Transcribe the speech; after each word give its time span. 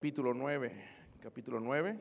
capítulo 0.00 0.32
9, 0.32 0.72
capítulo 1.20 1.60
9. 1.60 2.00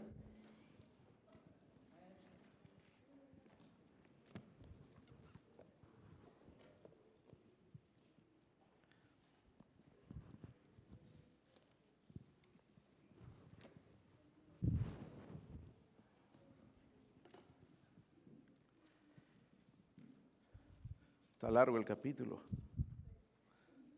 Está 21.34 21.52
largo 21.52 21.76
el 21.76 21.84
capítulo. 21.84 22.44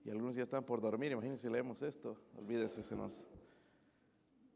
Y 0.04 0.10
algunos 0.10 0.36
ya 0.36 0.42
están 0.42 0.64
por 0.64 0.82
dormir. 0.82 1.12
Imagínense, 1.12 1.48
leemos 1.52 1.84
esto. 1.84 2.18
Olvídese, 2.36 2.84
se 2.84 2.96
nos, 2.96 3.28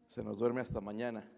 se 0.08 0.24
nos 0.24 0.38
duerme 0.38 0.62
hasta 0.62 0.80
mañana. 0.82 1.30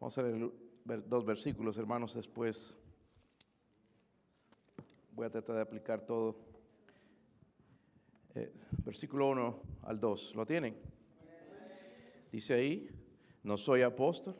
Vamos 0.00 0.18
a 0.18 0.22
leer 0.22 0.52
dos 1.08 1.24
versículos, 1.24 1.78
hermanos, 1.78 2.14
después. 2.14 2.76
Voy 5.12 5.26
a 5.26 5.30
tratar 5.30 5.56
de 5.56 5.62
aplicar 5.62 6.04
todo. 6.04 6.36
Eh, 8.34 8.52
versículo 8.84 9.28
1 9.30 9.62
al 9.82 10.00
2. 10.00 10.34
¿Lo 10.34 10.44
tienen? 10.44 10.76
Dice 12.30 12.54
ahí, 12.54 12.90
no 13.42 13.56
soy 13.56 13.82
apóstol, 13.82 14.36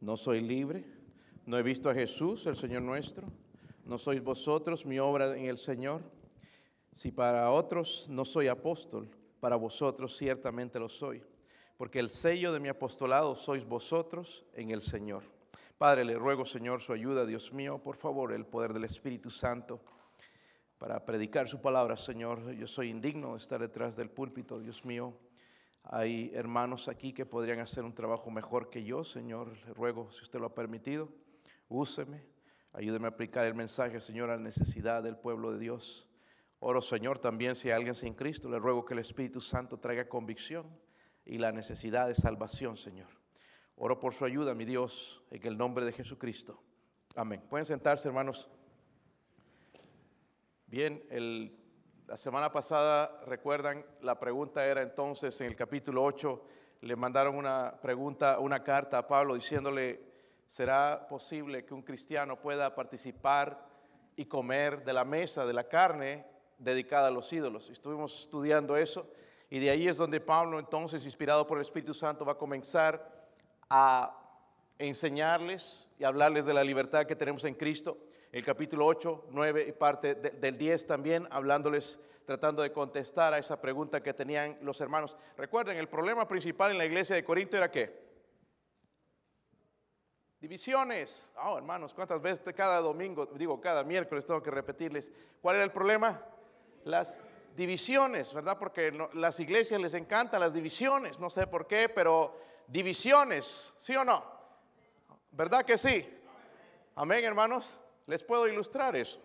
no 0.00 0.16
soy 0.16 0.40
libre 0.42 1.02
no 1.46 1.58
he 1.58 1.62
visto 1.62 1.90
a 1.90 1.94
Jesús, 1.94 2.46
el 2.46 2.56
Señor 2.56 2.82
nuestro. 2.82 3.26
No 3.84 3.98
sois 3.98 4.22
vosotros 4.22 4.86
mi 4.86 4.98
obra 4.98 5.36
en 5.36 5.46
el 5.46 5.58
Señor. 5.58 6.02
Si 6.94 7.10
para 7.10 7.50
otros 7.50 8.06
no 8.08 8.24
soy 8.24 8.48
apóstol, 8.48 9.08
para 9.40 9.56
vosotros 9.56 10.16
ciertamente 10.16 10.78
lo 10.78 10.88
soy. 10.88 11.22
Porque 11.76 11.98
el 11.98 12.10
sello 12.10 12.52
de 12.52 12.60
mi 12.60 12.68
apostolado 12.68 13.34
sois 13.34 13.64
vosotros 13.64 14.44
en 14.54 14.70
el 14.70 14.82
Señor. 14.82 15.24
Padre, 15.78 16.04
le 16.04 16.14
ruego, 16.14 16.46
Señor, 16.46 16.80
su 16.80 16.92
ayuda, 16.92 17.26
Dios 17.26 17.52
mío, 17.52 17.78
por 17.78 17.96
favor, 17.96 18.32
el 18.32 18.46
poder 18.46 18.72
del 18.72 18.84
Espíritu 18.84 19.30
Santo 19.30 19.80
para 20.78 21.04
predicar 21.04 21.48
su 21.48 21.60
palabra, 21.60 21.96
Señor. 21.96 22.52
Yo 22.54 22.66
soy 22.66 22.90
indigno 22.90 23.32
de 23.32 23.38
estar 23.38 23.60
detrás 23.60 23.96
del 23.96 24.10
púlpito, 24.10 24.58
Dios 24.58 24.84
mío. 24.84 25.12
Hay 25.84 26.30
hermanos 26.34 26.88
aquí 26.88 27.12
que 27.12 27.26
podrían 27.26 27.60
hacer 27.60 27.84
un 27.84 27.94
trabajo 27.94 28.30
mejor 28.30 28.70
que 28.70 28.84
yo, 28.84 29.02
Señor. 29.02 29.56
Le 29.66 29.74
ruego, 29.74 30.10
si 30.12 30.22
usted 30.22 30.38
lo 30.38 30.46
ha 30.46 30.54
permitido, 30.54 31.08
úseme, 31.68 32.24
ayúdeme 32.72 33.06
a 33.06 33.10
aplicar 33.10 33.46
el 33.46 33.54
mensaje, 33.54 34.00
Señor, 34.00 34.30
a 34.30 34.36
la 34.36 34.42
necesidad 34.42 35.02
del 35.02 35.16
pueblo 35.16 35.52
de 35.52 35.58
Dios. 35.58 36.08
Oro, 36.64 36.80
Señor, 36.80 37.18
también 37.18 37.56
si 37.56 37.70
hay 37.70 37.74
alguien 37.74 37.96
sin 37.96 38.14
Cristo, 38.14 38.48
le 38.48 38.60
ruego 38.60 38.84
que 38.84 38.94
el 38.94 39.00
Espíritu 39.00 39.40
Santo 39.40 39.80
traiga 39.80 40.08
convicción 40.08 40.64
y 41.24 41.38
la 41.38 41.50
necesidad 41.50 42.06
de 42.06 42.14
salvación, 42.14 42.76
Señor. 42.76 43.08
Oro 43.74 43.98
por 43.98 44.14
su 44.14 44.24
ayuda, 44.24 44.54
mi 44.54 44.64
Dios, 44.64 45.24
en 45.32 45.44
el 45.44 45.58
nombre 45.58 45.84
de 45.84 45.92
Jesucristo. 45.92 46.62
Amén. 47.16 47.42
Pueden 47.50 47.66
sentarse, 47.66 48.06
hermanos. 48.06 48.48
Bien, 50.68 51.02
la 52.06 52.16
semana 52.16 52.52
pasada, 52.52 53.20
recuerdan, 53.26 53.84
la 54.00 54.20
pregunta 54.20 54.64
era 54.64 54.82
entonces 54.82 55.40
en 55.40 55.48
el 55.48 55.56
capítulo 55.56 56.04
8, 56.04 56.44
le 56.82 56.94
mandaron 56.94 57.34
una 57.34 57.74
pregunta, 57.82 58.38
una 58.38 58.62
carta 58.62 58.98
a 58.98 59.08
Pablo 59.08 59.34
diciéndole, 59.34 60.00
será 60.46 61.08
posible 61.08 61.64
que 61.64 61.74
un 61.74 61.82
cristiano 61.82 62.40
pueda 62.40 62.72
participar 62.72 63.66
y 64.14 64.26
comer 64.26 64.84
de 64.84 64.92
la 64.92 65.04
mesa 65.04 65.44
de 65.44 65.54
la 65.54 65.64
carne 65.64 66.30
dedicada 66.62 67.08
a 67.08 67.10
los 67.10 67.32
ídolos. 67.32 67.70
Estuvimos 67.70 68.22
estudiando 68.22 68.76
eso 68.76 69.06
y 69.50 69.58
de 69.58 69.70
ahí 69.70 69.88
es 69.88 69.96
donde 69.96 70.20
Pablo 70.20 70.58
entonces, 70.58 71.04
inspirado 71.04 71.46
por 71.46 71.58
el 71.58 71.62
Espíritu 71.62 71.92
Santo, 71.92 72.24
va 72.24 72.32
a 72.32 72.38
comenzar 72.38 73.28
a 73.68 74.18
enseñarles 74.78 75.88
y 75.98 76.04
hablarles 76.04 76.46
de 76.46 76.54
la 76.54 76.64
libertad 76.64 77.06
que 77.06 77.16
tenemos 77.16 77.44
en 77.44 77.54
Cristo. 77.54 77.98
El 78.30 78.44
capítulo 78.44 78.86
8, 78.86 79.26
9 79.30 79.66
y 79.68 79.72
parte 79.72 80.14
del 80.14 80.56
10 80.56 80.86
también, 80.86 81.28
hablándoles, 81.30 82.00
tratando 82.24 82.62
de 82.62 82.72
contestar 82.72 83.34
a 83.34 83.38
esa 83.38 83.60
pregunta 83.60 84.02
que 84.02 84.14
tenían 84.14 84.56
los 84.62 84.80
hermanos. 84.80 85.16
Recuerden, 85.36 85.76
el 85.76 85.88
problema 85.88 86.26
principal 86.26 86.70
en 86.70 86.78
la 86.78 86.86
iglesia 86.86 87.14
de 87.14 87.24
Corinto 87.24 87.56
era 87.56 87.70
que 87.70 88.12
Divisiones. 90.42 91.30
Oh, 91.40 91.56
hermanos, 91.56 91.94
¿cuántas 91.94 92.20
veces 92.20 92.42
cada 92.52 92.80
domingo, 92.80 93.26
digo, 93.26 93.60
cada 93.60 93.84
miércoles 93.84 94.26
tengo 94.26 94.42
que 94.42 94.50
repetirles? 94.50 95.12
¿Cuál 95.40 95.54
era 95.54 95.64
el 95.64 95.70
problema? 95.70 96.20
Las 96.84 97.20
divisiones, 97.56 98.32
¿verdad? 98.32 98.58
Porque 98.58 98.92
las 99.14 99.38
iglesias 99.40 99.80
les 99.80 99.94
encantan 99.94 100.40
las 100.40 100.54
divisiones, 100.54 101.20
no 101.20 101.30
sé 101.30 101.46
por 101.46 101.66
qué, 101.66 101.88
pero 101.88 102.36
divisiones, 102.66 103.74
¿sí 103.78 103.94
o 103.96 104.04
no? 104.04 104.24
¿Verdad 105.30 105.64
que 105.64 105.76
sí? 105.76 106.06
Amén, 106.94 107.24
hermanos. 107.24 107.78
Les 108.06 108.22
puedo 108.22 108.48
ilustrar 108.48 108.96
eso. 108.96 109.20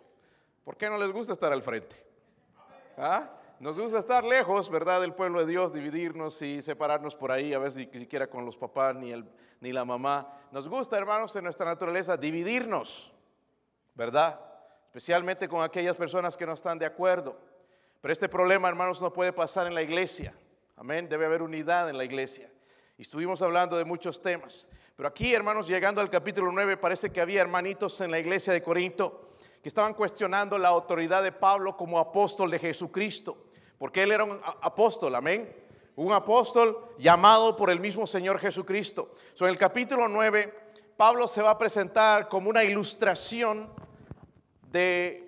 ¿Por 0.64 0.78
qué 0.78 0.90
no 0.90 0.98
les 0.98 1.12
gusta 1.12 1.34
estar 1.34 1.52
al 1.52 1.64
frente? 1.64 1.96
¿Ah? 2.98 3.30
Nos 3.60 3.80
gusta 3.80 4.00
estar 4.00 4.24
lejos, 4.24 4.70
¿verdad? 4.70 5.02
Del 5.02 5.14
pueblo 5.14 5.40
de 5.40 5.48
Dios, 5.48 5.74
dividirnos 5.74 6.42
y 6.42 6.62
separarnos 6.62 7.16
por 7.16 7.32
ahí, 7.32 7.54
a 7.54 7.60
veces 7.60 7.88
ni 7.92 8.00
siquiera 8.00 8.28
con 8.28 8.46
los 8.46 8.56
papás 8.56 8.96
ni, 8.96 9.12
el, 9.12 9.26
ni 9.62 9.72
la 9.72 9.84
mamá. 9.84 10.32
Nos 10.52 10.70
gusta, 10.70 10.98
hermanos, 10.98 11.36
en 11.36 11.44
nuestra 11.44 11.66
naturaleza 11.66 12.18
dividirnos, 12.18 13.12
¿verdad? 13.96 14.40
Especialmente 14.86 15.50
con 15.50 15.64
aquellas 15.64 15.96
personas 15.96 16.38
que 16.38 16.46
no 16.46 16.54
están 16.54 16.78
de 16.78 16.86
acuerdo. 16.86 17.38
Pero 18.02 18.12
este 18.12 18.30
problema, 18.30 18.68
hermanos, 18.68 19.02
no 19.02 19.12
puede 19.12 19.34
pasar 19.34 19.68
en 19.68 19.76
la 19.76 19.82
iglesia. 19.82 20.34
Amén. 20.76 21.10
Debe 21.10 21.26
haber 21.26 21.42
unidad 21.42 21.90
en 21.90 21.98
la 21.98 22.06
iglesia. 22.06 22.50
Y 22.98 23.04
estuvimos 23.04 23.42
hablando 23.42 23.78
de 23.78 23.86
muchos 23.86 24.22
temas. 24.22 24.70
Pero 24.96 25.10
aquí, 25.10 25.34
hermanos, 25.34 25.68
llegando 25.68 26.02
al 26.02 26.10
capítulo 26.10 26.52
9, 26.52 26.78
parece 26.78 27.12
que 27.12 27.22
había 27.22 27.42
hermanitos 27.42 28.02
en 28.02 28.12
la 28.12 28.20
iglesia 28.20 28.54
de 28.54 28.64
Corinto 28.64 29.32
que 29.62 29.70
estaban 29.70 29.94
cuestionando 29.94 30.58
la 30.58 30.70
autoridad 30.70 31.24
de 31.24 31.32
Pablo 31.32 31.76
como 31.76 32.00
apóstol 32.00 32.50
de 32.52 32.60
Jesucristo 32.60 33.48
porque 33.78 34.04
él 34.04 34.12
era 34.12 34.24
un 34.24 34.40
apóstol, 34.62 35.14
amén. 35.16 35.56
Un 35.96 36.14
apóstol 36.14 36.94
llamado 36.98 37.56
por 37.56 37.70
el 37.70 37.80
mismo 37.80 38.06
Señor 38.08 38.40
Jesucristo. 38.40 39.14
en 39.40 39.48
el 39.48 39.58
capítulo 39.58 40.08
9, 40.08 40.54
Pablo 40.96 41.28
se 41.28 41.42
va 41.42 41.52
a 41.52 41.58
presentar 41.58 42.28
como 42.28 42.50
una 42.50 42.64
ilustración 42.64 43.70
de, 44.72 45.27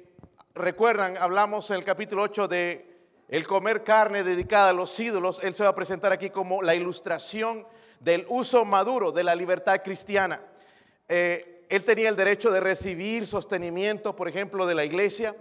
recuerdan, 0.59 1.17
hablamos 1.17 1.69
en 1.71 1.77
el 1.77 1.83
capítulo 1.83 2.23
8 2.23 2.47
de 2.47 2.85
el 3.27 3.47
comer 3.47 3.83
carne 3.83 4.23
dedicada 4.23 4.69
a 4.69 4.73
los 4.73 4.99
ídolos. 4.99 5.39
Él 5.43 5.53
se 5.53 5.63
va 5.63 5.69
a 5.69 5.75
presentar 5.75 6.11
aquí 6.11 6.29
como 6.29 6.61
la 6.61 6.75
ilustración 6.75 7.65
del 7.99 8.25
uso 8.29 8.65
maduro 8.65 9.11
de 9.11 9.23
la 9.23 9.35
libertad 9.35 9.81
cristiana. 9.83 10.41
Eh, 11.07 11.65
él 11.69 11.83
tenía 11.83 12.09
el 12.09 12.15
derecho 12.15 12.51
de 12.51 12.59
recibir 12.59 13.25
sostenimiento, 13.27 14.15
por 14.15 14.27
ejemplo, 14.27 14.65
de 14.65 14.75
la 14.75 14.85
iglesia 14.85 15.35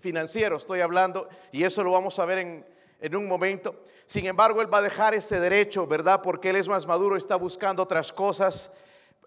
financiero 0.00 0.56
estoy 0.56 0.80
hablando, 0.80 1.28
y 1.52 1.64
eso 1.64 1.82
lo 1.82 1.92
vamos 1.92 2.18
a 2.18 2.26
ver 2.26 2.38
en, 2.38 2.66
en 3.00 3.16
un 3.16 3.26
momento. 3.26 3.84
Sin 4.04 4.26
embargo, 4.26 4.60
él 4.60 4.72
va 4.72 4.78
a 4.78 4.82
dejar 4.82 5.14
ese 5.14 5.40
derecho, 5.40 5.86
¿verdad? 5.86 6.20
Porque 6.22 6.50
él 6.50 6.56
es 6.56 6.68
más 6.68 6.86
maduro, 6.86 7.16
está 7.16 7.36
buscando 7.36 7.82
otras 7.82 8.12
cosas 8.12 8.74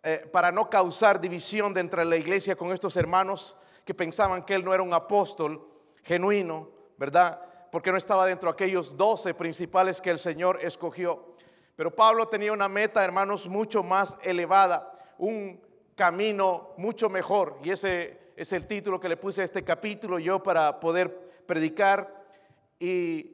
eh, 0.03 0.27
para 0.31 0.51
no 0.51 0.69
causar 0.69 1.19
división 1.19 1.73
dentro 1.73 2.01
de 2.01 2.05
la 2.05 2.17
iglesia 2.17 2.55
con 2.55 2.71
estos 2.71 2.95
hermanos 2.97 3.55
que 3.85 3.93
pensaban 3.93 4.43
que 4.43 4.55
él 4.55 4.63
no 4.63 4.73
era 4.73 4.83
un 4.83 4.93
apóstol 4.93 5.67
genuino, 6.03 6.69
¿verdad? 6.97 7.41
Porque 7.71 7.91
no 7.91 7.97
estaba 7.97 8.25
dentro 8.25 8.49
de 8.49 8.53
aquellos 8.53 8.95
doce 8.95 9.33
principales 9.33 10.01
que 10.01 10.09
el 10.09 10.19
Señor 10.19 10.59
escogió. 10.61 11.35
Pero 11.75 11.95
Pablo 11.95 12.27
tenía 12.27 12.53
una 12.53 12.69
meta, 12.69 13.03
hermanos, 13.03 13.47
mucho 13.47 13.83
más 13.83 14.15
elevada, 14.21 14.91
un 15.17 15.59
camino 15.95 16.73
mucho 16.77 17.09
mejor, 17.09 17.57
y 17.63 17.71
ese 17.71 18.31
es 18.35 18.51
el 18.53 18.67
título 18.67 18.99
que 18.99 19.09
le 19.09 19.17
puse 19.17 19.41
a 19.41 19.43
este 19.43 19.63
capítulo 19.63 20.17
yo 20.19 20.41
para 20.41 20.79
poder 20.79 21.43
predicar 21.45 22.23
y 22.79 23.33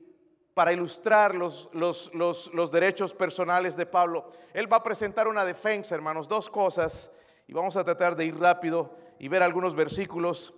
para 0.53 0.73
ilustrar 0.73 1.35
los, 1.35 1.69
los, 1.73 2.11
los, 2.13 2.71
derechos 2.71 3.13
personales 3.13 3.77
de 3.77 3.85
Pablo. 3.85 4.31
Él 4.53 4.71
va 4.71 4.77
a 4.77 4.83
presentar 4.83 5.27
una 5.27 5.45
defensa, 5.45 5.95
hermanos, 5.95 6.27
dos 6.27 6.49
cosas, 6.49 7.13
y 7.47 7.53
vamos 7.53 7.77
a 7.77 7.83
tratar 7.85 8.15
de 8.15 8.25
ir 8.25 8.37
rápido 8.37 8.93
y 9.19 9.27
ver 9.27 9.43
algunos 9.43 9.75
versículos, 9.75 10.53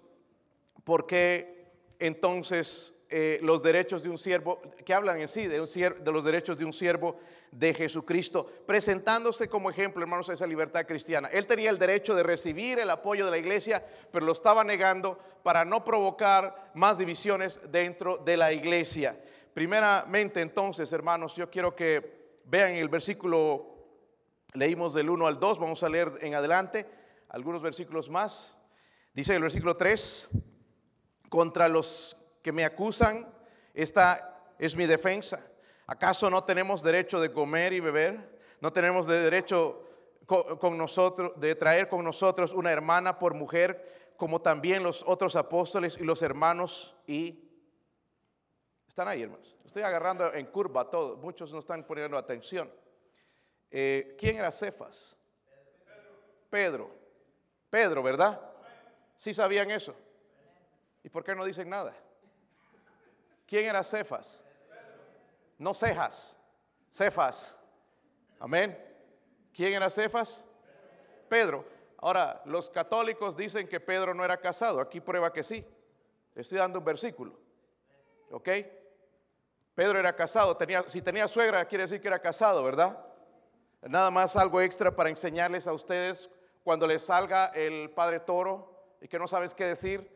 porque 0.83 1.71
entonces 1.99 2.95
eh, 3.09 3.39
los 3.41 3.61
derechos 3.61 4.03
de 4.03 4.09
un 4.09 4.17
siervo, 4.17 4.61
que 4.85 4.93
hablan 4.93 5.19
en 5.19 5.27
sí 5.27 5.47
de, 5.47 5.59
un 5.59 5.67
de 5.67 6.11
los 6.13 6.23
derechos 6.23 6.57
de 6.57 6.63
un 6.63 6.71
siervo 6.71 7.17
de 7.51 7.73
Jesucristo, 7.73 8.49
presentándose 8.65 9.49
como 9.49 9.69
ejemplo, 9.69 10.01
hermanos, 10.01 10.27
de 10.27 10.35
esa 10.35 10.47
libertad 10.47 10.85
cristiana. 10.85 11.27
Él 11.27 11.45
tenía 11.45 11.71
el 11.71 11.77
derecho 11.77 12.15
de 12.15 12.23
recibir 12.23 12.79
el 12.79 12.89
apoyo 12.89 13.25
de 13.25 13.31
la 13.31 13.37
iglesia, 13.37 13.85
pero 14.11 14.25
lo 14.25 14.31
estaba 14.31 14.63
negando 14.63 15.19
para 15.43 15.65
no 15.65 15.83
provocar 15.83 16.71
más 16.75 16.99
divisiones 16.99 17.59
dentro 17.69 18.17
de 18.17 18.37
la 18.37 18.53
iglesia. 18.53 19.19
Primeramente, 19.53 20.39
entonces, 20.39 20.93
hermanos, 20.93 21.35
yo 21.35 21.49
quiero 21.49 21.75
que 21.75 22.37
vean 22.45 22.75
el 22.75 22.87
versículo, 22.87 23.75
leímos 24.53 24.93
del 24.93 25.09
1 25.09 25.27
al 25.27 25.37
2, 25.37 25.59
vamos 25.59 25.83
a 25.83 25.89
leer 25.89 26.13
en 26.21 26.35
adelante 26.35 27.00
algunos 27.31 27.61
versículos 27.61 28.09
más. 28.09 28.57
Dice 29.13 29.35
el 29.35 29.41
versículo 29.41 29.75
3, 29.75 30.29
contra 31.29 31.67
los 31.67 32.17
que 32.41 32.51
me 32.51 32.65
acusan 32.65 33.27
Esta 33.73 34.53
es 34.59 34.75
mi 34.75 34.85
defensa. 34.85 35.49
¿Acaso 35.87 36.29
no 36.29 36.43
tenemos 36.43 36.83
derecho 36.83 37.19
de 37.19 37.31
comer 37.31 37.73
y 37.73 37.79
beber? 37.79 38.39
¿No 38.59 38.71
tenemos 38.71 39.07
de 39.07 39.19
derecho 39.19 39.87
con, 40.25 40.77
nosotros 40.77 41.33
de 41.39 41.55
traer 41.55 41.87
con 41.89 42.03
nosotros 42.03 42.53
una 42.53 42.71
hermana 42.71 43.17
por 43.17 43.33
mujer, 43.33 44.13
como 44.17 44.41
también 44.41 44.83
los 44.83 45.03
otros 45.07 45.35
apóstoles 45.35 45.97
y 45.99 46.03
los 46.03 46.21
hermanos 46.21 46.95
y 47.07 47.49
están 48.87 49.07
ahí, 49.07 49.23
hermanos. 49.23 49.57
Estoy 49.65 49.83
agarrando 49.83 50.33
en 50.33 50.45
curva 50.47 50.89
todo. 50.89 51.15
Muchos 51.17 51.51
no 51.53 51.59
están 51.59 51.85
poniendo 51.85 52.17
atención. 52.17 52.69
Eh, 53.69 54.15
¿Quién 54.19 54.35
era 54.35 54.51
Cefas? 54.51 55.17
Pedro. 56.49 56.49
Pedro, 56.49 57.00
¿verdad? 57.71 58.39
Sí 59.15 59.33
sabían 59.33 59.71
eso. 59.71 59.95
¿Y 61.03 61.09
por 61.09 61.23
qué 61.23 61.33
no 61.33 61.45
dicen 61.45 61.69
nada? 61.69 61.95
¿Quién 63.47 63.65
era 63.65 63.83
Cefas? 63.83 64.43
No 65.57 65.73
Cejas, 65.73 66.37
Cefas. 66.91 67.57
Amén. 68.39 68.77
¿Quién 69.53 69.73
era 69.73 69.89
Cefas? 69.89 70.45
Pedro. 71.29 71.65
Ahora, 71.97 72.41
los 72.45 72.69
católicos 72.69 73.37
dicen 73.37 73.67
que 73.67 73.79
Pedro 73.79 74.13
no 74.13 74.25
era 74.25 74.37
casado. 74.37 74.81
Aquí 74.81 74.99
prueba 74.99 75.31
que 75.31 75.43
sí. 75.43 75.65
Estoy 76.33 76.57
dando 76.57 76.79
un 76.79 76.85
versículo. 76.85 77.37
¿Ok? 78.31 78.49
Pedro 79.75 79.99
era 79.99 80.15
casado. 80.15 80.57
Tenía, 80.57 80.83
si 80.87 81.01
tenía 81.01 81.27
suegra, 81.27 81.65
quiere 81.65 81.83
decir 81.83 82.01
que 82.01 82.07
era 82.07 82.19
casado, 82.19 82.63
¿verdad? 82.63 82.97
Nada 83.81 84.09
más 84.09 84.35
algo 84.35 84.59
extra 84.61 84.95
para 84.95 85.09
enseñarles 85.09 85.67
a 85.67 85.73
ustedes 85.73 86.29
cuando 86.63 86.87
les 86.87 87.01
salga 87.01 87.47
el 87.47 87.89
Padre 87.91 88.19
Toro 88.19 88.95
y 89.01 89.07
que 89.07 89.19
no 89.19 89.27
sabes 89.27 89.53
qué 89.53 89.65
decir. 89.65 90.09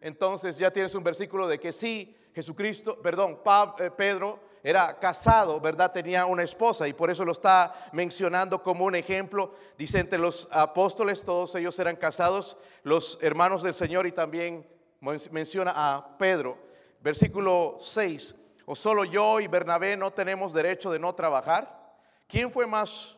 Entonces 0.00 0.56
ya 0.56 0.70
tienes 0.70 0.94
un 0.94 1.04
versículo 1.04 1.46
de 1.46 1.60
que 1.60 1.72
sí, 1.72 2.16
Jesucristo, 2.34 3.00
perdón, 3.02 3.40
eh, 3.78 3.90
Pedro 3.90 4.40
era 4.62 4.98
casado, 4.98 5.60
¿verdad? 5.60 5.92
Tenía 5.92 6.26
una 6.26 6.42
esposa 6.42 6.86
y 6.86 6.92
por 6.92 7.10
eso 7.10 7.24
lo 7.24 7.32
está 7.32 7.74
mencionando 7.92 8.62
como 8.62 8.84
un 8.84 8.94
ejemplo. 8.94 9.54
Dice 9.76 9.98
entre 9.98 10.18
los 10.18 10.48
apóstoles, 10.50 11.24
todos 11.24 11.54
ellos 11.54 11.78
eran 11.78 11.96
casados, 11.96 12.56
los 12.82 13.18
hermanos 13.22 13.62
del 13.62 13.74
Señor 13.74 14.06
y 14.06 14.12
también 14.12 14.66
menciona 15.30 15.72
a 15.74 16.18
Pedro. 16.18 16.58
Versículo 17.00 17.76
6, 17.80 18.34
o 18.66 18.74
solo 18.74 19.04
yo 19.04 19.40
y 19.40 19.46
Bernabé 19.46 19.96
no 19.96 20.12
tenemos 20.12 20.52
derecho 20.52 20.90
de 20.90 20.98
no 20.98 21.14
trabajar. 21.14 21.96
¿Quién 22.26 22.52
fue 22.52 22.66
más, 22.66 23.16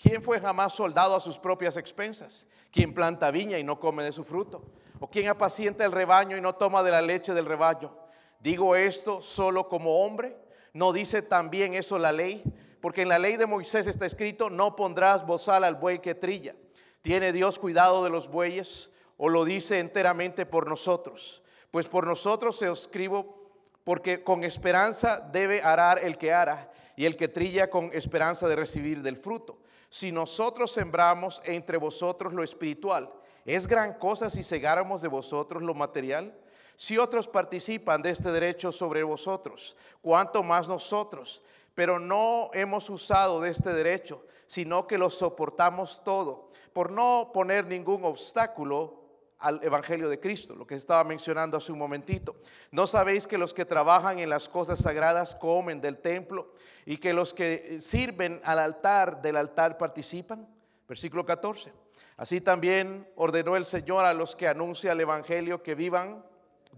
quién 0.00 0.22
fue 0.22 0.40
jamás 0.40 0.74
soldado 0.74 1.16
a 1.16 1.20
sus 1.20 1.38
propias 1.38 1.76
expensas? 1.76 2.46
¿Quién 2.70 2.94
planta 2.94 3.30
viña 3.30 3.58
y 3.58 3.64
no 3.64 3.80
come 3.80 4.04
de 4.04 4.12
su 4.12 4.24
fruto? 4.24 4.62
¿O 5.00 5.08
quién 5.08 5.28
apacienta 5.28 5.84
el 5.84 5.92
rebaño 5.92 6.36
y 6.36 6.40
no 6.40 6.54
toma 6.54 6.82
de 6.82 6.90
la 6.90 7.02
leche 7.02 7.34
del 7.34 7.46
rebaño? 7.46 7.96
Digo 8.40 8.76
esto 8.76 9.20
solo 9.20 9.68
como 9.68 10.04
hombre 10.04 10.36
¿No 10.72 10.92
dice 10.92 11.20
también 11.22 11.74
eso 11.74 11.98
la 11.98 12.12
ley? 12.12 12.42
Porque 12.80 13.02
en 13.02 13.08
la 13.08 13.18
ley 13.18 13.36
de 13.36 13.46
Moisés 13.46 13.86
está 13.86 14.06
escrito, 14.06 14.50
no 14.50 14.74
pondrás 14.74 15.26
bozal 15.26 15.64
al 15.64 15.74
buey 15.74 15.98
que 15.98 16.14
trilla. 16.14 16.54
¿Tiene 17.02 17.32
Dios 17.32 17.58
cuidado 17.58 18.02
de 18.04 18.10
los 18.10 18.28
bueyes 18.28 18.90
o 19.18 19.28
lo 19.28 19.44
dice 19.44 19.78
enteramente 19.78 20.46
por 20.46 20.66
nosotros? 20.68 21.42
Pues 21.70 21.88
por 21.88 22.06
nosotros 22.06 22.58
se 22.58 22.70
escribo 22.70 23.50
porque 23.84 24.24
con 24.24 24.44
esperanza 24.44 25.20
debe 25.32 25.62
arar 25.62 25.98
el 25.98 26.16
que 26.16 26.32
ara 26.32 26.72
y 26.96 27.04
el 27.04 27.16
que 27.16 27.28
trilla 27.28 27.68
con 27.68 27.90
esperanza 27.92 28.48
de 28.48 28.56
recibir 28.56 29.02
del 29.02 29.16
fruto. 29.16 29.58
Si 29.92 30.10
nosotros 30.10 30.70
sembramos 30.70 31.42
entre 31.44 31.76
vosotros 31.76 32.32
lo 32.32 32.42
espiritual, 32.42 33.12
¿es 33.44 33.66
gran 33.66 33.92
cosa 33.98 34.30
si 34.30 34.42
cegáramos 34.42 35.02
de 35.02 35.08
vosotros 35.08 35.62
lo 35.62 35.74
material? 35.74 36.34
Si 36.76 36.96
otros 36.96 37.28
participan 37.28 38.00
de 38.00 38.08
este 38.08 38.32
derecho 38.32 38.72
sobre 38.72 39.02
vosotros, 39.02 39.76
cuanto 40.00 40.42
más 40.42 40.66
nosotros. 40.66 41.42
Pero 41.74 41.98
no 41.98 42.48
hemos 42.54 42.88
usado 42.88 43.42
de 43.42 43.50
este 43.50 43.70
derecho, 43.74 44.24
sino 44.46 44.86
que 44.86 44.96
lo 44.96 45.10
soportamos 45.10 46.02
todo, 46.02 46.48
por 46.72 46.90
no 46.90 47.28
poner 47.30 47.66
ningún 47.66 48.02
obstáculo 48.06 49.01
al 49.42 49.62
Evangelio 49.62 50.08
de 50.08 50.20
Cristo, 50.20 50.54
lo 50.54 50.66
que 50.66 50.76
estaba 50.76 51.04
mencionando 51.04 51.56
hace 51.56 51.72
un 51.72 51.78
momentito. 51.78 52.36
¿No 52.70 52.86
sabéis 52.86 53.26
que 53.26 53.36
los 53.36 53.52
que 53.52 53.64
trabajan 53.64 54.20
en 54.20 54.30
las 54.30 54.48
cosas 54.48 54.78
sagradas 54.78 55.34
comen 55.34 55.80
del 55.80 55.98
templo 55.98 56.52
y 56.86 56.96
que 56.96 57.12
los 57.12 57.34
que 57.34 57.80
sirven 57.80 58.40
al 58.44 58.60
altar 58.60 59.20
del 59.20 59.36
altar 59.36 59.76
participan? 59.76 60.48
Versículo 60.88 61.26
14. 61.26 61.72
Así 62.16 62.40
también 62.40 63.08
ordenó 63.16 63.56
el 63.56 63.64
Señor 63.64 64.04
a 64.04 64.14
los 64.14 64.36
que 64.36 64.46
anuncian 64.46 64.92
el 64.92 65.00
Evangelio 65.00 65.62
que 65.62 65.74
vivan 65.74 66.24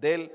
del 0.01 0.33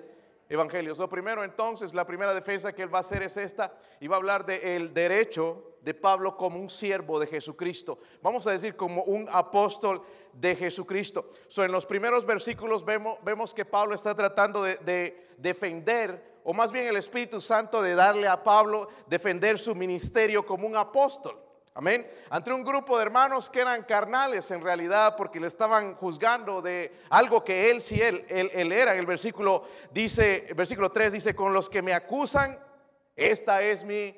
Evangelio. 0.49 0.93
Lo 0.95 1.09
primero 1.09 1.43
entonces, 1.43 1.93
la 1.93 2.05
primera 2.05 2.33
defensa 2.33 2.73
que 2.73 2.83
él 2.83 2.93
va 2.93 2.99
a 2.99 3.01
hacer 3.01 3.23
es 3.23 3.37
esta, 3.37 3.73
y 3.99 4.07
va 4.07 4.15
a 4.15 4.19
hablar 4.19 4.45
del 4.45 4.93
derecho 4.93 5.77
de 5.81 5.93
Pablo 5.93 6.35
como 6.35 6.59
un 6.59 6.69
siervo 6.69 7.19
de 7.19 7.27
Jesucristo. 7.27 7.99
Vamos 8.21 8.45
a 8.47 8.51
decir 8.51 8.75
como 8.75 9.03
un 9.03 9.27
apóstol 9.31 10.01
de 10.33 10.55
Jesucristo. 10.55 11.29
En 11.57 11.71
los 11.71 11.85
primeros 11.85 12.25
versículos 12.25 12.85
vemos, 12.85 13.17
vemos 13.23 13.53
que 13.53 13.65
Pablo 13.65 13.95
está 13.95 14.15
tratando 14.15 14.63
de 14.63 15.27
defender, 15.37 16.39
o 16.43 16.53
más 16.53 16.71
bien 16.71 16.87
el 16.87 16.97
Espíritu 16.97 17.39
Santo 17.41 17.81
de 17.81 17.95
darle 17.95 18.27
a 18.27 18.43
Pablo 18.43 18.89
defender 19.07 19.59
su 19.59 19.75
ministerio 19.75 20.45
como 20.45 20.67
un 20.67 20.75
apóstol. 20.75 21.49
Amén. 21.79 22.05
Ante 22.29 22.51
un 22.51 22.63
grupo 22.63 22.97
de 22.97 23.03
hermanos 23.03 23.49
que 23.49 23.61
eran 23.61 23.83
carnales 23.83 24.51
en 24.51 24.61
realidad 24.61 25.15
porque 25.15 25.39
le 25.39 25.47
estaban 25.47 25.95
juzgando 25.95 26.61
de 26.61 26.93
algo 27.09 27.41
que 27.41 27.71
él 27.71 27.81
sí 27.81 28.01
él, 28.01 28.25
él, 28.27 28.71
era. 28.73 28.95
El 28.95 29.05
versículo 29.05 29.63
dice, 29.89 30.47
el 30.49 30.55
versículo 30.55 30.91
3 30.91 31.13
dice, 31.13 31.33
con 31.33 31.53
los 31.53 31.69
que 31.69 31.81
me 31.81 31.93
acusan, 31.93 32.59
esta 33.15 33.61
es 33.61 33.85
mi... 33.85 34.13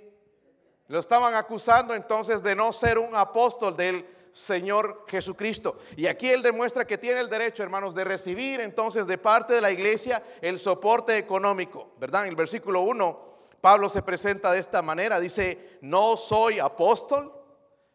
Lo 0.87 0.99
estaban 0.99 1.35
acusando 1.35 1.93
entonces 1.93 2.41
de 2.41 2.55
no 2.55 2.73
ser 2.73 2.97
un 2.97 3.15
apóstol 3.15 3.77
del 3.77 4.07
Señor 4.31 5.05
Jesucristo. 5.07 5.77
Y 5.95 6.07
aquí 6.07 6.29
él 6.29 6.41
demuestra 6.41 6.85
que 6.85 6.97
tiene 6.97 7.19
el 7.19 7.29
derecho, 7.29 7.63
hermanos, 7.63 7.95
de 7.95 8.03
recibir 8.03 8.59
entonces 8.61 9.07
de 9.07 9.17
parte 9.17 9.53
de 9.53 9.61
la 9.61 9.71
iglesia 9.71 10.23
el 10.41 10.59
soporte 10.59 11.17
económico, 11.17 11.93
¿verdad? 11.99 12.23
En 12.23 12.29
el 12.29 12.35
versículo 12.35 12.81
1, 12.81 13.31
Pablo 13.59 13.89
se 13.89 14.01
presenta 14.01 14.51
de 14.51 14.59
esta 14.59 14.81
manera, 14.81 15.19
dice, 15.19 15.77
no 15.81 16.17
soy 16.17 16.59
apóstol 16.59 17.41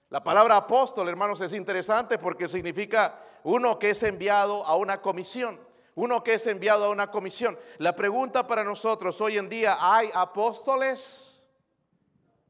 la 0.08 0.22
palabra 0.22 0.56
apóstol, 0.56 1.08
hermanos, 1.08 1.40
es 1.40 1.52
interesante 1.52 2.16
porque 2.16 2.48
significa 2.48 3.20
uno 3.42 3.78
que 3.78 3.90
es 3.90 4.02
enviado 4.04 4.64
a 4.64 4.76
una 4.76 5.02
comisión. 5.02 5.58
Uno 5.96 6.22
que 6.22 6.34
es 6.34 6.46
enviado 6.46 6.84
a 6.84 6.90
una 6.90 7.10
comisión. 7.10 7.58
La 7.78 7.96
pregunta 7.96 8.46
para 8.46 8.62
nosotros 8.62 9.20
hoy 9.20 9.38
en 9.38 9.48
día, 9.48 9.78
¿hay 9.80 10.10
apóstoles? 10.14 11.46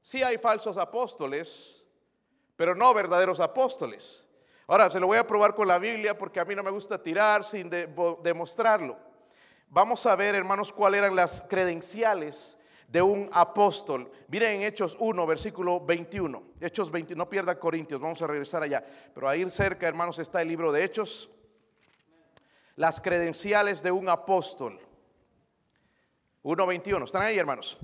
Sí 0.03 0.23
hay 0.23 0.37
falsos 0.37 0.77
apóstoles, 0.77 1.76
pero 2.57 2.75
no 2.75 2.93
verdaderos 2.95 3.41
apóstoles. 3.41 4.27
Ahora, 4.67 4.91
se 4.91 4.99
lo 4.99 5.07
voy 5.07 5.19
a 5.19 5.27
probar 5.27 5.55
con 5.55 5.69
la 5.69 5.79
Biblia 5.79 6.19
porque 6.19 6.41
a 6.41 6.45
mí 6.45 6.55
no 6.55 6.63
me 6.63 6.71
gusta 6.71 7.01
tirar 7.01 7.45
sin 7.45 7.71
demostrarlo. 7.71 8.99
Vamos 9.69 10.05
a 10.07 10.17
ver, 10.17 10.35
hermanos, 10.35 10.73
cuáles 10.73 10.99
eran 10.99 11.15
las 11.15 11.43
credenciales 11.43 12.59
de 12.89 13.03
un 13.03 13.29
apóstol. 13.33 14.11
Miren 14.29 14.57
en 14.57 14.63
Hechos 14.63 14.97
1, 14.99 15.27
versículo 15.27 15.81
21. 15.81 16.43
Hechos 16.61 16.91
20, 16.91 17.15
no 17.15 17.29
pierda 17.29 17.59
Corintios, 17.59 18.01
vamos 18.01 18.21
a 18.23 18.27
regresar 18.27 18.63
allá. 18.63 18.85
Pero 19.15 19.29
ahí 19.29 19.49
cerca, 19.51 19.87
hermanos, 19.87 20.19
está 20.19 20.43
el 20.43 20.49
libro 20.49 20.73
de 20.73 20.85
Hechos. 20.85 21.31
Las 22.75 23.01
credenciales 23.01 23.83
de 23.83 23.93
un 23.93 24.09
apóstol. 24.09 24.81
1.21. 26.43 27.05
¿Están 27.05 27.23
ahí, 27.23 27.39
hermanos? 27.39 27.79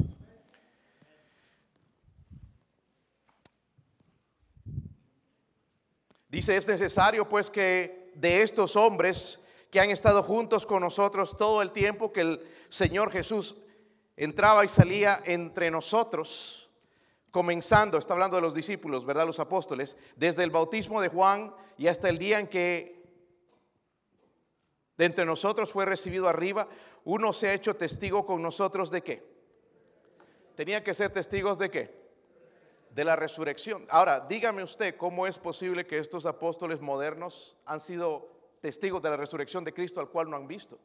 Dice, 6.32 6.56
es 6.56 6.66
necesario 6.66 7.28
pues 7.28 7.50
que 7.50 8.10
de 8.14 8.40
estos 8.40 8.74
hombres 8.74 9.44
que 9.70 9.80
han 9.80 9.90
estado 9.90 10.22
juntos 10.22 10.64
con 10.64 10.80
nosotros 10.80 11.36
todo 11.36 11.60
el 11.60 11.72
tiempo 11.72 12.10
que 12.10 12.22
el 12.22 12.46
Señor 12.70 13.10
Jesús 13.10 13.60
entraba 14.16 14.64
y 14.64 14.68
salía 14.68 15.20
entre 15.26 15.70
nosotros, 15.70 16.70
comenzando, 17.30 17.98
está 17.98 18.14
hablando 18.14 18.36
de 18.36 18.40
los 18.40 18.54
discípulos, 18.54 19.04
¿verdad? 19.04 19.26
Los 19.26 19.40
apóstoles, 19.40 19.94
desde 20.16 20.42
el 20.42 20.50
bautismo 20.50 21.02
de 21.02 21.08
Juan 21.08 21.54
y 21.76 21.88
hasta 21.88 22.08
el 22.08 22.16
día 22.16 22.40
en 22.40 22.48
que 22.48 23.04
de 24.96 25.04
entre 25.04 25.26
nosotros 25.26 25.70
fue 25.70 25.84
recibido 25.84 26.30
arriba, 26.30 26.66
uno 27.04 27.34
se 27.34 27.50
ha 27.50 27.52
hecho 27.52 27.76
testigo 27.76 28.24
con 28.24 28.40
nosotros 28.40 28.90
de 28.90 29.02
qué? 29.02 29.22
Tenía 30.54 30.82
que 30.82 30.94
ser 30.94 31.12
testigos 31.12 31.58
de 31.58 31.70
qué? 31.70 32.01
De 32.94 33.04
la 33.04 33.16
resurrección. 33.16 33.86
Ahora, 33.88 34.20
dígame 34.20 34.62
usted 34.62 34.96
cómo 34.96 35.26
es 35.26 35.38
posible 35.38 35.86
que 35.86 35.98
estos 35.98 36.26
apóstoles 36.26 36.80
modernos 36.80 37.56
han 37.64 37.80
sido 37.80 38.28
testigos 38.60 39.02
de 39.02 39.08
la 39.08 39.16
resurrección 39.16 39.64
de 39.64 39.72
Cristo 39.72 39.98
al 39.98 40.10
cual 40.10 40.28
no 40.28 40.36
han 40.36 40.46
visto. 40.46 40.78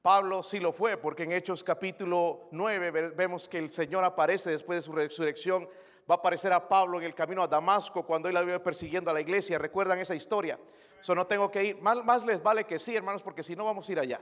Pablo 0.00 0.44
sí 0.44 0.60
lo 0.60 0.72
fue, 0.72 0.96
porque 0.96 1.24
en 1.24 1.32
Hechos 1.32 1.64
capítulo 1.64 2.48
9 2.52 3.10
vemos 3.16 3.48
que 3.48 3.58
el 3.58 3.68
Señor 3.68 4.04
aparece 4.04 4.50
después 4.50 4.78
de 4.78 4.82
su 4.82 4.92
resurrección. 4.92 5.68
Va 6.08 6.14
a 6.14 6.18
aparecer 6.18 6.52
a 6.52 6.68
Pablo 6.68 6.98
en 6.98 7.04
el 7.04 7.14
camino 7.16 7.42
a 7.42 7.48
Damasco 7.48 8.06
cuando 8.06 8.28
él 8.28 8.38
iba 8.40 8.62
persiguiendo 8.62 9.10
a 9.10 9.14
la 9.14 9.20
iglesia. 9.20 9.58
¿Recuerdan 9.58 9.98
esa 9.98 10.14
historia? 10.14 10.60
Eso 11.00 11.16
no 11.16 11.26
tengo 11.26 11.50
que 11.50 11.64
ir. 11.64 11.82
Más 11.82 12.24
les 12.24 12.40
vale 12.40 12.64
que 12.64 12.78
sí, 12.78 12.94
hermanos, 12.94 13.24
porque 13.24 13.42
si 13.42 13.56
no 13.56 13.64
vamos 13.64 13.88
a 13.88 13.92
ir 13.92 13.98
allá. 13.98 14.20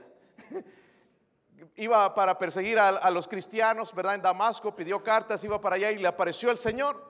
iba 1.75 2.13
para 2.13 2.37
perseguir 2.37 2.79
a, 2.79 3.09
los 3.09 3.27
cristianos, 3.27 3.93
¿verdad? 3.93 4.15
En 4.15 4.21
Damasco, 4.21 4.75
pidió 4.75 5.03
cartas, 5.03 5.43
iba 5.43 5.59
para 5.59 5.75
allá 5.75 5.91
y 5.91 5.97
le 5.97 6.07
apareció 6.07 6.51
el 6.51 6.57
Señor. 6.57 7.03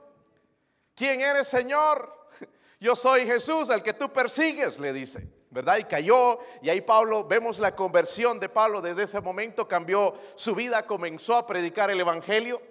¿Quién 0.96 1.22
eres, 1.22 1.48
Señor? 1.48 2.30
Yo 2.80 2.96
soy 2.96 3.26
Jesús, 3.26 3.70
el 3.70 3.84
que 3.84 3.94
tú 3.94 4.12
persigues, 4.12 4.80
le 4.80 4.94
dice. 4.94 5.28
¿verdad? 5.56 5.78
Y 5.78 5.86
cayó, 5.86 6.40
y 6.62 6.70
ahí 6.70 6.82
Pablo, 6.82 7.24
vemos 7.24 7.60
la 7.60 7.74
conversión 7.74 8.42
de 8.42 8.50
Pablo 8.50 8.82
desde 8.82 9.04
ese 9.04 9.22
momento, 9.22 9.70
cambió 9.70 10.14
su 10.36 10.54
vida, 10.54 10.86
comenzó 10.86 11.38
a 11.38 11.48
predicar 11.48 11.90
el 11.90 12.02
Evangelio 12.02 12.62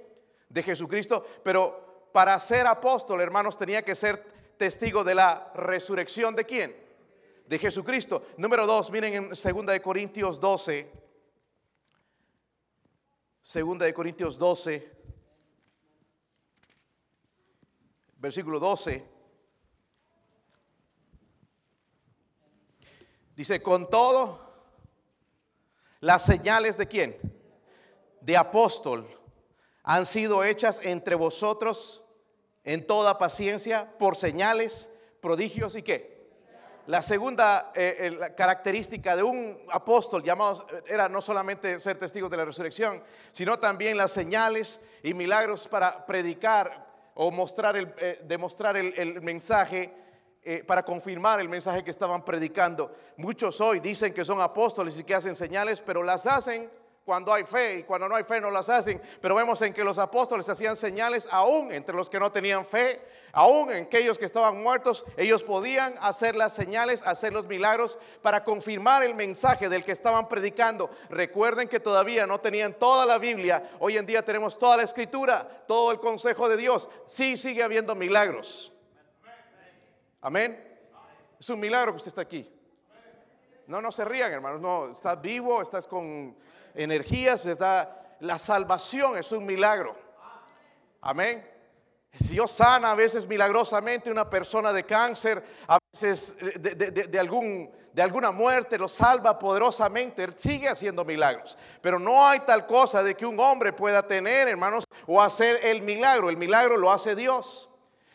de 0.50 0.62
Jesucristo, 0.62 1.26
pero 1.42 2.10
para 2.12 2.38
ser 2.38 2.66
apóstol, 2.66 3.22
hermanos, 3.22 3.56
tenía 3.56 3.80
que 3.80 3.94
ser 3.94 4.22
testigo 4.58 5.02
de 5.02 5.14
la 5.14 5.50
resurrección 5.54 6.36
de 6.36 6.44
quién? 6.44 6.76
De 7.46 7.58
Jesucristo. 7.58 8.26
Número 8.36 8.66
dos, 8.66 8.90
miren 8.90 9.14
en 9.14 9.28
2 9.30 9.66
de 9.66 9.80
Corintios 9.80 10.38
12, 10.38 11.03
2 13.44 13.78
de 13.78 13.92
Corintios 13.92 14.38
12, 14.38 14.90
versículo 18.16 18.58
12. 18.58 19.06
Dice, 23.36 23.62
con 23.62 23.90
todo, 23.90 24.40
las 26.00 26.24
señales 26.24 26.78
de 26.78 26.88
quién? 26.88 27.18
De 28.22 28.36
apóstol 28.36 29.06
han 29.82 30.06
sido 30.06 30.42
hechas 30.42 30.80
entre 30.82 31.14
vosotros 31.14 32.02
en 32.62 32.86
toda 32.86 33.18
paciencia 33.18 33.98
por 33.98 34.16
señales, 34.16 34.90
prodigios 35.20 35.76
y 35.76 35.82
qué. 35.82 36.13
La 36.86 37.00
segunda 37.00 37.72
eh, 37.74 38.18
eh, 38.20 38.34
característica 38.36 39.16
de 39.16 39.22
un 39.22 39.58
apóstol 39.72 40.22
llamado 40.22 40.66
era 40.86 41.08
no 41.08 41.22
solamente 41.22 41.80
ser 41.80 41.96
testigos 41.96 42.30
de 42.30 42.36
la 42.36 42.44
resurrección, 42.44 43.02
sino 43.32 43.58
también 43.58 43.96
las 43.96 44.12
señales 44.12 44.82
y 45.02 45.14
milagros 45.14 45.66
para 45.66 46.04
predicar 46.04 46.86
o 47.14 47.30
mostrar 47.30 47.78
el, 47.78 47.94
eh, 47.96 48.20
demostrar 48.24 48.76
el, 48.76 49.22
mensaje 49.22 50.04
para 50.66 50.82
confirmar 50.82 51.40
el 51.40 51.48
mensaje 51.48 51.82
que 51.82 51.90
estaban 51.90 52.22
predicando. 52.22 52.94
Muchos 53.16 53.62
hoy 53.62 53.80
dicen 53.80 54.12
que 54.12 54.26
son 54.26 54.42
apóstoles 54.42 55.00
y 55.00 55.04
que 55.04 55.14
hacen 55.14 55.34
señales, 55.34 55.80
pero 55.80 56.02
las 56.02 56.26
hacen 56.26 56.68
cuando 57.04 57.34
hay 57.34 57.44
fe 57.44 57.80
y 57.80 57.82
cuando 57.82 58.08
no 58.08 58.16
hay 58.16 58.24
fe 58.24 58.40
no 58.40 58.50
las 58.50 58.68
hacen. 58.68 59.00
Pero 59.20 59.34
vemos 59.34 59.60
en 59.62 59.74
que 59.74 59.84
los 59.84 59.98
apóstoles 59.98 60.48
hacían 60.48 60.74
señales 60.74 61.28
aún 61.30 61.70
entre 61.72 61.94
los 61.94 62.08
que 62.08 62.18
no 62.18 62.32
tenían 62.32 62.64
fe, 62.64 63.02
aún 63.32 63.70
en 63.70 63.84
aquellos 63.84 64.18
que 64.18 64.24
estaban 64.24 64.62
muertos, 64.62 65.04
ellos 65.16 65.42
podían 65.42 65.94
hacer 66.00 66.34
las 66.34 66.54
señales, 66.54 67.02
hacer 67.02 67.32
los 67.32 67.46
milagros 67.46 67.98
para 68.22 68.42
confirmar 68.42 69.04
el 69.04 69.14
mensaje 69.14 69.68
del 69.68 69.84
que 69.84 69.92
estaban 69.92 70.28
predicando. 70.28 70.90
Recuerden 71.10 71.68
que 71.68 71.80
todavía 71.80 72.26
no 72.26 72.40
tenían 72.40 72.74
toda 72.74 73.04
la 73.04 73.18
Biblia, 73.18 73.70
hoy 73.80 73.98
en 73.98 74.06
día 74.06 74.24
tenemos 74.24 74.58
toda 74.58 74.78
la 74.78 74.84
escritura, 74.84 75.46
todo 75.66 75.90
el 75.92 75.98
consejo 75.98 76.48
de 76.48 76.56
Dios. 76.56 76.88
Sí 77.06 77.36
sigue 77.36 77.62
habiendo 77.62 77.94
milagros. 77.94 78.72
Amén. 80.22 80.72
Es 81.38 81.50
un 81.50 81.60
milagro 81.60 81.92
que 81.92 81.96
usted 81.96 82.08
está 82.08 82.22
aquí. 82.22 82.50
No, 83.66 83.80
no 83.80 83.92
se 83.92 84.04
rían, 84.04 84.32
hermanos. 84.32 84.60
No, 84.60 84.90
estás 84.90 85.20
vivo, 85.20 85.60
estás 85.60 85.86
con 85.86 86.34
energías, 86.74 87.46
está, 87.46 88.16
la 88.20 88.38
salvación 88.38 89.18
es 89.18 89.32
un 89.32 89.46
milagro. 89.46 89.96
Amén. 91.00 91.54
Si 92.12 92.34
Dios 92.34 92.52
sana 92.52 92.92
a 92.92 92.94
veces 92.94 93.26
milagrosamente 93.26 94.10
una 94.10 94.30
persona 94.30 94.72
de 94.72 94.84
cáncer, 94.84 95.44
a 95.66 95.78
veces 95.92 96.36
de, 96.38 97.18
algún, 97.18 97.70
de 97.92 98.02
alguna 98.02 98.30
muerte, 98.30 98.78
lo 98.78 98.88
salva 98.88 99.36
poderosamente, 99.38 100.22
Él 100.22 100.34
sigue 100.36 100.68
haciendo 100.68 101.04
milagros. 101.04 101.58
Pero 101.80 101.98
no 101.98 102.24
hay 102.24 102.40
tal 102.40 102.66
cosa 102.66 103.02
de 103.02 103.16
que 103.16 103.26
un 103.26 103.38
hombre 103.40 103.72
pueda 103.72 104.06
tener, 104.06 104.46
hermanos, 104.46 104.84
o 105.06 105.20
hacer 105.20 105.58
el 105.64 105.82
milagro. 105.82 106.30
El 106.30 106.36
milagro 106.36 106.76
lo 106.76 106.92
hace 106.92 107.16
Dios. 107.16 107.68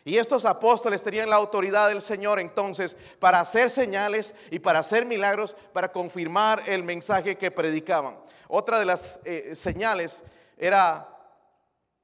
Y 0.06 0.18
estos 0.18 0.46
apóstoles 0.46 1.04
tenían 1.04 1.30
la 1.30 1.36
autoridad 1.36 1.90
del 1.90 2.02
Señor 2.02 2.40
entonces 2.40 2.96
para 3.20 3.40
hacer 3.40 3.70
señales 3.70 4.34
y 4.50 4.60
para 4.60 4.80
hacer 4.80 5.06
milagros, 5.06 5.56
para 5.74 5.92
confirmar 5.92 6.64
el 6.68 6.84
mensaje 6.84 7.38
que 7.38 7.52
predicaban. 7.52 8.18
Otra 8.48 8.80
de 8.80 8.86
las 8.86 9.20
eh, 9.26 9.56
señales 9.56 10.24
era, 10.58 11.08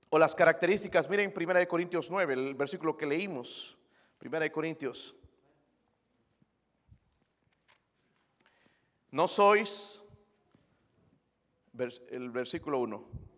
o 0.10 0.20
las 0.20 0.36
características, 0.36 1.10
miren 1.10 1.34
1 1.36 1.68
Corintios 1.68 2.12
9, 2.12 2.34
el 2.34 2.56
versículo 2.56 2.98
que 2.98 3.06
leímos. 3.06 3.78
1 4.24 4.52
Corintios. 4.52 5.16
No 9.12 9.28
sois, 9.28 10.02
el 12.10 12.32
versículo 12.32 12.80
1. 12.80 13.35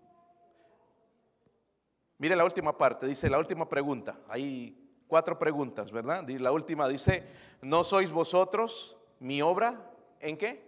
Mire 2.19 2.35
la 2.35 2.43
última 2.43 2.77
parte, 2.77 3.05
dice 3.05 3.29
la 3.29 3.37
última 3.37 3.69
pregunta. 3.69 4.17
Hay 4.27 4.75
cuatro 5.07 5.37
preguntas, 5.37 5.91
¿verdad? 5.91 6.27
La 6.27 6.51
última 6.51 6.87
dice, 6.87 7.23
¿no 7.61 7.83
sois 7.83 8.11
vosotros 8.11 8.97
mi 9.19 9.41
obra 9.41 9.91
en 10.19 10.37
qué? 10.37 10.63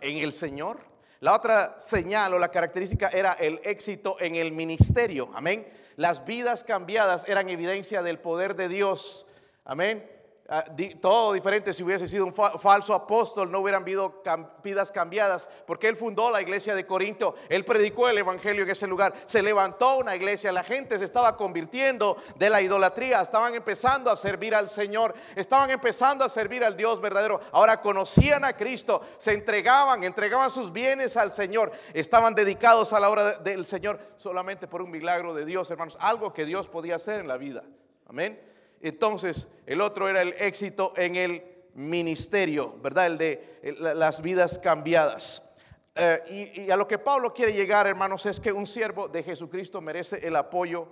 En 0.00 0.18
el 0.18 0.32
Señor. 0.32 0.78
La 1.20 1.34
otra 1.34 1.78
señal 1.78 2.32
o 2.32 2.38
la 2.38 2.50
característica 2.50 3.08
era 3.08 3.34
el 3.34 3.60
éxito 3.64 4.16
en 4.20 4.36
el 4.36 4.52
ministerio. 4.52 5.30
Amén. 5.34 5.66
Las 5.96 6.24
vidas 6.24 6.64
cambiadas 6.64 7.28
eran 7.28 7.50
evidencia 7.50 8.02
del 8.02 8.18
poder 8.18 8.56
de 8.56 8.68
Dios. 8.68 9.26
Amén. 9.64 10.08
Ah, 10.52 10.64
todo 11.00 11.32
diferente 11.32 11.72
si 11.72 11.84
hubiese 11.84 12.08
sido 12.08 12.26
un 12.26 12.34
falso 12.34 12.92
apóstol, 12.92 13.52
no 13.52 13.60
hubieran 13.60 13.82
habido 13.82 14.20
vidas 14.64 14.90
cambiadas, 14.90 15.48
porque 15.64 15.86
él 15.86 15.96
fundó 15.96 16.28
la 16.28 16.42
iglesia 16.42 16.74
de 16.74 16.84
Corinto, 16.84 17.36
él 17.48 17.64
predicó 17.64 18.08
el 18.08 18.18
evangelio 18.18 18.64
en 18.64 18.70
ese 18.70 18.88
lugar, 18.88 19.14
se 19.26 19.44
levantó 19.44 19.98
una 19.98 20.16
iglesia, 20.16 20.50
la 20.50 20.64
gente 20.64 20.98
se 20.98 21.04
estaba 21.04 21.36
convirtiendo 21.36 22.16
de 22.34 22.50
la 22.50 22.60
idolatría, 22.60 23.20
estaban 23.20 23.54
empezando 23.54 24.10
a 24.10 24.16
servir 24.16 24.52
al 24.52 24.68
Señor, 24.68 25.14
estaban 25.36 25.70
empezando 25.70 26.24
a 26.24 26.28
servir 26.28 26.64
al 26.64 26.76
Dios 26.76 27.00
verdadero, 27.00 27.40
ahora 27.52 27.80
conocían 27.80 28.44
a 28.44 28.56
Cristo, 28.56 29.02
se 29.18 29.32
entregaban, 29.32 30.02
entregaban 30.02 30.50
sus 30.50 30.72
bienes 30.72 31.16
al 31.16 31.30
Señor, 31.30 31.70
estaban 31.94 32.34
dedicados 32.34 32.92
a 32.92 32.98
la 32.98 33.08
obra 33.08 33.34
del 33.34 33.64
Señor 33.64 34.00
solamente 34.16 34.66
por 34.66 34.82
un 34.82 34.90
milagro 34.90 35.32
de 35.32 35.44
Dios, 35.44 35.70
hermanos, 35.70 35.96
algo 36.00 36.32
que 36.32 36.44
Dios 36.44 36.66
podía 36.66 36.96
hacer 36.96 37.20
en 37.20 37.28
la 37.28 37.36
vida. 37.36 37.62
Amén. 38.08 38.49
Entonces, 38.80 39.48
el 39.66 39.80
otro 39.80 40.08
era 40.08 40.22
el 40.22 40.34
éxito 40.38 40.92
en 40.96 41.16
el 41.16 41.42
ministerio, 41.74 42.74
¿verdad? 42.82 43.06
El 43.06 43.18
de 43.18 43.94
las 43.94 44.22
vidas 44.22 44.58
cambiadas. 44.58 45.46
Eh, 45.94 46.54
y, 46.56 46.70
a 46.70 46.76
lo 46.76 46.86
que 46.86 46.98
Pablo 46.98 47.32
quiere 47.34 47.52
llegar, 47.52 47.86
hermanos, 47.86 48.24
es 48.26 48.40
que 48.40 48.52
un 48.52 48.66
siervo 48.66 49.08
de 49.08 49.22
Jesucristo 49.22 49.80
merece 49.80 50.26
el 50.26 50.36
apoyo 50.36 50.88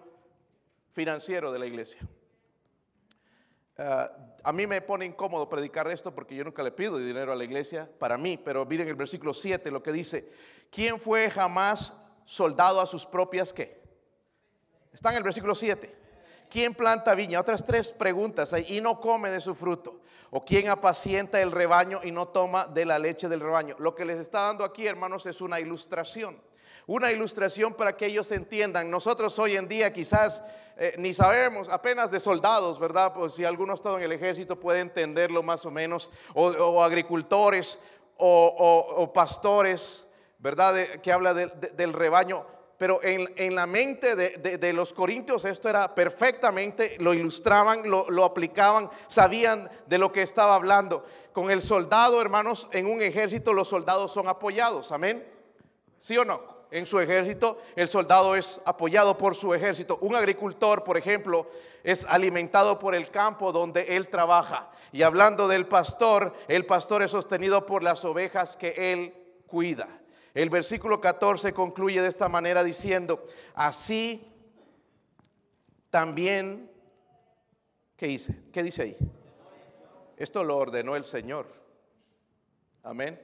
financiero 0.92 1.52
de 1.52 1.59
la 1.59 1.66
iglesia. 1.66 2.00
Eh, 3.76 4.07
a 4.42 4.52
mí 4.52 4.66
me 4.66 4.83
pone 4.83 5.07
incómodo 5.07 5.49
predicar 5.49 5.88
esto 5.88 6.14
porque 6.14 6.35
yo 6.35 6.45
nunca 6.45 6.62
le 6.62 6.73
pido 6.73 6.99
dinero 6.99 7.33
a 7.33 7.37
la 7.37 7.45
iglesia 7.45 7.88
para 7.99 8.18
mí, 8.18 8.37
pero 8.37 8.66
miren 8.66 8.88
el 8.88 8.97
versículo 8.97 9.33
7 9.33 9.71
lo 9.71 9.83
que 9.83 9.92
dice, 9.92 10.30
¿quién 10.71 10.99
fue 10.99 11.30
jamás 11.30 11.97
soldado 12.25 12.80
a 12.80 12.87
sus 12.87 13.07
propias 13.07 13.52
qué? 13.52 13.80
Está 14.92 15.11
en 15.11 15.16
el 15.16 15.23
versículo 15.23 15.54
7. 15.54 15.98
¿Quién 16.50 16.75
planta 16.75 17.14
viña? 17.14 17.40
Otras 17.40 17.64
tres 17.64 17.93
preguntas 17.93 18.55
y 18.67 18.81
no 18.81 19.00
come 19.00 19.31
de 19.31 19.40
su 19.40 19.55
fruto. 19.55 20.00
¿O 20.31 20.45
quién 20.45 20.69
apacienta 20.69 21.40
el 21.40 21.52
rebaño 21.52 22.00
y 22.02 22.11
no 22.11 22.28
toma 22.28 22.67
de 22.67 22.85
la 22.85 22.99
leche 22.99 23.28
del 23.28 23.40
rebaño? 23.40 23.76
Lo 23.78 23.95
que 23.95 24.05
les 24.05 24.19
está 24.19 24.43
dando 24.43 24.64
aquí, 24.64 24.87
hermanos, 24.87 25.26
es 25.26 25.40
una 25.40 25.61
ilustración. 25.61 26.40
Una 26.87 27.11
ilustración 27.12 27.75
para 27.75 27.97
que 27.97 28.07
ellos 28.07 28.31
entiendan. 28.33 28.90
Nosotros 28.90 29.38
hoy 29.38 29.57
en 29.57 29.69
día 29.69 29.93
quizás 29.93 30.43
eh, 30.81 30.95
ni 30.97 31.12
sabemos, 31.12 31.69
apenas 31.69 32.11
de 32.11 32.21
soldados, 32.21 32.78
¿verdad? 32.78 33.12
Pues 33.12 33.35
si 33.35 33.45
alguno 33.45 33.73
ha 33.73 33.75
estado 33.75 33.99
en 33.99 34.05
el 34.05 34.12
ejército 34.12 34.61
puede 34.61 34.81
entenderlo 34.81 35.43
más 35.43 35.67
o 35.67 35.71
menos. 35.71 36.11
O, 36.35 36.83
agricultores 36.83 37.81
o, 38.17 39.11
pastores, 39.12 40.07
¿verdad? 40.38 41.00
que 41.02 41.12
habla 41.12 41.35
del 41.35 41.93
rebaño 41.93 42.47
pero 42.79 43.01
en, 43.03 43.57
la 43.57 43.67
mente 43.67 44.15
de, 44.15 44.73
los 44.73 44.93
corintios 44.93 45.45
esto 45.45 45.69
era 45.69 45.97
perfectamente, 45.97 46.97
lo 47.01 47.13
ilustraban, 47.13 47.83
lo, 47.91 48.25
aplicaban, 48.25 48.89
sabían 49.09 49.69
de 49.87 49.99
lo 49.99 50.13
que 50.13 50.23
estaba 50.23 50.55
hablando. 50.55 51.05
Con 51.33 51.51
el 51.51 51.61
soldado, 51.61 52.21
hermanos, 52.21 52.69
en 52.71 52.87
un 52.87 53.03
ejército 53.03 53.53
los 53.53 53.69
soldados 53.69 54.13
son 54.13 54.29
apoyados, 54.29 54.93
amén. 54.93 55.27
¿Sí 55.99 56.17
o 56.17 56.25
no? 56.25 56.41
En 56.71 56.87
su 56.87 57.01
ejército 57.01 57.61
el 57.75 57.89
soldado 57.89 58.37
es 58.37 58.61
apoyado 58.65 59.19
por 59.19 59.35
su 59.35 59.53
ejército. 59.55 59.99
Un 60.01 60.15
agricultor, 60.15 60.85
por 60.85 60.97
ejemplo, 60.97 61.49
es 61.83 62.05
alimentado 62.05 62.79
por 62.79 62.95
el 62.95 63.11
campo 63.11 63.51
donde 63.51 63.97
él 63.97 64.07
trabaja. 64.07 64.71
Y 64.93 65.03
hablando 65.03 65.49
del 65.49 65.67
pastor, 65.67 66.33
el 66.47 66.65
pastor 66.65 67.03
es 67.03 67.11
sostenido 67.11 67.67
por 67.67 67.83
las 67.83 68.05
ovejas 68.05 68.57
que 68.57 68.93
él 68.93 69.15
cuida. 69.49 69.98
El 70.38 70.50
versículo 70.50 71.00
14 71.00 71.52
concluye 71.52 72.00
de 72.00 72.07
esta 72.07 72.28
manera 72.28 72.62
diciendo, 72.62 73.26
así 73.57 74.25
también, 75.90 76.71
¿qué 77.97 78.07
dice? 78.07 78.37
¿Qué 78.52 78.62
dice 78.62 78.83
ahí? 78.83 78.97
Esto 80.16 80.45
lo 80.45 80.57
ordenó 80.57 80.95
el 80.95 81.02
Señor. 81.02 81.49
Amén. 82.85 83.21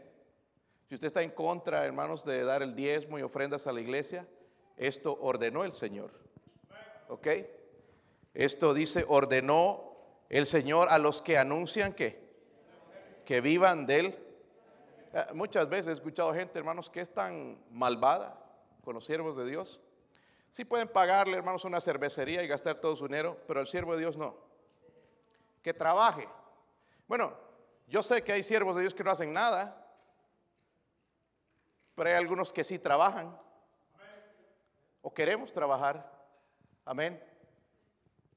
Si 0.88 0.96
usted 0.96 1.06
está 1.06 1.22
en 1.22 1.30
contra, 1.30 1.84
hermanos, 1.86 2.24
de 2.24 2.42
dar 2.42 2.64
el 2.64 2.74
diezmo 2.74 3.16
y 3.16 3.22
ofrendas 3.22 3.68
a 3.68 3.72
la 3.72 3.80
iglesia, 3.80 4.26
esto 4.76 5.16
ordenó 5.20 5.62
el 5.62 5.70
Señor. 5.70 6.10
¿Ok? 7.06 7.28
Esto 8.34 8.74
dice, 8.74 9.04
ordenó 9.06 9.94
el 10.28 10.46
Señor 10.46 10.88
a 10.90 10.98
los 10.98 11.22
que 11.22 11.38
anuncian 11.38 11.92
que, 11.92 12.18
que 13.24 13.40
vivan 13.40 13.86
de 13.86 14.00
él. 14.00 14.06
Eh, 14.06 14.33
muchas 15.34 15.68
veces 15.68 15.88
he 15.88 15.92
escuchado 15.92 16.32
gente, 16.34 16.58
hermanos, 16.58 16.90
que 16.90 17.00
es 17.00 17.12
tan 17.12 17.58
malvada 17.70 18.38
con 18.82 18.94
los 18.94 19.04
siervos 19.04 19.36
de 19.36 19.46
Dios. 19.46 19.80
Sí 20.50 20.64
pueden 20.64 20.88
pagarle, 20.88 21.36
hermanos, 21.36 21.64
una 21.64 21.80
cervecería 21.80 22.42
y 22.42 22.46
gastar 22.46 22.76
todo 22.76 22.94
su 22.96 23.06
dinero, 23.06 23.38
pero 23.46 23.60
el 23.60 23.66
siervo 23.66 23.94
de 23.94 24.00
Dios 24.00 24.16
no. 24.16 24.36
Que 25.62 25.74
trabaje. 25.74 26.28
Bueno, 27.08 27.34
yo 27.88 28.02
sé 28.02 28.22
que 28.22 28.32
hay 28.32 28.42
siervos 28.42 28.76
de 28.76 28.82
Dios 28.82 28.94
que 28.94 29.04
no 29.04 29.10
hacen 29.10 29.32
nada, 29.32 29.84
pero 31.94 32.08
hay 32.08 32.16
algunos 32.16 32.52
que 32.52 32.64
sí 32.64 32.78
trabajan 32.78 33.38
o 35.02 35.12
queremos 35.12 35.52
trabajar. 35.52 36.10
Amén. 36.84 37.22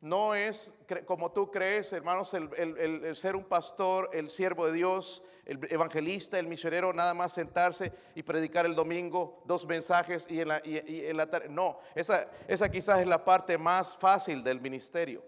No 0.01 0.35
es 0.35 0.73
como 1.05 1.31
tú 1.31 1.49
crees, 1.49 1.91
hermanos, 1.93 2.33
el, 2.33 3.15
ser 3.15 3.35
un 3.35 3.45
pastor, 3.45 4.09
el 4.13 4.29
siervo 4.29 4.67
de 4.67 4.73
Dios, 4.73 5.23
el 5.47 5.65
evangelista, 5.69 6.37
el 6.37 6.45
misionero, 6.45 6.91
nada 6.91 7.13
más 7.13 7.31
sentarse 7.31 7.93
y 8.13 8.21
predicar 8.21 8.65
el 8.65 8.75
domingo 8.75 9.41
dos 9.45 9.65
mensajes 9.65 10.27
y 10.29 10.41
en 10.41 10.49
la, 10.49 10.61
y, 10.63 11.05
en 11.05 11.15
la 11.15 11.29
tarde. 11.29 11.47
No, 11.47 11.79
esa, 11.95 12.27
esa 12.47 12.69
quizás 12.69 12.99
es 12.99 13.07
la 13.07 13.23
parte 13.23 13.57
más 13.57 13.95
fácil 13.95 14.43
del 14.43 14.59
ministerio. 14.59 15.23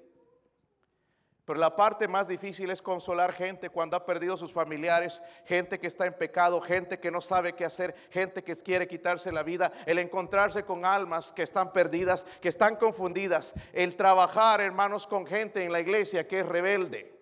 Pero 1.45 1.57
la 1.57 1.73
parte 1.75 2.07
más 2.07 2.27
difícil 2.27 2.69
es 2.69 2.81
consolar 2.81 3.31
gente 3.31 3.69
cuando 3.69 3.95
ha 3.95 4.05
perdido 4.05 4.35
sus 4.35 4.51
familiares, 4.51 5.23
gente 5.45 5.79
que 5.79 5.87
está 5.87 6.05
en 6.05 6.13
pecado, 6.13 6.59
gente 6.61 6.99
que 6.99 7.09
no 7.09 7.21
sabe 7.21 7.53
qué 7.53 7.65
hacer, 7.65 7.95
gente 8.11 8.43
que 8.43 8.55
quiere 8.57 8.87
quitarse 8.87 9.31
la 9.31 9.41
vida, 9.41 9.71
el 9.87 9.97
encontrarse 9.99 10.63
con 10.63 10.85
almas 10.85 11.33
que 11.33 11.43
están 11.43 11.71
perdidas, 11.71 12.23
que 12.41 12.49
están 12.49 12.75
confundidas, 12.75 13.53
el 13.73 13.95
trabajar, 13.95 14.61
hermanos, 14.61 15.07
con 15.07 15.25
gente 15.25 15.63
en 15.63 15.71
la 15.71 15.79
iglesia 15.79 16.27
que 16.27 16.41
es 16.41 16.45
rebelde. 16.45 17.18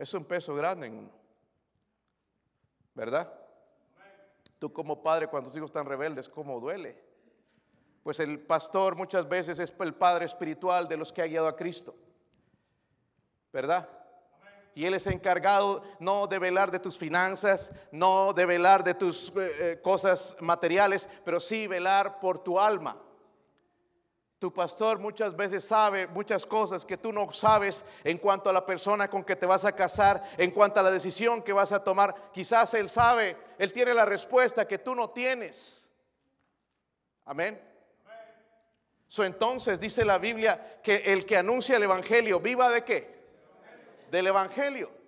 Es 0.00 0.14
un 0.14 0.24
peso 0.24 0.54
grande 0.54 0.86
en 0.86 0.94
uno, 0.94 1.10
¿verdad? 2.94 3.30
Tú 4.58 4.72
como 4.72 5.02
padre 5.02 5.26
cuando 5.26 5.50
tus 5.50 5.58
hijos 5.58 5.68
están 5.68 5.84
rebeldes, 5.84 6.26
¿cómo 6.26 6.58
duele? 6.58 6.98
Pues 8.02 8.18
el 8.20 8.40
pastor 8.40 8.96
muchas 8.96 9.28
veces 9.28 9.58
es 9.58 9.74
el 9.78 9.94
padre 9.94 10.24
espiritual 10.24 10.88
de 10.88 10.96
los 10.96 11.12
que 11.12 11.20
ha 11.20 11.26
guiado 11.26 11.48
a 11.48 11.54
Cristo. 11.54 11.94
¿Verdad? 13.52 13.90
Y 14.74 14.86
Él 14.86 14.94
es 14.94 15.06
encargado 15.06 15.82
no 15.98 16.26
de 16.26 16.38
velar 16.38 16.70
de 16.70 16.78
tus 16.78 16.96
finanzas, 16.96 17.70
no 17.92 18.32
de 18.32 18.46
velar 18.46 18.82
de 18.82 18.94
tus 18.94 19.28
eh, 19.28 19.32
eh, 19.36 19.80
cosas 19.82 20.34
materiales, 20.40 21.10
pero 21.26 21.40
sí 21.40 21.66
velar 21.66 22.20
por 22.20 22.42
tu 22.42 22.58
alma. 22.58 22.96
Tu 24.40 24.52
pastor 24.52 24.98
muchas 24.98 25.36
veces 25.36 25.64
sabe 25.64 26.08
muchas 26.08 26.44
cosas 26.44 26.84
que 26.84 26.96
tú 26.96 27.12
no 27.12 27.30
sabes 27.30 27.84
en 28.02 28.18
cuanto 28.18 28.50
a 28.50 28.52
la 28.52 28.66
persona 28.66 29.08
con 29.08 29.22
que 29.22 29.36
te 29.36 29.46
vas 29.46 29.64
a 29.64 29.72
casar, 29.76 30.24
en 30.36 30.50
cuanto 30.50 30.80
a 30.80 30.82
la 30.82 30.90
decisión 30.90 31.42
que 31.42 31.52
vas 31.52 31.70
a 31.70 31.84
tomar. 31.84 32.32
Quizás 32.32 32.74
Él 32.74 32.88
sabe, 32.88 33.36
Él 33.56 33.72
tiene 33.72 33.94
la 33.94 34.04
respuesta 34.04 34.66
que 34.66 34.78
tú 34.78 34.96
no 34.96 35.10
tienes. 35.10 35.88
Amén 37.26 37.70
entonces 39.18 39.80
dice 39.80 40.04
la 40.04 40.18
Biblia 40.18 40.80
que 40.82 40.96
el 40.96 41.26
que 41.26 41.36
anuncia 41.36 41.76
el 41.76 41.82
Evangelio, 41.82 42.38
¿viva 42.40 42.68
de 42.70 42.84
qué? 42.84 43.20
Del 44.10 44.28
Evangelio. 44.28 44.99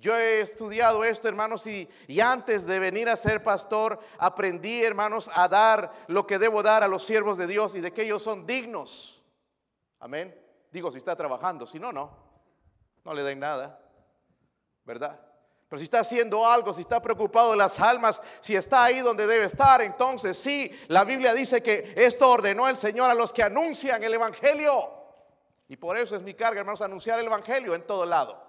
Yo 0.00 0.16
he 0.16 0.40
estudiado 0.40 1.02
esto, 1.02 1.26
hermanos, 1.26 1.66
y, 1.66 1.88
y, 2.06 2.20
antes 2.20 2.66
de 2.66 2.78
venir 2.78 3.08
a 3.08 3.16
ser 3.16 3.42
pastor, 3.42 3.98
aprendí, 4.18 4.84
hermanos, 4.84 5.28
a 5.34 5.48
dar 5.48 5.92
lo 6.06 6.24
que 6.24 6.38
debo 6.38 6.62
dar 6.62 6.84
a 6.84 6.88
los 6.88 7.04
siervos 7.04 7.36
de 7.36 7.48
Dios 7.48 7.74
y 7.74 7.80
de 7.80 7.92
que 7.92 8.02
ellos 8.02 8.22
son 8.22 8.46
dignos. 8.46 9.24
Amén. 9.98 10.38
Digo, 10.70 10.90
si 10.92 10.98
está 10.98 11.16
trabajando, 11.16 11.66
si 11.66 11.80
no, 11.80 11.92
no. 11.92 12.16
No 13.04 13.12
le 13.12 13.24
den 13.24 13.40
nada. 13.40 13.80
¿Verdad? 14.84 15.20
Pero 15.68 15.78
si 15.78 15.84
está 15.84 16.00
haciendo 16.00 16.46
algo, 16.46 16.72
si 16.72 16.82
está 16.82 17.02
preocupado 17.02 17.50
de 17.50 17.56
las 17.56 17.78
almas, 17.80 18.22
si 18.40 18.56
está 18.56 18.84
ahí 18.84 19.00
donde 19.00 19.26
debe 19.26 19.44
estar, 19.44 19.82
entonces 19.82 20.38
sí, 20.38 20.70
la 20.88 21.04
Biblia 21.04 21.34
dice 21.34 21.62
que 21.62 21.92
esto 21.96 22.30
ordenó 22.30 22.68
el 22.68 22.78
Señor 22.78 23.10
a 23.10 23.14
los 23.14 23.32
que 23.32 23.42
anuncian 23.42 24.02
el 24.02 24.14
Evangelio. 24.14 24.90
Y 25.68 25.76
por 25.76 25.98
eso 25.98 26.16
es 26.16 26.22
mi 26.22 26.34
carga, 26.34 26.60
hermanos, 26.60 26.80
anunciar 26.80 27.18
el 27.18 27.26
Evangelio 27.26 27.74
en 27.74 27.86
todo 27.86 28.06
lado. 28.06 28.47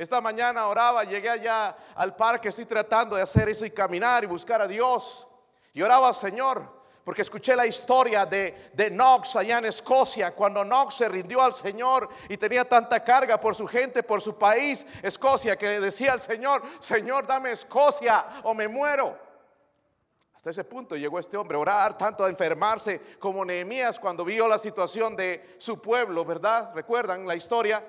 Esta 0.00 0.18
mañana 0.22 0.66
oraba, 0.66 1.04
llegué 1.04 1.28
allá 1.28 1.76
al 1.94 2.16
parque, 2.16 2.48
estoy 2.48 2.64
tratando 2.64 3.16
de 3.16 3.22
hacer 3.22 3.50
eso 3.50 3.66
y 3.66 3.70
caminar 3.70 4.24
y 4.24 4.26
buscar 4.26 4.62
a 4.62 4.66
Dios. 4.66 5.26
Y 5.74 5.82
oraba, 5.82 6.10
Señor, 6.14 6.64
porque 7.04 7.20
escuché 7.20 7.54
la 7.54 7.66
historia 7.66 8.24
de, 8.24 8.70
de, 8.72 8.88
Knox 8.88 9.36
allá 9.36 9.58
en 9.58 9.66
Escocia, 9.66 10.34
cuando 10.34 10.64
Knox 10.64 10.94
se 10.94 11.06
rindió 11.06 11.42
al 11.42 11.52
Señor 11.52 12.08
y 12.30 12.38
tenía 12.38 12.64
tanta 12.64 13.04
carga 13.04 13.38
por 13.38 13.54
su 13.54 13.66
gente, 13.66 14.02
por 14.02 14.22
su 14.22 14.38
país, 14.38 14.86
Escocia, 15.02 15.58
que 15.58 15.68
le 15.68 15.80
decía 15.80 16.14
al 16.14 16.20
Señor, 16.20 16.62
Señor, 16.80 17.26
dame 17.26 17.50
Escocia 17.50 18.24
o 18.44 18.54
me 18.54 18.68
muero. 18.68 19.18
Hasta 20.32 20.48
ese 20.48 20.64
punto 20.64 20.96
llegó 20.96 21.18
este 21.18 21.36
hombre 21.36 21.58
a 21.58 21.60
orar, 21.60 21.98
tanto 21.98 22.24
a 22.24 22.30
enfermarse 22.30 23.18
como 23.18 23.44
Nehemías 23.44 24.00
cuando 24.00 24.24
vio 24.24 24.48
la 24.48 24.58
situación 24.58 25.14
de 25.14 25.56
su 25.58 25.78
pueblo, 25.78 26.24
¿verdad? 26.24 26.72
¿Recuerdan 26.74 27.26
la 27.26 27.36
historia? 27.36 27.84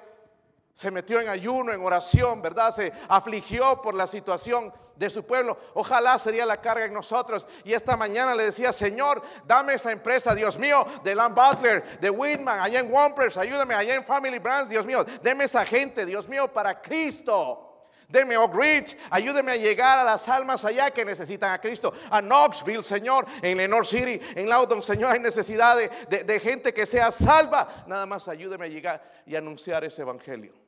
Se 0.74 0.92
metió 0.92 1.20
en 1.20 1.30
ayuno, 1.30 1.74
en 1.74 1.84
oración, 1.84 2.42
¿verdad? 2.42 2.74
Se 2.74 2.92
afligió 3.10 3.82
por 3.82 3.94
la 3.94 4.08
situación 4.08 4.74
de 5.02 5.10
su 5.10 5.26
pueblo. 5.26 5.58
Ojalá 5.74 6.18
sería 6.20 6.46
la 6.46 6.62
carga 6.62 6.86
en 6.86 6.94
nosotros. 6.94 7.48
Y 7.64 7.74
esta 7.74 7.98
mañana 7.98 8.36
le 8.36 8.46
decía, 8.46 8.72
Señor, 8.72 9.22
dame 9.46 9.74
esa 9.74 9.92
empresa, 9.92 10.36
Dios 10.36 10.58
mío, 10.58 10.86
de 11.04 11.16
Lamb 11.16 11.36
Butler, 11.36 12.00
de 12.00 12.10
Whitman, 12.10 12.60
allá 12.60 12.80
en 12.80 12.92
Wampers, 12.92 13.36
ayúdame, 13.38 13.74
allá 13.74 13.96
en 13.96 14.06
Family 14.06 14.38
Brands, 14.40 14.70
Dios 14.70 14.86
mío, 14.86 15.04
deme 15.24 15.46
esa 15.46 15.66
gente, 15.66 16.06
Dios 16.06 16.28
mío, 16.28 16.48
para 16.54 16.80
Cristo. 16.80 17.68
Deme 18.08 18.38
Oak 18.38 18.54
Ridge, 18.54 18.98
ayúdeme 19.10 19.54
a 19.54 19.56
llegar 19.56 19.98
a 19.98 20.04
las 20.04 20.28
almas 20.28 20.66
allá 20.66 20.92
que 20.92 21.06
necesitan 21.06 21.54
a 21.54 21.62
Cristo. 21.62 21.94
A 22.10 22.22
Knoxville, 22.22 22.84
Señor, 22.84 23.26
en 23.42 23.58
Lenore 23.58 23.86
City, 23.86 24.20
en 24.36 24.50
Loudon, 24.50 24.84
Señor, 24.84 25.14
hay 25.14 25.20
necesidad 25.20 25.78
de, 25.78 26.24
de 26.26 26.40
gente 26.42 26.74
que 26.74 26.86
sea 26.86 27.10
salva. 27.10 27.86
Nada 27.88 28.06
más 28.06 28.28
ayúdeme 28.28 28.66
a 28.66 28.70
llegar 28.70 29.02
y 29.26 29.36
anunciar 29.38 29.86
ese 29.86 30.02
evangelio. 30.02 30.61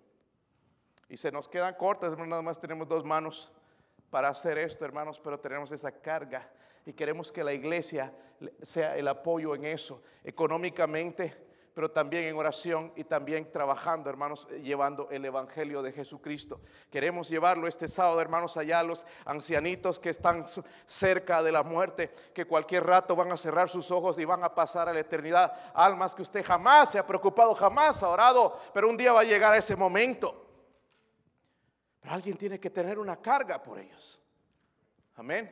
Y 1.13 1.17
se 1.17 1.31
nos 1.31 1.47
quedan 1.47 1.75
cortas, 1.75 2.17
nada 2.17 2.41
más 2.41 2.59
tenemos 2.59 2.87
dos 2.87 3.05
manos 3.05 3.51
para 4.09 4.29
hacer 4.29 4.57
esto, 4.57 4.83
hermanos, 4.83 5.21
pero 5.23 5.39
tenemos 5.39 5.71
esa 5.71 5.91
carga 5.91 6.49
y 6.87 6.93
queremos 6.93 7.31
que 7.31 7.43
la 7.43 7.53
iglesia 7.53 8.11
sea 8.63 8.97
el 8.97 9.07
apoyo 9.07 9.53
en 9.53 9.65
eso, 9.65 10.01
económicamente, 10.23 11.37
pero 11.75 11.91
también 11.91 12.23
en 12.23 12.35
oración 12.35 12.93
y 12.95 13.03
también 13.03 13.51
trabajando, 13.51 14.09
hermanos, 14.09 14.47
llevando 14.63 15.07
el 15.11 15.23
Evangelio 15.23 15.83
de 15.83 15.91
Jesucristo. 15.91 16.61
Queremos 16.89 17.29
llevarlo 17.29 17.67
este 17.67 17.87
sábado, 17.87 18.19
hermanos, 18.19 18.57
allá 18.57 18.79
a 18.79 18.83
los 18.83 19.05
ancianitos 19.25 19.99
que 19.99 20.09
están 20.09 20.45
cerca 20.87 21.43
de 21.43 21.51
la 21.51 21.61
muerte, 21.61 22.09
que 22.33 22.45
cualquier 22.45 22.87
rato 22.87 23.15
van 23.15 23.31
a 23.31 23.37
cerrar 23.37 23.69
sus 23.69 23.91
ojos 23.91 24.17
y 24.17 24.25
van 24.25 24.43
a 24.43 24.55
pasar 24.55 24.89
a 24.89 24.93
la 24.93 25.01
eternidad. 25.01 25.53
Almas 25.75 26.15
que 26.15 26.23
usted 26.23 26.43
jamás 26.43 26.89
se 26.89 26.97
ha 26.97 27.05
preocupado, 27.05 27.53
jamás 27.53 28.01
ha 28.01 28.09
orado, 28.09 28.59
pero 28.73 28.89
un 28.89 28.97
día 28.97 29.13
va 29.13 29.19
a 29.19 29.25
llegar 29.25 29.53
a 29.53 29.57
ese 29.57 29.75
momento. 29.75 30.42
Pero 32.03 32.15
alguien 32.15 32.35
tiene 32.35 32.59
que 32.59 32.69
tener 32.69 32.99
una 32.99 33.15
carga 33.15 33.63
por 33.63 33.79
ellos. 33.79 34.19
Amén. 35.15 35.49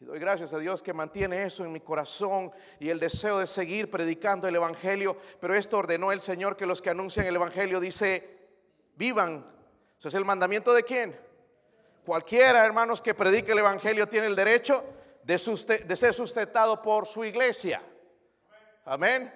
Y 0.00 0.06
doy 0.06 0.18
gracias 0.18 0.54
a 0.54 0.58
Dios 0.58 0.82
que 0.82 0.94
mantiene 0.94 1.44
eso 1.44 1.66
en 1.66 1.70
mi 1.70 1.80
corazón 1.80 2.50
y 2.80 2.88
el 2.88 2.98
deseo 2.98 3.38
de 3.38 3.46
seguir 3.46 3.90
predicando 3.90 4.48
el 4.48 4.56
Evangelio. 4.56 5.18
Pero 5.38 5.54
esto 5.54 5.76
ordenó 5.76 6.12
el 6.12 6.22
Señor 6.22 6.56
que 6.56 6.64
los 6.64 6.80
que 6.80 6.88
anuncian 6.88 7.26
el 7.26 7.36
Evangelio 7.36 7.78
dice, 7.78 8.38
vivan. 8.96 9.46
Eso 9.98 10.08
es 10.08 10.14
el 10.14 10.24
mandamiento 10.24 10.72
de 10.72 10.82
quién. 10.82 11.14
Cualquiera, 12.06 12.64
hermanos, 12.64 13.02
que 13.02 13.12
predique 13.12 13.52
el 13.52 13.58
Evangelio 13.58 14.08
tiene 14.08 14.28
el 14.28 14.34
derecho 14.34 14.82
de, 15.24 15.34
de 15.86 15.96
ser 15.96 16.14
sustentado 16.14 16.80
por 16.80 17.06
su 17.06 17.22
iglesia. 17.22 17.82
Amén. 18.86 19.30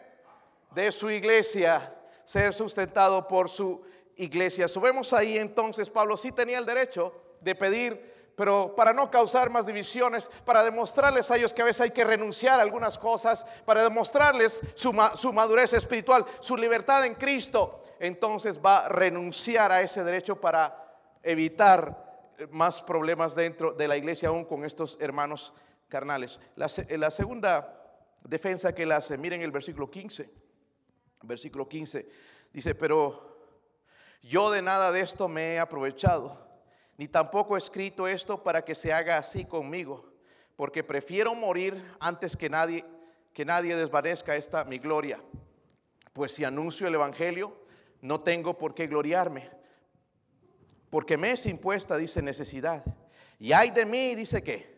De 0.71 0.91
su 0.91 1.11
iglesia, 1.11 1.95
ser 2.25 2.55
sustentado 2.55 3.29
por 3.29 3.51
su 3.51 3.85
iglesia. 4.17 4.69
Subemos 4.69 5.13
ahí 5.13 5.39
entonces, 5.39 5.91
Pablo 5.91 6.17
sí 6.17 6.33
tenía 6.33 6.59
el 6.59 6.67
derecho 6.67 7.13
de 7.41 7.55
pedir 7.55 8.17
pero 8.37 8.75
para 8.77 8.93
no 8.93 9.11
causar 9.11 9.49
más 9.49 9.67
divisiones, 9.67 10.31
para 10.45 10.63
demostrarles 10.63 11.31
a 11.31 11.37
ellos 11.37 11.55
que 11.55 11.63
a 11.63 11.65
veces 11.65 11.81
hay 11.81 11.91
que 11.91 12.05
renunciar 12.05 12.61
a 12.61 12.63
algunas 12.63 12.99
cosas, 12.99 13.47
para 13.65 13.83
demostrarles 13.83 14.61
su, 14.75 14.93
madurez 15.33 15.73
espiritual, 15.73 16.27
su 16.41 16.57
libertad 16.57 17.07
en 17.07 17.15
Cristo, 17.15 17.83
entonces 17.99 18.61
va 18.65 18.85
a 18.85 18.89
renunciar 18.91 19.73
a 19.73 19.81
ese 19.81 20.05
derecho 20.05 20.39
para 20.39 20.85
evitar 21.23 22.05
más 22.51 22.83
problemas 22.83 23.35
dentro 23.35 23.73
de 23.73 23.89
la 23.89 23.97
iglesia, 23.97 24.29
aún 24.29 24.45
con 24.45 24.67
estos 24.67 24.99
hermanos 25.01 25.55
carnales. 25.89 26.39
La, 26.57 26.69
la 26.91 27.11
segunda 27.11 27.73
defensa 28.23 28.75
que 28.75 28.83
él 28.83 28.93
hace, 28.93 29.17
miren 29.17 29.41
el 29.41 29.51
versículo 29.51 29.91
15, 29.91 30.31
versículo 31.23 31.67
15, 31.67 32.07
dice, 32.53 32.75
pero 32.75 33.26
Yo 34.23 34.51
de 34.51 34.63
nada 34.63 34.93
de 34.93 35.01
esto 35.01 35.29
me 35.29 35.55
he 35.55 35.59
aprovechado, 35.59 36.47
ni 36.97 37.09
tampoco 37.09 37.57
he 37.57 37.59
escrito 37.59 38.07
esto 38.09 38.43
para 38.43 38.65
que 38.65 38.75
se 38.75 38.93
haga 38.93 39.19
así 39.19 39.45
conmigo, 39.45 40.13
porque 40.57 40.83
prefiero 40.83 41.35
morir 41.35 41.83
antes 42.01 42.37
que 42.37 42.49
nadie 42.49 42.85
que 43.37 43.45
nadie 43.45 43.77
desvanezca 43.77 44.35
esta 44.35 44.65
mi 44.65 44.79
gloria. 44.79 45.21
Pues 46.15 46.33
si 46.33 46.43
anuncio 46.43 46.89
el 46.89 46.95
evangelio, 46.95 47.55
no 48.01 48.23
tengo 48.23 48.57
por 48.57 48.75
qué 48.75 48.87
gloriarme, 48.87 49.51
porque 50.89 51.19
me 51.19 51.33
es 51.33 51.45
impuesta, 51.45 51.99
dice 51.99 52.23
necesidad. 52.23 52.83
Y 53.39 53.53
hay 53.53 53.69
de 53.73 53.85
mí, 53.85 54.15
dice 54.15 54.43
que 54.43 54.77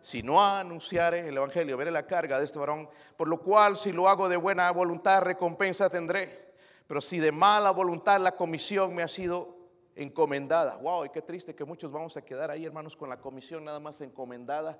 si 0.00 0.22
no 0.22 0.40
anunciare 0.40 1.26
el 1.26 1.36
Evangelio, 1.36 1.76
veré 1.76 1.90
la 1.90 2.06
carga 2.06 2.38
de 2.38 2.44
este 2.44 2.60
varón, 2.60 2.88
por 3.16 3.26
lo 3.26 3.40
cual 3.40 3.76
si 3.76 3.90
lo 3.90 4.08
hago 4.08 4.28
de 4.28 4.36
buena 4.36 4.70
voluntad, 4.70 5.22
recompensa 5.22 5.90
tendré. 5.90 6.49
Pero 6.90 7.00
si 7.00 7.20
de 7.20 7.30
mala 7.30 7.70
voluntad 7.70 8.20
la 8.20 8.34
comisión 8.34 8.92
me 8.92 9.04
ha 9.04 9.06
sido 9.06 9.56
encomendada. 9.94 10.74
Wow, 10.74 11.04
y 11.04 11.10
qué 11.10 11.22
triste 11.22 11.54
que 11.54 11.64
muchos 11.64 11.92
vamos 11.92 12.16
a 12.16 12.22
quedar 12.22 12.50
ahí, 12.50 12.64
hermanos, 12.64 12.96
con 12.96 13.08
la 13.08 13.20
comisión 13.20 13.64
nada 13.64 13.78
más 13.78 14.00
encomendada 14.00 14.76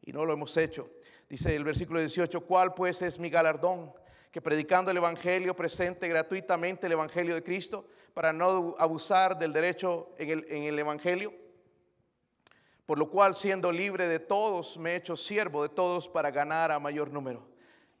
y 0.00 0.12
no 0.12 0.24
lo 0.24 0.32
hemos 0.32 0.56
hecho. 0.56 0.88
Dice 1.28 1.56
el 1.56 1.64
versículo 1.64 1.98
18, 1.98 2.42
¿cuál 2.42 2.72
pues 2.72 3.02
es 3.02 3.18
mi 3.18 3.30
galardón? 3.30 3.92
Que 4.30 4.40
predicando 4.40 4.92
el 4.92 4.98
Evangelio 4.98 5.56
presente 5.56 6.06
gratuitamente 6.06 6.86
el 6.86 6.92
Evangelio 6.92 7.34
de 7.34 7.42
Cristo 7.42 7.84
para 8.14 8.32
no 8.32 8.76
abusar 8.78 9.36
del 9.36 9.52
derecho 9.52 10.10
en 10.18 10.30
el, 10.30 10.46
en 10.50 10.62
el 10.62 10.78
Evangelio 10.78 11.32
por 12.86 12.96
lo 12.96 13.10
cual 13.10 13.34
siendo 13.34 13.72
libre 13.72 14.06
de 14.06 14.20
todos 14.20 14.78
me 14.78 14.92
he 14.92 14.96
hecho 14.96 15.16
siervo 15.16 15.64
de 15.64 15.68
todos 15.68 16.08
para 16.08 16.30
ganar 16.30 16.70
a 16.70 16.78
mayor 16.78 17.10
número. 17.10 17.49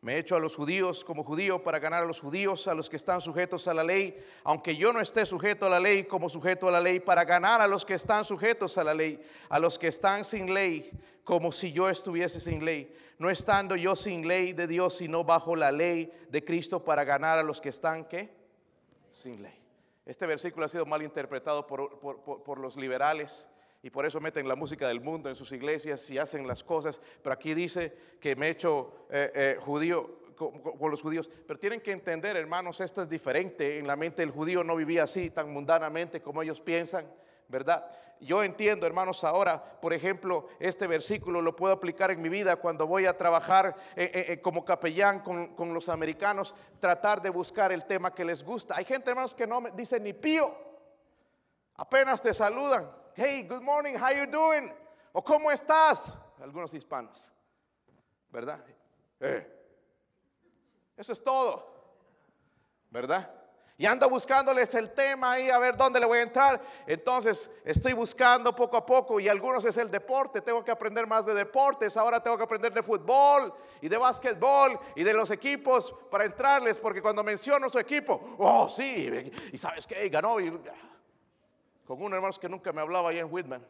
Me 0.02 0.14
he 0.14 0.18
hecho 0.18 0.34
a 0.34 0.40
los 0.40 0.56
judíos 0.56 1.04
como 1.04 1.24
judío 1.24 1.62
para 1.62 1.78
ganar 1.78 2.02
a 2.02 2.06
los 2.06 2.20
judíos, 2.20 2.66
a 2.68 2.74
los 2.74 2.88
que 2.88 2.96
están 2.96 3.20
sujetos 3.20 3.68
a 3.68 3.74
la 3.74 3.84
ley, 3.84 4.18
aunque 4.44 4.74
yo 4.74 4.94
no 4.94 5.00
esté 5.00 5.26
sujeto 5.26 5.66
a 5.66 5.68
la 5.68 5.78
ley 5.78 6.04
como 6.04 6.30
sujeto 6.30 6.68
a 6.68 6.70
la 6.70 6.80
ley, 6.80 7.00
para 7.00 7.24
ganar 7.24 7.60
a 7.60 7.66
los 7.66 7.84
que 7.84 7.94
están 7.94 8.24
sujetos 8.24 8.78
a 8.78 8.84
la 8.84 8.94
ley, 8.94 9.22
a 9.50 9.58
los 9.58 9.78
que 9.78 9.88
están 9.88 10.24
sin 10.24 10.54
ley, 10.54 10.90
como 11.22 11.52
si 11.52 11.70
yo 11.70 11.90
estuviese 11.90 12.40
sin 12.40 12.64
ley, 12.64 12.96
no 13.18 13.28
estando 13.28 13.76
yo 13.76 13.94
sin 13.94 14.26
ley 14.26 14.54
de 14.54 14.66
Dios, 14.66 14.96
sino 14.96 15.22
bajo 15.22 15.54
la 15.54 15.70
ley 15.70 16.10
de 16.30 16.42
Cristo 16.42 16.82
para 16.82 17.04
ganar 17.04 17.38
a 17.38 17.42
los 17.42 17.60
que 17.60 17.68
están, 17.68 18.06
¿qué? 18.06 18.30
Sin 19.10 19.42
ley. 19.42 19.60
Este 20.06 20.24
versículo 20.24 20.64
ha 20.64 20.68
sido 20.68 20.86
mal 20.86 21.02
interpretado 21.02 21.66
por, 21.66 22.00
por, 22.00 22.42
por 22.42 22.58
los 22.58 22.74
liberales 22.76 23.49
y 23.82 23.90
por 23.90 24.04
eso 24.04 24.20
meten 24.20 24.46
la 24.46 24.56
música 24.56 24.86
del 24.88 25.00
mundo 25.00 25.28
en 25.28 25.34
sus 25.34 25.52
iglesias 25.52 26.10
y 26.10 26.18
hacen 26.18 26.46
las 26.46 26.62
cosas. 26.62 27.00
Pero 27.22 27.32
aquí 27.32 27.54
dice 27.54 27.96
que 28.20 28.36
me 28.36 28.48
he 28.48 28.50
hecho 28.50 29.06
eh, 29.10 29.32
eh, 29.34 29.56
judío 29.58 30.20
con, 30.36 30.90
los 30.90 31.00
judíos. 31.00 31.30
Pero 31.46 31.58
tienen 31.58 31.80
que 31.80 31.92
entender, 31.92 32.36
hermanos, 32.36 32.80
esto 32.80 33.02
es 33.02 33.08
diferente. 33.08 33.78
En 33.78 33.86
la 33.86 33.96
mente 33.96 34.22
del 34.22 34.32
judío 34.32 34.62
no 34.62 34.76
vivía 34.76 35.04
así 35.04 35.30
tan 35.30 35.50
mundanamente 35.50 36.20
como 36.20 36.42
ellos 36.42 36.60
piensan, 36.60 37.10
¿verdad? 37.48 37.90
Yo 38.20 38.42
entiendo, 38.42 38.86
hermanos, 38.86 39.24
ahora, 39.24 39.62
por 39.80 39.94
ejemplo, 39.94 40.48
este 40.58 40.86
versículo 40.86 41.40
lo 41.40 41.56
puedo 41.56 41.72
aplicar 41.72 42.10
en 42.10 42.20
mi 42.20 42.28
vida 42.28 42.56
cuando 42.56 42.86
voy 42.86 43.06
a 43.06 43.16
trabajar 43.16 43.74
eh, 43.96 44.40
como 44.42 44.62
capellán 44.62 45.20
con, 45.20 45.54
con, 45.54 45.72
los 45.72 45.88
americanos, 45.88 46.54
tratar 46.80 47.22
de 47.22 47.30
buscar 47.30 47.72
el 47.72 47.86
tema 47.86 48.14
que 48.14 48.26
les 48.26 48.44
gusta. 48.44 48.76
Hay 48.76 48.84
gente, 48.84 49.08
hermanos, 49.08 49.34
que 49.34 49.46
no 49.46 49.62
dice 49.74 49.98
ni 49.98 50.12
pío, 50.12 50.54
apenas 51.76 52.20
te 52.20 52.34
saludan 52.34 52.99
hey, 53.20 53.42
good 53.42 53.62
morning, 53.62 53.94
how 53.96 54.08
you 54.08 54.24
doing? 54.24 54.72
O 55.14 55.20
cómo 55.20 55.50
estás? 55.50 56.10
Algunos 56.42 56.72
hispanos, 56.72 57.30
¿verdad? 58.32 58.60
Eh. 59.20 59.46
Eso 60.96 61.12
es 61.12 61.22
todo, 61.22 61.66
¿verdad? 62.90 63.30
Y 63.76 63.84
ando 63.84 64.08
buscándoles 64.08 64.74
el 64.74 64.94
tema 64.94 65.32
ahí 65.32 65.50
a 65.50 65.58
ver 65.58 65.76
dónde 65.76 66.00
le 66.00 66.06
voy 66.06 66.18
a 66.18 66.22
entrar. 66.22 66.62
Entonces 66.86 67.50
estoy 67.64 67.92
buscando 67.92 68.54
poco 68.54 68.78
a 68.78 68.86
poco 68.86 69.20
y 69.20 69.28
algunos 69.28 69.64
es 69.66 69.76
el 69.76 69.90
deporte. 69.90 70.40
Tengo 70.40 70.64
que 70.64 70.70
aprender 70.70 71.06
más 71.06 71.26
de 71.26 71.34
deportes. 71.34 71.96
Ahora 71.98 72.22
tengo 72.22 72.36
que 72.38 72.44
aprender 72.44 72.72
de 72.72 72.82
fútbol 72.82 73.54
y 73.80 73.88
de 73.88 73.96
básquetbol 73.96 74.78
y 74.94 75.02
de 75.02 75.14
los 75.14 75.30
equipos 75.30 75.94
para 76.10 76.24
entrarles. 76.24 76.78
Porque 76.78 77.00
cuando 77.00 77.22
menciono 77.22 77.70
su 77.70 77.78
equipo, 77.78 78.36
oh 78.38 78.68
sí, 78.68 79.30
y 79.50 79.56
sabes 79.56 79.86
qué, 79.86 80.10
ganó. 80.10 80.38
Y, 80.38 80.50
con 81.96 82.06
un 82.06 82.14
hermano 82.14 82.32
que 82.38 82.48
nunca 82.48 82.72
me 82.72 82.80
hablaba 82.80 83.10
allá 83.10 83.20
en 83.20 83.32
Whitman. 83.32 83.66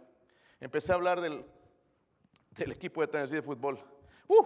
Empecé 0.61 0.93
a 0.93 0.97
hablar 0.97 1.21
del, 1.21 1.45
equipo 2.59 3.01
de 3.01 3.07
Tennessee 3.07 3.37
de 3.37 3.43
fútbol. 3.43 3.83
¡Uh! 4.29 4.45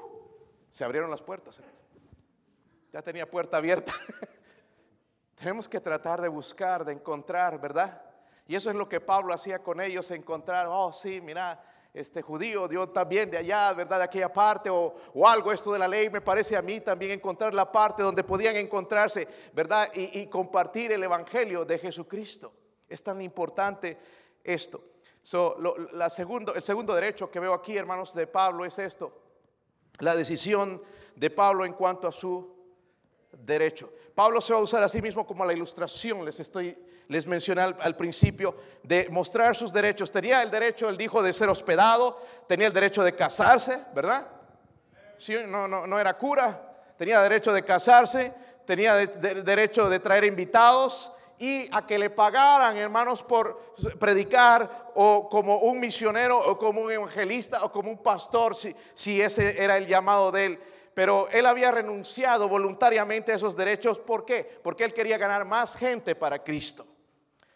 Se 0.70 0.84
abrieron 0.84 1.10
las 1.10 1.22
puertas. 1.22 1.60
Ya 2.92 3.02
tenía 3.02 3.28
puerta 3.28 3.56
abierta. 3.56 3.92
Tenemos 5.34 5.68
que 5.68 5.80
tratar 5.80 6.20
de 6.20 6.28
buscar, 6.28 6.84
de 6.84 6.92
encontrar, 6.92 7.60
¿verdad? 7.60 8.00
Y 8.46 8.54
eso 8.54 8.70
es 8.70 8.76
lo 8.76 8.88
que 8.88 9.00
Pablo 9.00 9.34
hacía 9.34 9.58
con 9.60 9.80
ellos, 9.80 10.10
encontrar, 10.12 10.66
oh 10.68 10.92
sí, 10.92 11.20
mira, 11.20 11.60
este 11.92 12.22
judío, 12.22 12.68
Dios 12.68 12.92
también 12.92 13.30
de 13.30 13.38
allá, 13.38 13.72
¿verdad? 13.72 13.98
De 13.98 14.04
aquella 14.04 14.32
parte, 14.32 14.70
o, 14.70 14.94
algo 15.26 15.52
esto 15.52 15.72
de 15.72 15.80
la 15.80 15.88
ley, 15.88 16.10
me 16.10 16.20
parece 16.20 16.56
a 16.56 16.62
mí 16.62 16.80
también 16.80 17.12
encontrar 17.12 17.52
la 17.52 17.70
parte 17.70 18.02
donde 18.02 18.22
podían 18.22 18.54
encontrarse, 18.54 19.26
¿verdad? 19.52 19.90
Y 19.94 20.26
compartir 20.28 20.92
el 20.92 21.02
Evangelio 21.02 21.64
de 21.64 21.78
Jesucristo. 21.78 22.52
Es 22.88 23.02
tan 23.02 23.20
importante 23.20 23.98
esto. 24.42 24.82
la 25.92 26.10
segundo, 26.10 26.54
el 26.54 26.62
segundo 26.62 26.94
derecho 26.94 27.30
que 27.30 27.40
veo 27.40 27.54
aquí, 27.54 27.76
hermanos, 27.76 28.14
de 28.14 28.26
Pablo 28.26 28.64
es 28.64 28.78
esto. 28.78 29.20
La 30.00 30.14
decisión 30.14 30.82
de 31.14 31.30
Pablo 31.30 31.64
en 31.64 31.72
cuanto 31.72 32.08
a 32.08 32.12
su 32.12 32.54
derecho. 33.32 33.92
Pablo 34.14 34.40
se 34.40 34.52
va 34.52 34.60
a 34.60 34.62
usar 34.62 34.82
a 34.82 34.88
sí 34.88 35.02
mismo 35.02 35.26
como 35.26 35.44
la 35.44 35.52
ilustración, 35.52 36.24
les 36.24 36.38
estoy 36.40 36.76
les 37.08 37.26
mencioné 37.26 37.62
al, 37.62 37.96
principio 37.96 38.56
de 38.82 39.08
mostrar 39.10 39.54
sus 39.54 39.72
derechos. 39.72 40.10
Tenía 40.10 40.42
el 40.42 40.50
derecho, 40.50 40.88
él 40.88 40.96
dijo, 40.96 41.22
de 41.22 41.32
ser 41.32 41.48
hospedado, 41.48 42.20
tenía 42.46 42.66
el 42.66 42.72
derecho 42.72 43.02
de 43.02 43.14
casarse, 43.14 43.84
¿verdad? 43.94 44.26
Sí, 45.18 45.36
no, 45.46 45.68
no, 45.68 45.86
no 45.86 45.98
era 45.98 46.14
cura, 46.14 46.76
tenía 46.96 47.20
derecho 47.20 47.52
de 47.52 47.64
casarse, 47.64 48.32
tenía 48.64 48.96
derecho 48.96 49.88
de 49.88 50.00
traer 50.00 50.24
invitados, 50.24 51.12
y 51.44 51.68
a 51.72 51.86
que 51.86 51.98
le 51.98 52.08
pagaran, 52.08 52.78
hermanos, 52.78 53.22
por 53.22 53.74
predicar 53.98 54.92
o 54.94 55.28
como 55.28 55.58
un 55.58 55.78
misionero 55.78 56.38
o 56.38 56.58
como 56.58 56.80
un 56.80 56.90
evangelista 56.90 57.64
o 57.64 57.70
como 57.70 57.90
un 57.90 58.02
pastor, 58.02 58.54
si, 58.54 58.74
si 58.94 59.20
ese 59.20 59.62
era 59.62 59.76
el 59.76 59.86
llamado 59.86 60.32
de 60.32 60.46
él. 60.46 60.60
Pero 60.94 61.28
él 61.30 61.44
había 61.44 61.70
renunciado 61.70 62.48
voluntariamente 62.48 63.32
a 63.32 63.34
esos 63.34 63.54
derechos. 63.56 63.98
¿Por 63.98 64.24
qué? 64.24 64.58
Porque 64.62 64.84
él 64.84 64.94
quería 64.94 65.18
ganar 65.18 65.44
más 65.44 65.76
gente 65.76 66.14
para 66.14 66.42
Cristo. 66.42 66.86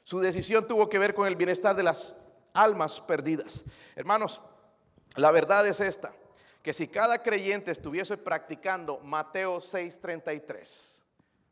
Su 0.05 0.20
decisión 0.20 0.66
tuvo 0.66 0.88
que 0.88 0.98
ver 0.98 1.14
con 1.14 1.27
el 1.27 1.37
bienestar 1.37 1.74
de 1.74 1.85
las 1.85 2.14
almas 2.53 3.01
perdidas. 3.01 3.64
Hermanos, 3.96 4.40
la 5.16 5.31
verdad 5.31 5.66
es 5.66 5.81
esta, 5.81 6.12
que 6.62 6.74
si 6.74 6.88
cada 6.88 7.22
creyente 7.22 7.70
estuviese 7.70 8.18
practicando 8.18 8.98
Mateo 8.98 9.61
6:33, 9.61 11.03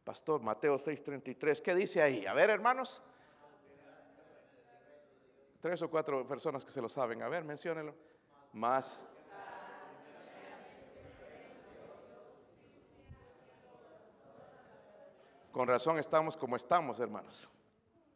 Pastor, 0.07 0.41
Mateo 0.41 0.79
6:33. 0.79 1.61
¿Qué 1.61 1.75
dice 1.75 2.01
ahí? 2.01 2.27
A 2.27 2.33
ver, 2.33 2.49
hermanos. 2.49 3.03
Tres 5.61 5.83
o 5.83 5.91
cuatro 5.91 6.25
personas 6.29 6.65
que 6.65 6.71
se 6.71 6.81
lo 6.81 6.89
saben. 6.89 7.25
A 7.25 7.29
ver, 7.29 7.43
menciónenlo. 7.43 7.93
Más. 8.53 9.05
Con 15.51 15.67
razón 15.67 15.99
estamos 15.99 16.37
como 16.37 16.55
estamos, 16.55 17.01
hermanos. 17.01 17.51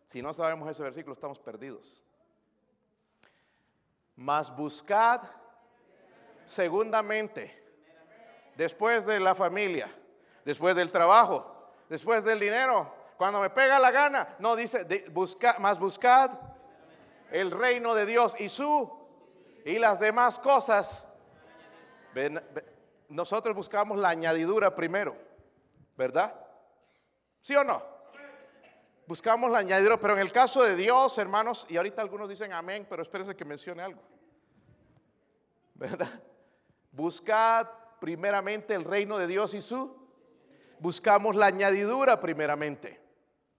Si 0.06 0.22
no 0.22 0.32
sabemos 0.32 0.70
ese 0.70 0.84
versículo, 0.84 1.12
estamos 1.12 1.40
perdidos. 1.40 2.04
Más 4.14 4.54
buscad 4.54 5.22
segundamente, 6.44 7.60
después 8.54 9.06
de 9.06 9.18
la 9.18 9.34
familia, 9.34 9.92
después 10.44 10.76
del 10.76 10.92
trabajo, 10.92 11.59
después 11.90 12.24
del 12.24 12.40
dinero. 12.40 12.94
Cuando 13.18 13.40
me 13.40 13.50
pega 13.50 13.78
la 13.78 13.90
gana, 13.90 14.36
no 14.38 14.56
dice, 14.56 14.86
busca, 15.10 15.56
más 15.58 15.78
buscad 15.78 16.30
el 17.30 17.50
reino 17.50 17.94
de 17.94 18.06
Dios 18.06 18.34
y 18.40 18.48
su 18.48 18.90
y 19.66 19.78
las 19.78 20.00
demás 20.00 20.38
cosas. 20.38 21.06
nosotros 23.10 23.54
buscamos 23.54 23.98
la 23.98 24.08
añadidura 24.08 24.74
primero, 24.74 25.14
¿verdad? 25.98 26.34
¿Sí 27.42 27.54
o 27.54 27.64
no? 27.64 27.82
Buscamos 29.06 29.50
la 29.50 29.58
añadidura, 29.58 29.98
pero 29.98 30.14
en 30.14 30.20
el 30.20 30.32
caso 30.32 30.62
de 30.62 30.76
Dios, 30.76 31.18
hermanos, 31.18 31.66
y 31.68 31.76
ahorita 31.76 32.00
algunos 32.00 32.28
dicen 32.28 32.52
amén, 32.52 32.86
pero 32.88 33.02
espérense 33.02 33.36
que 33.36 33.44
mencione 33.44 33.82
algo. 33.82 34.00
¿Verdad? 35.74 36.08
Buscad 36.92 37.66
primeramente 37.98 38.74
el 38.74 38.84
reino 38.84 39.18
de 39.18 39.26
Dios 39.26 39.52
y 39.54 39.60
su 39.60 39.99
buscamos 40.80 41.36
la 41.36 41.46
añadidura 41.46 42.20
primeramente. 42.20 43.00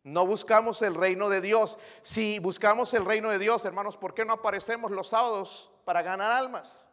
No 0.04 0.26
buscamos 0.26 0.82
el 0.82 0.96
reino 0.96 1.30
de 1.30 1.42
Dios. 1.42 1.78
Si 2.02 2.40
buscamos 2.40 2.94
el 2.94 3.06
reino 3.06 3.30
de 3.30 3.38
Dios, 3.38 3.64
hermanos, 3.66 3.98
¿por 3.98 4.14
qué 4.14 4.26
no 4.26 4.34
aparecemos 4.34 4.92
los 4.92 5.10
sábados 5.10 5.72
para 5.86 6.02
ganar 6.02 6.32
almas? 6.32 6.88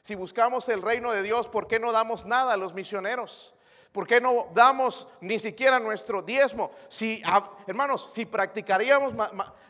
Si 0.00 0.14
buscamos 0.14 0.68
el 0.68 0.82
reino 0.82 1.12
de 1.12 1.22
Dios, 1.22 1.48
¿por 1.48 1.66
qué 1.66 1.78
no 1.78 1.92
damos 1.92 2.24
nada 2.26 2.54
a 2.54 2.56
los 2.56 2.74
misioneros? 2.74 3.54
¿Por 3.94 4.08
qué 4.08 4.20
no 4.20 4.48
damos 4.52 5.06
ni 5.20 5.38
siquiera 5.38 5.78
nuestro 5.78 6.20
diezmo? 6.20 6.72
Si, 6.88 7.22
ah, 7.24 7.48
hermanos, 7.64 8.10
si 8.12 8.26
practicaríamos 8.26 9.14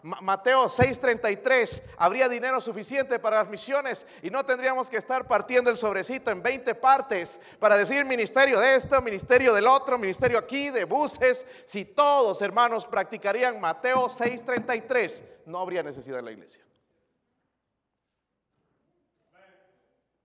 Mateo 0.03 0.67
6:33, 0.67 1.83
habría 1.99 2.27
dinero 2.27 2.59
suficiente 2.59 3.19
para 3.19 3.41
las 3.41 3.51
misiones 3.51 4.07
y 4.23 4.31
no 4.31 4.43
tendríamos 4.43 4.89
que 4.89 4.97
estar 4.97 5.29
partiendo 5.29 5.69
el 5.69 5.77
sobrecito 5.77 6.31
en 6.31 6.43
20 6.43 6.75
partes 6.75 7.39
para 7.59 7.77
decir 7.77 8.07
ministerio 8.07 8.59
de 8.61 8.77
esto, 8.77 9.03
ministerio 9.03 9.53
del 9.53 9.67
otro, 9.67 9.99
ministerio 9.99 10.39
aquí, 10.39 10.71
de 10.71 10.87
buses. 10.87 11.45
Si 11.67 11.85
todos, 11.85 12.41
hermanos, 12.41 12.87
practicarían 12.87 13.61
Mateo 13.61 14.09
6:33, 14.09 15.23
no 15.45 15.59
habría 15.59 15.83
necesidad 15.83 16.21
en 16.21 16.25
la 16.25 16.33
iglesia. 16.33 16.65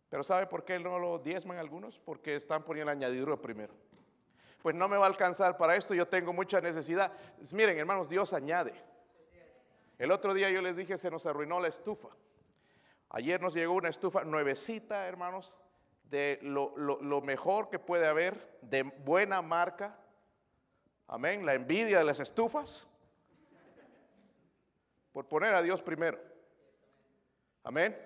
Pero 0.08 0.24
¿sabe 0.24 0.48
por 0.48 0.64
qué 0.64 0.80
no 0.80 0.98
lo 1.00 1.20
diezman 1.20 1.58
algunos? 1.58 2.00
Porque 2.00 2.38
están 2.38 2.64
poniendo 2.64 2.94
el 2.94 2.98
añadiduro 2.98 3.42
primero 3.42 3.89
pues 4.62 4.76
no 4.76 4.88
me 4.88 4.98
va 4.98 5.06
a 5.06 5.10
alcanzar 5.10 5.58
para 5.58 5.76
esto, 5.76 5.94
yo 5.94 6.08
tengo 6.08 6.34
mucha 6.34 6.60
necesidad. 6.60 7.12
Miren, 7.54 7.78
hermanos, 7.78 8.10
Dios 8.10 8.34
añade. 8.34 8.74
El 9.98 10.12
otro 10.12 10.34
día 10.34 10.50
yo 10.50 10.62
les 10.62 10.78
dije, 10.78 10.98
se 10.98 11.12
nos 11.12 11.26
arruinó 11.26 11.60
la 11.60 11.68
estufa. 11.68 12.10
Ayer 13.10 13.42
nos 13.42 13.54
llegó 13.54 13.74
una 13.74 13.90
estufa 13.90 14.24
nuevecita, 14.24 15.08
hermanos, 15.08 15.62
de 16.04 16.40
lo, 16.42 16.76
lo 16.78 17.22
mejor 17.22 17.70
que 17.70 17.80
puede 17.80 18.08
haber, 18.08 18.60
de 18.62 18.84
buena 18.84 19.42
marca. 19.42 19.98
Amén, 21.08 21.46
la 21.46 21.54
envidia 21.54 22.00
de 22.00 22.04
las 22.04 22.20
estufas. 22.20 22.88
Por 25.12 25.28
poner 25.28 25.56
a 25.56 25.62
Dios 25.62 25.82
primero. 25.82 26.20
Amén. 27.64 27.98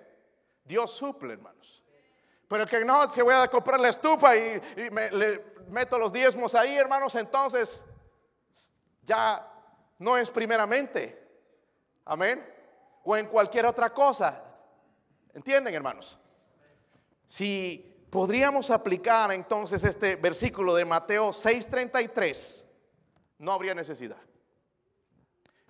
Dios 0.64 0.90
suple, 0.90 1.34
hermanos. 1.34 1.83
Pero 2.48 2.66
que 2.66 2.84
no, 2.84 3.04
es 3.04 3.12
que 3.12 3.22
voy 3.22 3.34
a 3.34 3.48
comprar 3.48 3.80
la 3.80 3.88
estufa 3.88 4.36
y, 4.36 4.60
me, 4.90 5.10
le 5.10 5.44
meto 5.68 5.98
los 5.98 6.12
diezmos 6.12 6.54
ahí, 6.54 6.76
hermanos, 6.76 7.14
entonces 7.14 7.84
ya 9.02 9.46
no 9.98 10.16
es 10.16 10.30
primeramente. 10.30 11.20
Amén. 12.04 12.44
O 13.04 13.16
en 13.16 13.26
cualquier 13.26 13.66
otra 13.66 13.92
cosa. 13.92 14.42
¿Entienden, 15.32 15.74
hermanos? 15.74 16.18
Si 17.26 18.06
podríamos 18.10 18.70
aplicar 18.70 19.32
entonces 19.32 19.82
este 19.82 20.16
versículo 20.16 20.74
de 20.74 20.84
Mateo 20.84 21.30
6:33, 21.30 22.64
no 23.38 23.52
habría 23.52 23.74
necesidad. 23.74 24.18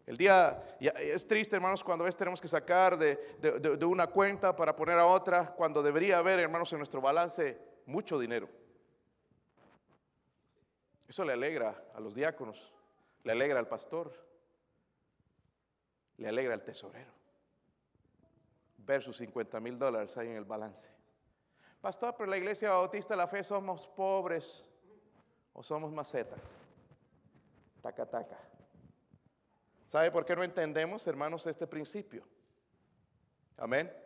El 0.07 0.19
día 0.19 0.77
es 0.81 1.27
triste, 1.27 1.57
hermanos, 1.57 1.83
cuando 1.83 2.05
a 2.05 2.07
veces 2.07 2.19
tenemos 2.19 2.41
que 2.41 2.49
sacar 2.49 2.99
de, 2.99 3.87
una 3.87 4.07
cuenta 4.09 4.55
para 4.55 4.77
poner 4.77 4.99
a 4.99 5.07
otra, 5.07 5.55
cuando 5.55 5.83
debería 5.83 6.19
haber, 6.19 6.39
hermanos, 6.41 6.71
en 6.73 6.79
nuestro 6.79 7.01
balance 7.01 7.59
mucho 7.87 8.19
dinero. 8.19 8.49
Eso 11.09 11.25
le 11.25 11.33
alegra 11.33 11.85
a 11.95 12.01
los 12.01 12.15
diáconos, 12.15 12.73
le 13.23 13.33
alegra 13.33 13.59
al 13.59 13.69
pastor, 13.69 14.13
le 16.19 16.29
alegra 16.29 16.53
al 16.53 16.63
tesorero. 16.63 17.13
Ver 18.79 19.03
sus 19.03 19.17
50 19.17 19.59
mil 19.61 19.79
dólares 19.79 20.17
ahí 20.19 20.29
en 20.29 20.37
el 20.37 20.45
balance. 20.45 20.91
Pastor, 21.81 22.15
pero 22.17 22.29
la 22.29 22.37
iglesia 22.37 22.71
bautista 22.71 23.17
la 23.17 23.27
fe 23.27 23.43
somos 23.43 23.89
pobres 23.89 24.67
o 25.55 25.63
somos 25.63 25.93
macetas. 25.93 26.59
Taca, 27.81 28.05
taca. 28.05 28.54
¿Sabe 29.95 30.11
por 30.11 30.25
qué 30.25 30.35
no 30.35 30.43
entendemos, 30.43 31.07
hermanos, 31.07 31.47
este 31.47 31.69
principio? 31.69 32.27
Amén. 33.57 33.97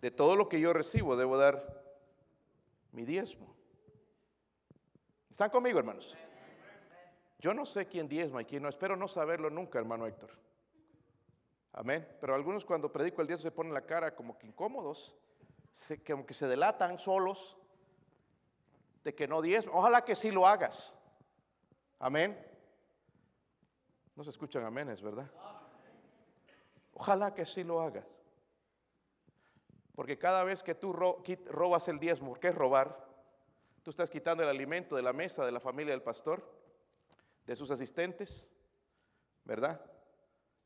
De 0.00 0.12
todo 0.12 0.36
lo 0.36 0.48
que 0.48 0.60
yo 0.60 0.72
recibo 0.72 1.16
debo 1.16 1.36
dar 1.36 1.82
mi 2.92 3.04
diezmo. 3.04 3.52
¿Están 5.28 5.50
conmigo, 5.50 5.80
hermanos? 5.80 6.16
Yo 7.40 7.52
no 7.52 7.66
sé 7.66 7.88
quién 7.88 8.06
diezma 8.06 8.42
y 8.42 8.44
quién 8.44 8.62
no. 8.62 8.68
Espero 8.68 8.94
no 8.94 9.08
saberlo 9.08 9.50
nunca, 9.50 9.80
hermano 9.80 10.06
Héctor. 10.06 10.30
Amén. 11.72 12.06
Pero 12.20 12.36
algunos 12.36 12.64
cuando 12.64 12.92
predico 12.92 13.20
el 13.20 13.26
diezmo 13.26 13.42
se 13.42 13.50
ponen 13.50 13.74
la 13.74 13.84
cara 13.84 14.14
como 14.14 14.38
que 14.38 14.46
incómodos, 14.46 15.16
como 16.06 16.26
que 16.26 16.34
se 16.34 16.46
delatan 16.46 16.96
solos 16.96 17.56
de 19.02 19.16
que 19.16 19.26
no 19.26 19.42
diezmo. 19.42 19.72
Ojalá 19.74 20.04
que 20.04 20.14
sí 20.14 20.30
lo 20.30 20.46
hagas. 20.46 20.96
Amén. 21.98 22.47
No 24.18 24.24
se 24.24 24.30
escuchan 24.30 24.64
aménes, 24.64 25.00
¿verdad? 25.00 25.30
Ojalá 26.92 27.32
que 27.32 27.46
sí 27.46 27.62
lo 27.62 27.80
hagas. 27.80 28.04
Porque 29.94 30.18
cada 30.18 30.42
vez 30.42 30.64
que 30.64 30.74
tú 30.74 30.92
robas 30.92 31.86
el 31.86 32.00
diezmo, 32.00 32.34
¿qué 32.34 32.48
es 32.48 32.54
robar? 32.56 33.06
Tú 33.84 33.90
estás 33.90 34.10
quitando 34.10 34.42
el 34.42 34.48
alimento 34.48 34.96
de 34.96 35.02
la 35.02 35.12
mesa 35.12 35.46
de 35.46 35.52
la 35.52 35.60
familia 35.60 35.92
del 35.92 36.02
pastor, 36.02 36.42
de 37.46 37.54
sus 37.54 37.70
asistentes, 37.70 38.50
¿verdad? 39.44 39.80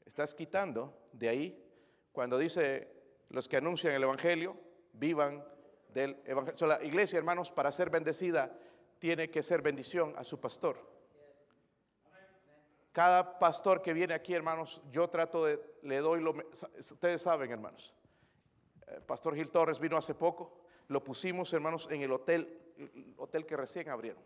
Estás 0.07 0.35
quitando 0.35 1.11
de 1.13 1.29
ahí 1.29 1.73
cuando 2.11 2.39
dice 2.39 2.91
los 3.29 3.51
que 3.51 3.59
anuncian 3.59 3.93
el 3.93 4.03
Evangelio, 4.03 4.57
vivan 4.95 5.45
del 5.91 6.23
Evangelio. 6.25 6.67
la 6.69 6.83
iglesia, 6.83 7.19
hermanos, 7.19 7.53
para 7.53 7.71
ser 7.71 7.91
bendecida, 7.91 8.59
tiene 8.99 9.31
que 9.31 9.43
ser 9.43 9.61
bendición 9.61 10.15
a 10.17 10.25
su 10.25 10.41
pastor. 10.41 10.92
Cada 12.93 13.39
pastor 13.39 13.81
que 13.81 13.95
viene 13.95 14.13
aquí, 14.13 14.35
hermanos, 14.35 14.83
yo 14.91 15.09
trato 15.09 15.47
de, 15.47 15.59
le 15.83 15.99
doy 15.99 16.21
lo, 16.21 16.35
ustedes 16.79 17.23
saben, 17.23 17.51
hermanos. 17.51 17.95
El 18.87 19.01
pastor 19.01 19.35
Gil 19.35 19.49
Torres 19.49 19.81
vino 19.81 19.97
hace 19.97 20.15
poco, 20.15 20.59
lo 20.89 21.03
pusimos, 21.03 21.51
hermanos, 21.55 21.89
en 21.91 22.03
el 22.03 22.13
hotel, 22.13 22.61
el 22.77 23.15
hotel 23.17 23.47
que 23.47 23.57
recién 23.57 23.89
abrieron. 23.89 24.23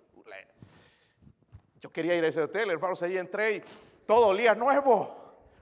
Yo 1.81 1.93
quería 1.93 2.17
ir 2.17 2.25
a 2.25 2.29
ese 2.29 2.43
hotel, 2.43 2.71
hermanos, 2.71 3.01
ahí 3.05 3.17
entré 3.17 3.57
y 3.57 3.63
todo 4.05 4.29
olía 4.29 4.57
nuevo. 4.57 5.15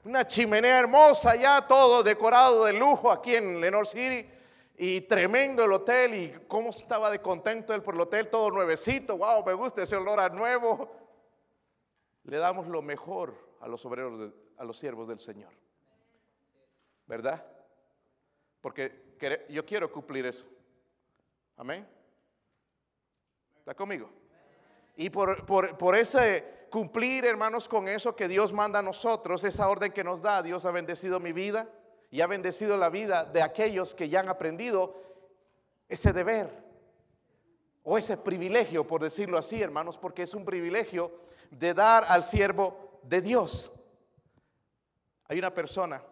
Una 0.07 0.27
chimenea 0.27 0.81
hermosa, 0.81 1.37
ya 1.37 1.67
todo 1.67 2.03
decorado 2.03 2.65
de 2.65 2.73
lujo 2.73 3.11
aquí 3.11 3.35
en 3.35 3.61
Lenore 3.61 3.87
City. 3.87 4.31
Y 4.77 5.03
tremendo 5.03 5.65
el 5.65 5.73
hotel 5.73 6.15
y 6.15 6.35
cómo 6.49 6.71
estaba 6.71 7.11
de 7.11 7.21
contento 7.21 7.75
él 7.75 7.83
por 7.83 7.95
el 7.95 8.01
hotel, 8.01 8.29
todo 8.29 8.51
nuevecito. 8.51 9.19
Wow, 9.19 9.45
me 9.45 9.53
gusta 9.53 9.83
ese 9.83 9.97
olor 9.97 10.19
a 10.21 10.31
nuevo 10.31 11.04
le 12.25 12.39
damos 12.39 12.67
lo 12.67 12.83
mejor 12.83 13.35
a 13.61 13.69
los 13.69 13.85
obreros, 13.85 14.33
a 14.57 14.65
los 14.65 14.77
siervos 14.77 15.09
del 15.09 15.19
Señor. 15.19 15.53
¿Verdad? 17.07 17.45
Porque 18.61 19.17
yo 19.51 19.65
quiero 19.65 19.91
cumplir 19.93 20.27
eso. 20.27 20.47
Amén. 21.57 21.87
¿Está 23.59 23.75
conmigo? 23.75 24.11
Y 24.97 25.11
por, 25.11 25.45
por, 25.47 25.97
ese 25.97 26.67
cumplir, 26.71 27.25
hermanos, 27.25 27.69
con 27.69 27.89
eso 27.89 28.17
que 28.17 28.29
Dios 28.29 28.53
manda 28.53 28.79
a 28.79 28.83
nosotros, 28.83 29.45
esa 29.45 29.69
orden 29.69 29.93
que 29.93 30.05
nos 30.05 30.23
da, 30.23 30.43
Dios 30.43 30.65
ha 30.65 30.71
bendecido 30.71 31.21
mi 31.21 31.33
vida 31.33 31.69
y 32.11 32.21
ha 32.21 32.27
bendecido 32.27 32.77
la 32.77 32.91
vida 32.91 33.25
de 33.25 33.43
aquellos 33.43 33.95
que 33.95 34.09
ya 34.09 34.21
han 34.21 34.29
aprendido 34.29 34.95
ese 35.89 36.13
deber 36.13 36.64
o 37.85 37.99
ese 37.99 38.17
privilegio, 38.17 38.87
por 38.87 39.03
decirlo 39.03 39.39
así, 39.39 39.63
hermanos, 39.63 39.99
porque 39.99 40.23
es 40.23 40.35
un 40.35 40.45
privilegio 40.45 41.13
de 41.51 41.75
dar 41.75 42.05
al 42.09 42.25
siervo 42.25 43.01
de 43.03 43.21
Dios. 43.21 43.71
Hay 45.29 45.39
una 45.39 45.53
persona 45.55 46.03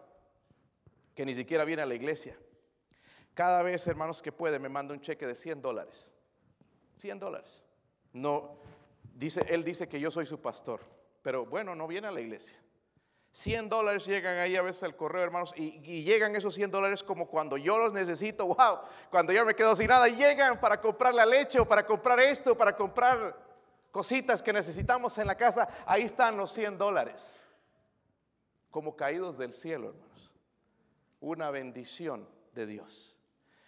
que 1.15 1.25
ni 1.25 1.33
siquiera 1.33 1.65
viene 1.65 1.81
a 1.81 1.85
la 1.85 1.95
iglesia. 1.95 2.37
Cada 3.33 3.63
vez, 3.63 3.85
hermanos, 3.87 4.21
que 4.21 4.31
puede, 4.31 4.59
me 4.59 4.69
manda 4.69 4.93
un 4.93 5.01
cheque 5.01 5.25
de 5.25 5.35
100 5.35 5.61
dólares. 5.61 6.13
100 6.99 7.19
dólares. 7.19 7.63
No, 8.13 8.57
dice, 9.15 9.43
él 9.49 9.63
dice 9.63 9.89
que 9.89 9.99
yo 9.99 10.11
soy 10.11 10.27
su 10.27 10.39
pastor, 10.39 10.81
pero 11.23 11.45
bueno, 11.45 11.73
no 11.73 11.87
viene 11.87 12.07
a 12.07 12.11
la 12.11 12.21
iglesia. 12.21 12.62
100 13.33 13.67
dólares 13.67 14.05
llegan 14.05 14.37
ahí 14.37 14.55
a 14.55 14.61
veces 14.61 14.83
al 14.83 14.95
correo, 14.95 15.23
hermanos, 15.23 15.53
y, 15.57 16.03
llegan 16.03 16.35
esos 16.35 16.53
100 16.53 16.69
dólares 16.69 17.01
como 17.01 17.27
cuando 17.27 17.57
yo 17.57 17.79
los 17.79 17.91
necesito, 17.91 18.45
wow, 18.45 18.81
cuando 19.09 19.33
yo 19.33 19.43
me 19.43 19.55
quedo 19.55 19.75
sin 19.75 19.87
nada, 19.87 20.07
llegan 20.07 20.59
para 20.59 20.79
comprar 20.79 21.15
la 21.15 21.25
leche 21.25 21.59
o 21.59 21.67
para 21.67 21.83
comprar 21.83 22.19
esto, 22.19 22.55
para 22.55 22.75
comprar 22.75 23.35
cositas 23.91 24.41
que 24.43 24.53
necesitamos 24.53 25.17
en 25.17 25.25
la 25.25 25.35
casa, 25.35 25.67
ahí 25.87 26.03
están 26.03 26.37
los 26.37 26.51
100 26.51 26.77
dólares, 26.77 27.43
como 28.69 28.95
caídos 28.95 29.35
del 29.39 29.53
cielo, 29.53 29.89
hermanos. 29.89 30.33
Una 31.19 31.49
bendición 31.49 32.27
de 32.53 32.67
Dios. 32.67 33.19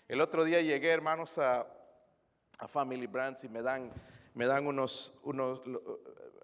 El 0.07 0.21
otro 0.21 0.43
día 0.43 0.61
llegué, 0.61 0.91
hermanos, 0.91 1.39
a, 1.39 1.65
Family 2.67 3.07
Brands 3.07 3.43
y 3.43 3.49
me 3.49 3.61
dan, 3.61 3.91
me 4.35 4.45
dan 4.45 4.67
unos, 4.67 5.17
unos 5.23 5.61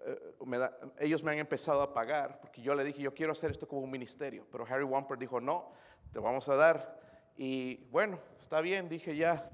eh, 0.04 0.70
ellos 0.98 1.22
me 1.22 1.30
han 1.30 1.38
empezado 1.38 1.82
a 1.82 1.94
pagar, 1.94 2.40
porque 2.40 2.60
yo 2.62 2.74
le 2.74 2.84
dije, 2.84 3.02
yo 3.02 3.14
quiero 3.14 3.32
hacer 3.32 3.50
esto 3.50 3.68
como 3.68 3.82
un 3.82 3.90
ministerio, 3.90 4.46
pero 4.50 4.66
Harry 4.66 4.82
Wamper 4.82 5.18
dijo, 5.18 5.40
no, 5.40 5.72
te 6.12 6.18
vamos 6.18 6.48
a 6.48 6.56
dar. 6.56 7.00
Y 7.36 7.84
bueno, 7.90 8.18
está 8.40 8.60
bien, 8.60 8.88
dije 8.88 9.14
ya, 9.14 9.48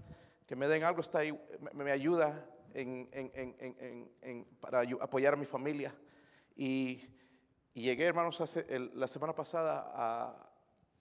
que 0.47 0.57
me 0.57 0.69
den 0.69 0.85
algo, 0.85 1.01
está 1.01 1.19
ahí, 1.19 1.39
me 1.75 1.91
ayuda 1.91 2.49
para 4.61 4.83
apoyar 5.01 5.35
a 5.35 5.37
mi 5.37 5.45
familia. 5.45 5.95
Y, 6.57 7.07
llegué, 7.75 8.07
hermanos, 8.07 8.43
la 8.95 9.07
semana 9.07 9.35
pasada 9.35 9.93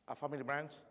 a, 0.05 0.15
Family 0.15 0.43
Brands 0.43 0.81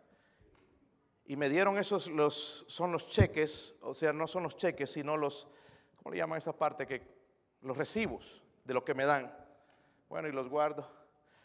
y 1.25 1.35
me 1.35 1.49
dieron 1.49 1.77
esos, 1.77 2.07
los, 2.07 2.65
son 2.67 2.91
los 2.91 3.09
cheques, 3.09 3.75
o 3.81 3.93
sea, 3.93 4.13
no 4.13 4.27
son 4.27 4.43
los 4.43 4.55
cheques, 4.55 4.91
sino 4.91 5.17
los, 5.17 5.49
¿cómo 6.07 6.15
le 6.15 6.21
llaman 6.21 6.37
esa 6.37 6.53
parte? 6.53 6.87
Que 6.87 7.01
los 7.63 7.75
recibos 7.75 8.41
de 8.63 8.73
lo 8.73 8.85
que 8.85 8.93
me 8.93 9.03
dan. 9.03 9.29
Bueno, 10.07 10.29
y 10.29 10.31
los 10.31 10.47
guardo. 10.47 10.89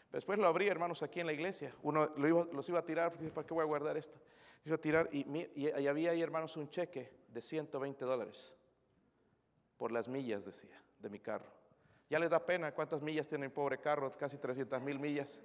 Después 0.09 0.39
lo 0.39 0.47
abrí, 0.47 0.69
hermanos, 0.69 1.03
aquí 1.03 1.19
en 1.19 1.25
la 1.25 1.33
iglesia. 1.33 1.75
Uno 1.81 2.09
los 2.15 2.69
iba 2.69 2.79
a 2.79 2.85
tirar, 2.85 3.11
porque 3.11 3.27
¿para 3.27 3.45
qué 3.45 3.53
voy 3.53 3.63
a 3.63 3.65
guardar 3.65 3.97
esto? 3.97 4.17
Iba 4.63 4.75
a 4.75 4.79
tirar 4.79 5.09
y, 5.11 5.49
y 5.53 5.85
había 5.85 6.11
ahí, 6.11 6.21
hermanos, 6.21 6.55
un 6.55 6.69
cheque 6.69 7.11
de 7.27 7.41
120 7.41 8.05
dólares 8.05 8.55
por 9.75 9.91
las 9.91 10.07
millas, 10.07 10.45
decía, 10.45 10.81
de 10.97 11.09
mi 11.09 11.19
carro. 11.19 11.51
Ya 12.09 12.17
les 12.17 12.29
da 12.29 12.45
pena 12.45 12.73
cuántas 12.73 13.01
millas 13.01 13.27
tiene 13.27 13.47
el 13.47 13.51
pobre 13.51 13.81
carro, 13.81 14.17
casi 14.17 14.37
300 14.37 14.81
mil 14.81 14.97
millas. 14.97 15.41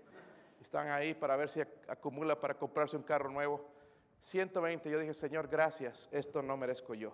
Están 0.61 0.91
ahí 0.91 1.15
para 1.15 1.35
ver 1.35 1.49
si 1.49 1.61
acumula 1.89 2.41
para 2.41 2.55
comprarse 2.55 2.97
un 2.97 3.03
carro 3.03 3.31
nuevo. 3.33 3.69
120, 4.21 4.89
yo 4.89 5.01
dije, 5.01 5.13
Señor, 5.13 5.49
gracias, 5.49 6.09
esto 6.13 6.41
no 6.41 6.57
merezco 6.57 6.95
yo. 6.95 7.13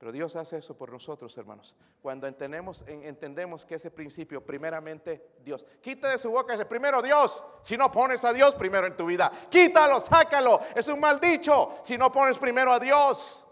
Pero 0.00 0.12
Dios 0.12 0.34
hace 0.34 0.56
eso 0.56 0.74
por 0.74 0.90
nosotros, 0.90 1.36
hermanos. 1.36 1.76
Cuando 2.00 2.26
entendemos, 2.26 2.82
entendemos 2.88 3.66
que 3.66 3.74
ese 3.74 3.90
principio, 3.90 4.42
primeramente 4.42 5.32
Dios. 5.44 5.66
Quita 5.82 6.08
de 6.08 6.16
su 6.16 6.30
boca 6.30 6.54
ese 6.54 6.64
primero 6.64 7.02
Dios. 7.02 7.44
Si 7.60 7.76
no 7.76 7.92
pones 7.92 8.24
a 8.24 8.32
Dios 8.32 8.54
primero 8.54 8.86
en 8.86 8.96
tu 8.96 9.04
vida, 9.04 9.30
quítalo, 9.50 10.00
sácalo. 10.00 10.62
Es 10.74 10.88
un 10.88 11.00
mal 11.00 11.20
dicho 11.20 11.74
si 11.82 11.98
no 11.98 12.10
pones 12.10 12.38
primero 12.38 12.72
a 12.72 12.80
Dios. 12.80 13.46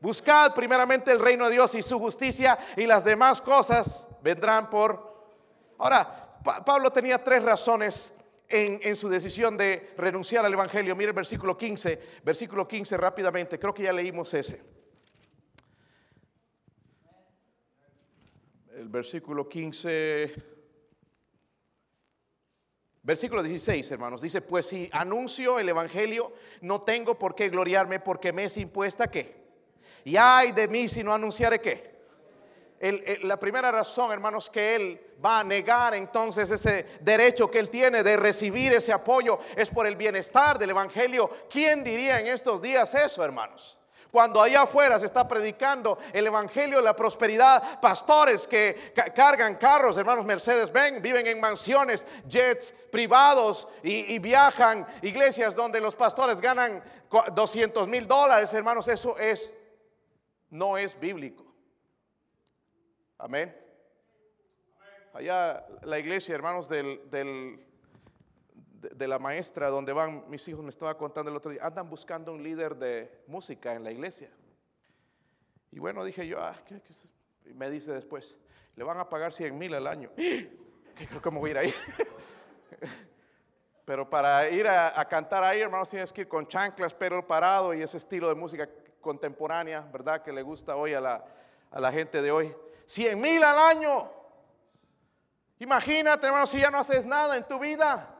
Buscad 0.00 0.54
primeramente 0.54 1.10
el 1.10 1.18
reino 1.18 1.46
de 1.46 1.54
Dios 1.54 1.74
y 1.74 1.82
su 1.82 1.98
justicia 1.98 2.56
y 2.76 2.86
las 2.86 3.02
demás 3.04 3.42
cosas 3.42 4.06
vendrán 4.22 4.70
por... 4.70 5.16
Ahora, 5.78 6.38
Pablo 6.64 6.92
tenía 6.92 7.24
tres 7.24 7.42
razones 7.42 8.14
en, 8.48 8.78
en, 8.84 8.94
su 8.94 9.08
decisión 9.08 9.56
de 9.56 9.94
renunciar 9.98 10.46
al 10.46 10.52
Evangelio. 10.52 10.94
Mire 10.94 11.08
el 11.08 11.16
versículo 11.16 11.58
15, 11.58 12.20
versículo 12.22 12.68
15 12.68 12.96
rápidamente, 12.96 13.58
creo 13.58 13.74
que 13.74 13.82
ya 13.82 13.92
leímos 13.92 14.32
ese. 14.32 14.75
El 18.76 18.88
versículo 18.88 19.48
15, 19.48 20.34
versículo 23.02 23.42
16, 23.42 23.90
hermanos, 23.90 24.20
dice, 24.20 24.42
pues 24.42 24.66
si 24.66 24.90
anuncio 24.92 25.58
el 25.58 25.70
Evangelio, 25.70 26.32
no 26.60 26.82
tengo 26.82 27.18
por 27.18 27.34
qué 27.34 27.48
gloriarme 27.48 28.00
porque 28.00 28.34
me 28.34 28.44
es 28.44 28.56
impuesta 28.58 29.10
qué. 29.10 29.46
Y 30.04 30.18
ay 30.18 30.52
de 30.52 30.68
mí 30.68 30.88
si 30.88 31.02
no 31.02 31.14
anunciare 31.14 31.58
qué. 31.58 31.96
la 33.22 33.40
primera 33.40 33.72
razón, 33.72 34.12
hermanos, 34.12 34.50
que 34.50 34.76
él 34.76 35.00
va 35.24 35.40
a 35.40 35.44
negar 35.44 35.94
entonces 35.94 36.50
ese 36.50 36.98
derecho 37.00 37.50
que 37.50 37.58
él 37.58 37.70
tiene 37.70 38.02
de 38.02 38.18
recibir 38.18 38.74
ese 38.74 38.92
apoyo 38.92 39.40
es 39.56 39.70
por 39.70 39.86
el 39.86 39.96
bienestar 39.96 40.58
del 40.58 40.70
Evangelio. 40.70 41.30
¿Quién 41.48 41.82
diría 41.82 42.20
en 42.20 42.26
estos 42.26 42.60
días 42.60 42.94
eso, 42.94 43.24
hermanos? 43.24 43.80
Cuando 44.16 44.40
allá 44.40 44.62
afuera 44.62 44.98
se 44.98 45.04
está 45.04 45.28
predicando 45.28 45.98
el 46.10 46.26
evangelio 46.26 46.78
de 46.78 46.82
la 46.82 46.96
prosperidad, 46.96 47.78
pastores 47.82 48.46
que 48.46 48.94
cargan 49.14 49.56
carros, 49.56 49.98
hermanos 49.98 50.24
Mercedes 50.24 50.72
ven, 50.72 51.02
viven 51.02 51.26
en 51.26 51.38
mansiones, 51.38 52.06
jets 52.26 52.74
privados 52.90 53.68
y, 53.82 54.18
viajan, 54.18 54.86
iglesias 55.02 55.54
donde 55.54 55.82
los 55.82 55.94
pastores 55.94 56.40
ganan 56.40 56.82
200 57.34 57.86
mil 57.88 58.08
dólares, 58.08 58.54
hermanos, 58.54 58.88
eso 58.88 59.18
es, 59.18 59.52
no 60.48 60.78
es 60.78 60.98
bíblico. 60.98 61.44
Amén. 63.18 63.54
Allá 65.12 65.62
la 65.82 65.98
iglesia, 65.98 66.34
hermanos, 66.34 66.70
del 66.70 67.66
de, 68.94 69.08
la 69.08 69.18
maestra 69.18 69.68
donde 69.68 69.92
van 69.92 70.28
mis 70.28 70.46
hijos, 70.48 70.62
me 70.62 70.70
estaba 70.70 70.96
contando 70.96 71.30
el 71.30 71.36
otro 71.36 71.50
día, 71.50 71.64
andan 71.64 71.88
buscando 71.88 72.32
un 72.32 72.42
líder 72.42 72.76
de 72.76 73.22
música 73.26 73.74
en 73.74 73.84
la 73.84 73.90
iglesia. 73.90 74.30
Y 75.72 75.78
bueno, 75.78 76.04
dije 76.04 76.26
yo, 76.26 76.38
ah, 76.40 76.56
Y 77.44 77.54
me 77.54 77.70
dice 77.70 77.92
después, 77.92 78.38
le 78.74 78.84
van 78.84 78.98
a 78.98 79.08
pagar 79.08 79.32
100 79.32 79.56
mil 79.56 79.74
al 79.74 79.86
año. 79.86 80.10
¿Qué 80.16 81.30
me 81.30 81.38
voy 81.38 81.50
a 81.50 81.52
ir 81.52 81.58
ahí? 81.58 81.74
Pero 83.84 84.08
para 84.10 84.48
ir 84.50 84.66
a, 84.66 85.04
cantar 85.08 85.44
ahí, 85.44 85.60
hermanos, 85.60 85.90
tienes 85.90 86.12
que 86.12 86.22
ir 86.22 86.28
con 86.28 86.48
chanclas, 86.48 86.92
pero 86.92 87.24
parado 87.24 87.72
y 87.72 87.82
ese 87.82 87.98
estilo 87.98 88.28
de 88.28 88.34
música 88.34 88.68
contemporánea, 89.00 89.80
¿verdad? 89.92 90.22
Que 90.22 90.32
le 90.32 90.42
gusta 90.42 90.74
hoy 90.74 90.92
a 90.92 91.00
la, 91.00 91.24
a 91.70 91.80
la 91.80 91.92
gente 91.92 92.20
de 92.20 92.32
hoy. 92.32 92.52
100 92.86 93.20
mil 93.20 93.44
al 93.44 93.56
año. 93.56 94.10
Imagínate, 95.60 96.26
hermano, 96.26 96.46
si 96.46 96.58
ya 96.58 96.68
no 96.68 96.78
haces 96.78 97.06
nada 97.06 97.36
en 97.36 97.46
tu 97.46 97.60
vida. 97.60 98.15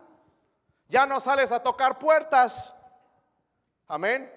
Ya 0.89 1.07
no 1.07 1.21
sales 1.21 1.53
a 1.53 1.63
tocar 1.63 1.99
puertas. 1.99 2.75
Amén. 3.89 4.33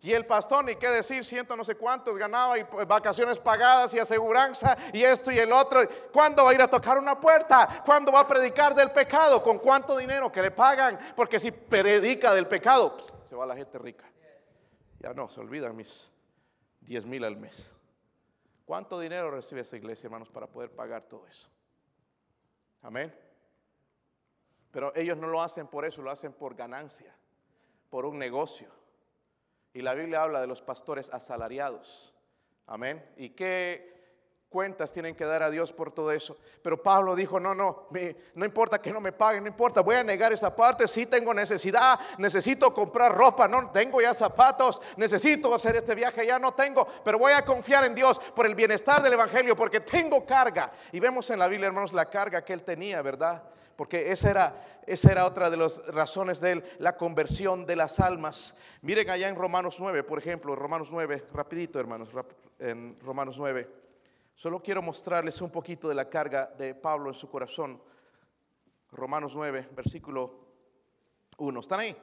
Y 0.00 0.12
el 0.12 0.26
pastor, 0.26 0.64
ni 0.64 0.76
qué 0.76 0.88
decir, 0.88 1.24
ciento 1.24 1.56
no 1.56 1.64
sé 1.64 1.74
cuántos 1.74 2.16
ganaba 2.16 2.56
y 2.56 2.64
pues, 2.64 2.86
vacaciones 2.86 3.38
pagadas 3.40 3.92
y 3.94 3.98
aseguranza 3.98 4.76
y 4.92 5.02
esto 5.02 5.32
y 5.32 5.38
el 5.38 5.52
otro. 5.52 5.80
¿Cuándo 6.12 6.44
va 6.44 6.50
a 6.50 6.54
ir 6.54 6.62
a 6.62 6.68
tocar 6.68 6.98
una 6.98 7.18
puerta? 7.18 7.82
¿Cuándo 7.84 8.12
va 8.12 8.20
a 8.20 8.28
predicar 8.28 8.74
del 8.74 8.92
pecado? 8.92 9.42
¿Con 9.42 9.58
cuánto 9.58 9.96
dinero 9.96 10.30
que 10.30 10.40
le 10.40 10.52
pagan? 10.52 10.98
Porque 11.16 11.40
si 11.40 11.50
predica 11.50 12.32
del 12.32 12.46
pecado, 12.46 12.96
pues, 12.96 13.12
se 13.28 13.34
va 13.34 13.44
la 13.44 13.56
gente 13.56 13.76
rica. 13.78 14.04
Ya 15.00 15.12
no, 15.14 15.28
se 15.28 15.40
olvidan 15.40 15.74
mis 15.74 16.12
10 16.82 17.04
mil 17.06 17.24
al 17.24 17.36
mes. 17.36 17.72
¿Cuánto 18.64 19.00
dinero 19.00 19.30
recibe 19.30 19.62
esa 19.62 19.76
iglesia, 19.76 20.06
hermanos, 20.06 20.28
para 20.28 20.46
poder 20.46 20.70
pagar 20.70 21.02
todo 21.02 21.26
eso? 21.26 21.48
Amén. 22.82 23.27
Pero 24.78 24.92
ellos 24.94 25.18
no 25.18 25.26
lo 25.26 25.42
hacen 25.42 25.66
por 25.66 25.84
eso, 25.84 26.02
lo 26.02 26.10
hacen 26.12 26.32
por 26.32 26.54
ganancia, 26.54 27.12
por 27.90 28.06
un 28.06 28.16
negocio. 28.16 28.68
Y 29.72 29.82
la 29.82 29.92
Biblia 29.92 30.22
habla 30.22 30.40
de 30.40 30.46
los 30.46 30.62
pastores 30.62 31.10
asalariados. 31.10 32.14
Amén. 32.64 33.04
¿Y 33.16 33.30
qué 33.30 34.46
cuentas 34.48 34.92
tienen 34.92 35.16
que 35.16 35.24
dar 35.24 35.42
a 35.42 35.50
Dios 35.50 35.72
por 35.72 35.90
todo 35.90 36.12
eso? 36.12 36.38
Pero 36.62 36.80
Pablo 36.80 37.16
dijo, 37.16 37.40
no, 37.40 37.56
no, 37.56 37.88
no 38.36 38.44
importa 38.44 38.80
que 38.80 38.92
no 38.92 39.00
me 39.00 39.10
paguen, 39.10 39.42
no 39.42 39.48
importa, 39.48 39.80
voy 39.80 39.96
a 39.96 40.04
negar 40.04 40.32
esa 40.32 40.54
parte, 40.54 40.86
sí 40.86 41.06
tengo 41.06 41.34
necesidad, 41.34 41.98
necesito 42.16 42.72
comprar 42.72 43.12
ropa, 43.12 43.48
no 43.48 43.72
tengo 43.72 44.00
ya 44.00 44.14
zapatos, 44.14 44.80
necesito 44.96 45.52
hacer 45.52 45.74
este 45.74 45.96
viaje, 45.96 46.24
ya 46.24 46.38
no 46.38 46.54
tengo, 46.54 46.86
pero 47.02 47.18
voy 47.18 47.32
a 47.32 47.44
confiar 47.44 47.84
en 47.84 47.96
Dios 47.96 48.20
por 48.20 48.46
el 48.46 48.54
bienestar 48.54 49.02
del 49.02 49.14
Evangelio, 49.14 49.56
porque 49.56 49.80
tengo 49.80 50.24
carga. 50.24 50.70
Y 50.92 51.00
vemos 51.00 51.28
en 51.30 51.40
la 51.40 51.48
Biblia, 51.48 51.66
hermanos, 51.66 51.92
la 51.92 52.08
carga 52.08 52.44
que 52.44 52.52
él 52.52 52.62
tenía, 52.62 53.02
¿verdad? 53.02 53.42
Porque 53.78 54.10
esa 54.10 54.30
era, 54.30 54.82
esa 54.88 55.12
era 55.12 55.24
otra 55.24 55.48
de 55.50 55.56
las 55.56 55.86
razones 55.86 56.40
de 56.40 56.50
él, 56.50 56.64
la 56.80 56.96
conversión 56.96 57.64
de 57.64 57.76
las 57.76 58.00
almas. 58.00 58.58
Miren 58.82 59.08
allá 59.08 59.28
en 59.28 59.36
Romanos 59.36 59.76
9, 59.78 60.02
por 60.02 60.18
ejemplo, 60.18 60.56
Romanos 60.56 60.88
9, 60.90 61.26
rapidito 61.32 61.78
hermanos, 61.78 62.08
en 62.58 62.98
Romanos 62.98 63.36
9. 63.38 63.68
Solo 64.34 64.60
quiero 64.60 64.82
mostrarles 64.82 65.40
un 65.40 65.50
poquito 65.50 65.88
de 65.88 65.94
la 65.94 66.08
carga 66.08 66.46
de 66.58 66.74
Pablo 66.74 67.10
en 67.10 67.14
su 67.14 67.30
corazón. 67.30 67.80
Romanos 68.90 69.36
9, 69.36 69.68
versículo 69.70 70.40
1. 71.36 71.60
¿Están 71.60 71.78
ahí? 71.78 71.96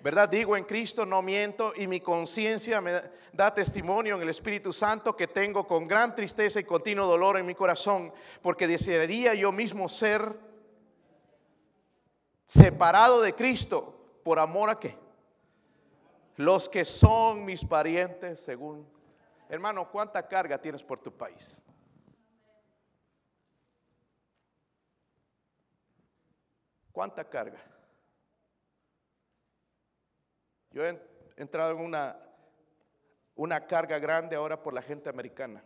¿Verdad? 0.00 0.30
Digo 0.30 0.56
en 0.56 0.64
Cristo, 0.64 1.04
no 1.04 1.20
miento 1.20 1.74
y 1.76 1.88
mi 1.88 2.00
conciencia 2.00 2.80
me 2.80 3.02
da 3.34 3.52
testimonio 3.52 4.16
en 4.16 4.22
el 4.22 4.30
Espíritu 4.30 4.72
Santo 4.72 5.14
que 5.14 5.28
tengo 5.28 5.66
con 5.66 5.86
gran 5.86 6.16
tristeza 6.16 6.58
y 6.58 6.64
continuo 6.64 7.06
dolor 7.06 7.36
en 7.36 7.44
mi 7.44 7.54
corazón, 7.54 8.14
porque 8.40 8.66
desearía 8.66 9.34
yo 9.34 9.52
mismo 9.52 9.90
ser 9.90 10.51
separado 12.52 13.22
de 13.22 13.34
Cristo 13.34 14.20
por 14.22 14.38
amor 14.38 14.68
a 14.68 14.78
qué? 14.78 14.96
Los 16.36 16.68
que 16.68 16.84
son 16.84 17.44
mis 17.44 17.64
parientes 17.64 18.40
según... 18.40 18.86
Hermano, 19.48 19.90
¿cuánta 19.90 20.26
carga 20.26 20.58
tienes 20.58 20.82
por 20.82 20.98
tu 20.98 21.12
país? 21.12 21.60
¿Cuánta 26.90 27.24
carga? 27.24 27.60
Yo 30.70 30.84
he 30.84 30.98
entrado 31.36 31.72
en 31.72 31.80
una, 31.80 32.18
una 33.34 33.66
carga 33.66 33.98
grande 33.98 34.36
ahora 34.36 34.62
por 34.62 34.74
la 34.74 34.82
gente 34.82 35.08
americana. 35.08 35.62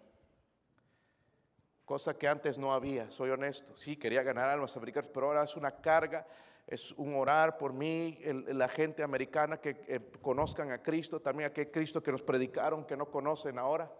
Cosa 1.84 2.16
que 2.16 2.26
antes 2.26 2.58
no 2.58 2.72
había, 2.72 3.10
soy 3.10 3.30
honesto. 3.30 3.76
Sí, 3.76 3.96
quería 3.96 4.22
ganar 4.22 4.48
almas 4.48 4.76
americanas, 4.76 5.10
pero 5.12 5.26
ahora 5.26 5.44
es 5.44 5.56
una 5.56 5.70
carga 5.70 6.26
es 6.66 6.90
un 6.92 7.14
orar 7.14 7.58
por 7.58 7.72
mí, 7.72 8.18
la 8.24 8.68
gente 8.68 9.02
americana 9.02 9.58
que 9.58 9.84
eh, 9.86 10.00
conozcan 10.20 10.72
a 10.72 10.82
Cristo, 10.82 11.20
también 11.20 11.50
aquel 11.50 11.70
Cristo 11.70 12.02
que 12.02 12.10
nos 12.10 12.22
predicaron, 12.22 12.84
que 12.84 12.96
no 12.96 13.06
conocen 13.06 13.58
ahora, 13.58 13.90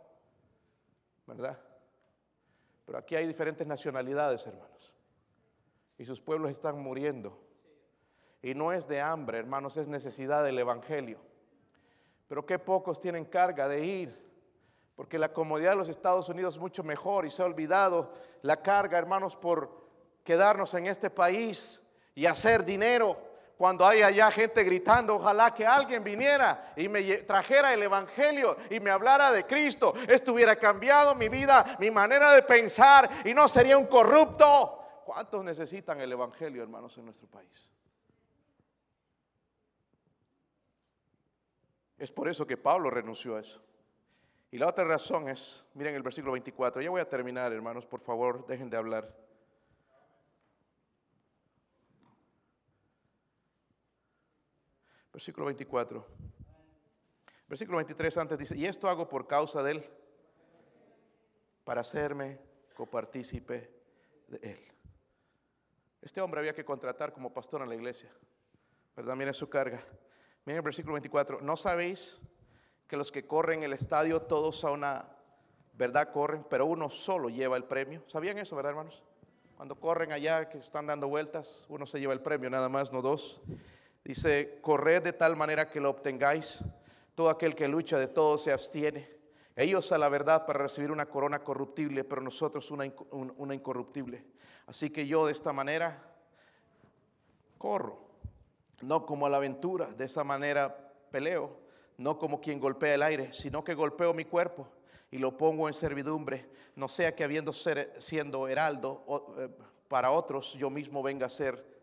¿verdad? 1.27 1.59
Pero 2.85 2.99
aquí 2.99 3.15
hay 3.15 3.27
diferentes 3.27 3.67
nacionalidades, 3.67 4.47
hermanos, 4.47 4.93
y 5.97 6.05
sus 6.05 6.21
pueblos 6.21 6.51
están 6.51 6.79
muriendo. 6.79 7.39
Y 8.43 8.55
no 8.55 8.73
es 8.73 8.89
de 8.89 9.01
hambre, 9.01 9.39
hermanos, 9.39 9.77
es 9.77 9.87
necesidad 9.87 10.45
del 10.45 10.59
Evangelio. 10.59 11.19
Pero 12.29 12.47
qué 12.47 12.59
pocos 12.59 13.01
tienen 13.01 13.25
carga 13.25 13.69
de 13.69 13.85
ir, 13.85 14.27
porque 14.97 15.19
la 15.19 15.33
comodidad 15.33 15.71
de 15.71 15.77
los 15.77 15.89
Estados 15.89 16.29
Unidos 16.29 16.55
es 16.55 16.61
mucho 16.61 16.83
mejor 16.83 17.27
y 17.27 17.31
se 17.31 17.43
ha 17.43 17.47
olvidado 17.47 18.13
la 18.43 18.61
carga, 18.61 18.99
hermanos, 18.99 19.37
por 19.37 19.87
quedarnos 20.25 20.75
en 20.75 20.87
este 20.87 21.11
país 21.11 21.81
y 22.17 22.27
hacer 22.27 22.65
dinero 22.65 23.17
Cuando 23.57 23.87
hay 23.87 24.03
allá 24.03 24.31
gente 24.31 24.63
gritando, 24.65 25.15
ojalá 25.17 25.55
que 25.55 25.65
alguien 25.65 26.05
viniera 26.05 26.75
y 26.77 26.89
me 26.89 27.03
trajera 27.23 27.73
el 27.73 27.83
Evangelio 27.83 28.59
y 28.69 28.81
me 28.81 28.91
hablara 28.91 29.33
de 29.33 29.47
Cristo. 29.47 29.95
Esto 30.07 30.35
hubiera 30.35 30.57
cambiado 30.57 31.15
mi 31.15 31.31
vida, 31.31 31.77
mi 31.81 31.91
manera 31.91 32.33
de 32.33 32.43
pensar 32.43 33.09
y 33.25 33.33
no 33.33 33.49
sería 33.49 33.79
un 33.79 33.87
corrupto. 33.87 35.03
¿Cuántos 35.07 35.43
necesitan 35.43 35.99
el 36.03 36.13
Evangelio, 36.13 36.63
hermanos, 36.63 36.99
en 36.99 37.07
nuestro 37.07 37.29
país? 37.29 37.71
Es 41.97 42.13
por 42.13 42.29
eso 42.29 42.47
que 42.47 42.59
Pablo 42.59 42.91
renunció 42.91 43.37
a 43.37 43.41
eso. 43.41 43.63
Y 44.51 44.59
la 44.59 44.69
otra 44.69 44.85
razón 44.85 45.31
es, 45.31 45.65
miren 45.73 45.95
el 45.95 46.03
versículo 46.03 46.33
24, 46.33 46.83
ya 46.83 46.91
voy 46.91 47.01
a 47.01 47.09
terminar, 47.09 47.55
hermanos, 47.55 47.87
por 47.87 48.01
favor, 48.01 48.47
dejen 48.47 48.69
de 48.69 48.77
hablar. 48.77 49.26
Versículo 55.17 55.47
24. 55.47 56.07
Versículo 57.49 57.79
23 57.79 58.19
antes 58.19 58.39
dice, 58.39 58.55
y 58.55 58.67
esto 58.67 58.87
hago 58.87 59.09
por 59.09 59.27
causa 59.27 59.63
de 59.63 59.71
él, 59.71 59.91
para 61.65 61.81
hacerme 61.81 62.39
copartícipe 62.75 63.71
de 64.29 64.37
él. 64.43 64.61
Este 66.03 66.21
hombre 66.21 66.41
había 66.41 66.53
que 66.53 66.67
contratar 66.67 67.15
como 67.15 67.33
pastor 67.33 67.63
en 67.63 67.71
la 67.71 67.75
iglesia, 67.75 68.13
¿verdad? 68.95 69.17
Miren 69.17 69.33
su 69.33 69.49
carga. 69.49 69.83
Miren 70.45 70.59
el 70.59 70.63
versículo 70.63 70.93
24, 70.93 71.41
¿no 71.41 71.57
sabéis 71.57 72.21
que 72.87 72.99
los 72.99 73.11
que 73.11 73.27
corren 73.27 73.63
el 73.63 73.73
estadio 73.73 74.21
todos 74.21 74.65
a 74.67 74.71
una 74.71 75.17
verdad 75.73 76.13
corren, 76.13 76.45
pero 76.51 76.67
uno 76.67 76.91
solo 76.91 77.31
lleva 77.31 77.57
el 77.57 77.65
premio? 77.65 78.03
¿Sabían 78.07 78.37
eso, 78.37 78.55
verdad, 78.55 78.73
hermanos? 78.73 79.03
Cuando 79.57 79.81
corren 79.81 80.13
allá, 80.13 80.51
que 80.51 80.59
están 80.59 80.87
dando 80.87 81.09
vueltas, 81.09 81.65
uno 81.71 81.87
se 81.87 82.01
lleva 82.01 82.13
el 82.13 82.21
premio, 82.21 82.51
nada 82.51 82.69
más, 82.69 82.93
no 82.93 83.01
dos. 83.01 83.41
Dice, 84.07 84.61
corred 84.61 85.03
de 85.03 85.13
tal 85.13 85.35
manera 85.35 85.69
que 85.69 85.81
lo 85.81 85.91
obtengáis. 85.91 86.61
Todo 87.17 87.29
aquel 87.29 87.57
que 87.57 87.67
lucha 87.67 87.99
de 87.99 88.07
todo 88.07 88.39
se 88.39 88.53
abstiene. 88.53 89.11
Ellos 89.57 89.91
a 89.91 89.99
la 89.99 90.09
verdad 90.09 90.47
para 90.47 90.61
recibir 90.61 90.93
una 90.93 91.07
corona 91.07 91.43
corruptible, 91.43 92.05
pero 92.05 92.23
nosotros 92.23 92.71
una, 92.71 92.85
incorruptible. 93.55 94.25
Así 94.69 94.91
que 94.91 95.09
yo 95.09 95.27
de 95.27 95.33
esta 95.33 95.53
manera 95.53 96.01
corro, 97.59 97.99
no 98.83 99.05
como 99.05 99.27
a 99.27 99.29
la 99.29 99.39
aventura, 99.39 99.87
de 99.87 100.05
esa 100.05 100.23
manera 100.23 100.93
peleo, 101.11 101.59
no 101.99 102.17
como 102.17 102.41
quien 102.41 102.61
golpea 102.61 102.95
el 102.95 103.03
aire, 103.03 103.33
sino 103.33 103.65
que 103.65 103.75
golpeo 103.75 104.15
mi 104.15 104.27
cuerpo 104.27 104.69
y 105.11 105.19
lo 105.19 105.37
pongo 105.37 105.67
en 105.67 105.75
servidumbre, 105.75 106.49
no 106.77 106.87
sea 106.87 107.17
que 107.17 107.25
habiendo 107.25 107.53
ser, 107.53 107.93
siendo 107.99 108.47
heraldo 108.47 109.35
eh, 109.39 109.49
para 109.89 110.13
otros, 110.13 110.53
yo 110.53 110.71
mismo 110.71 111.03
venga 111.03 111.27
a 111.27 111.31
ser 111.31 111.76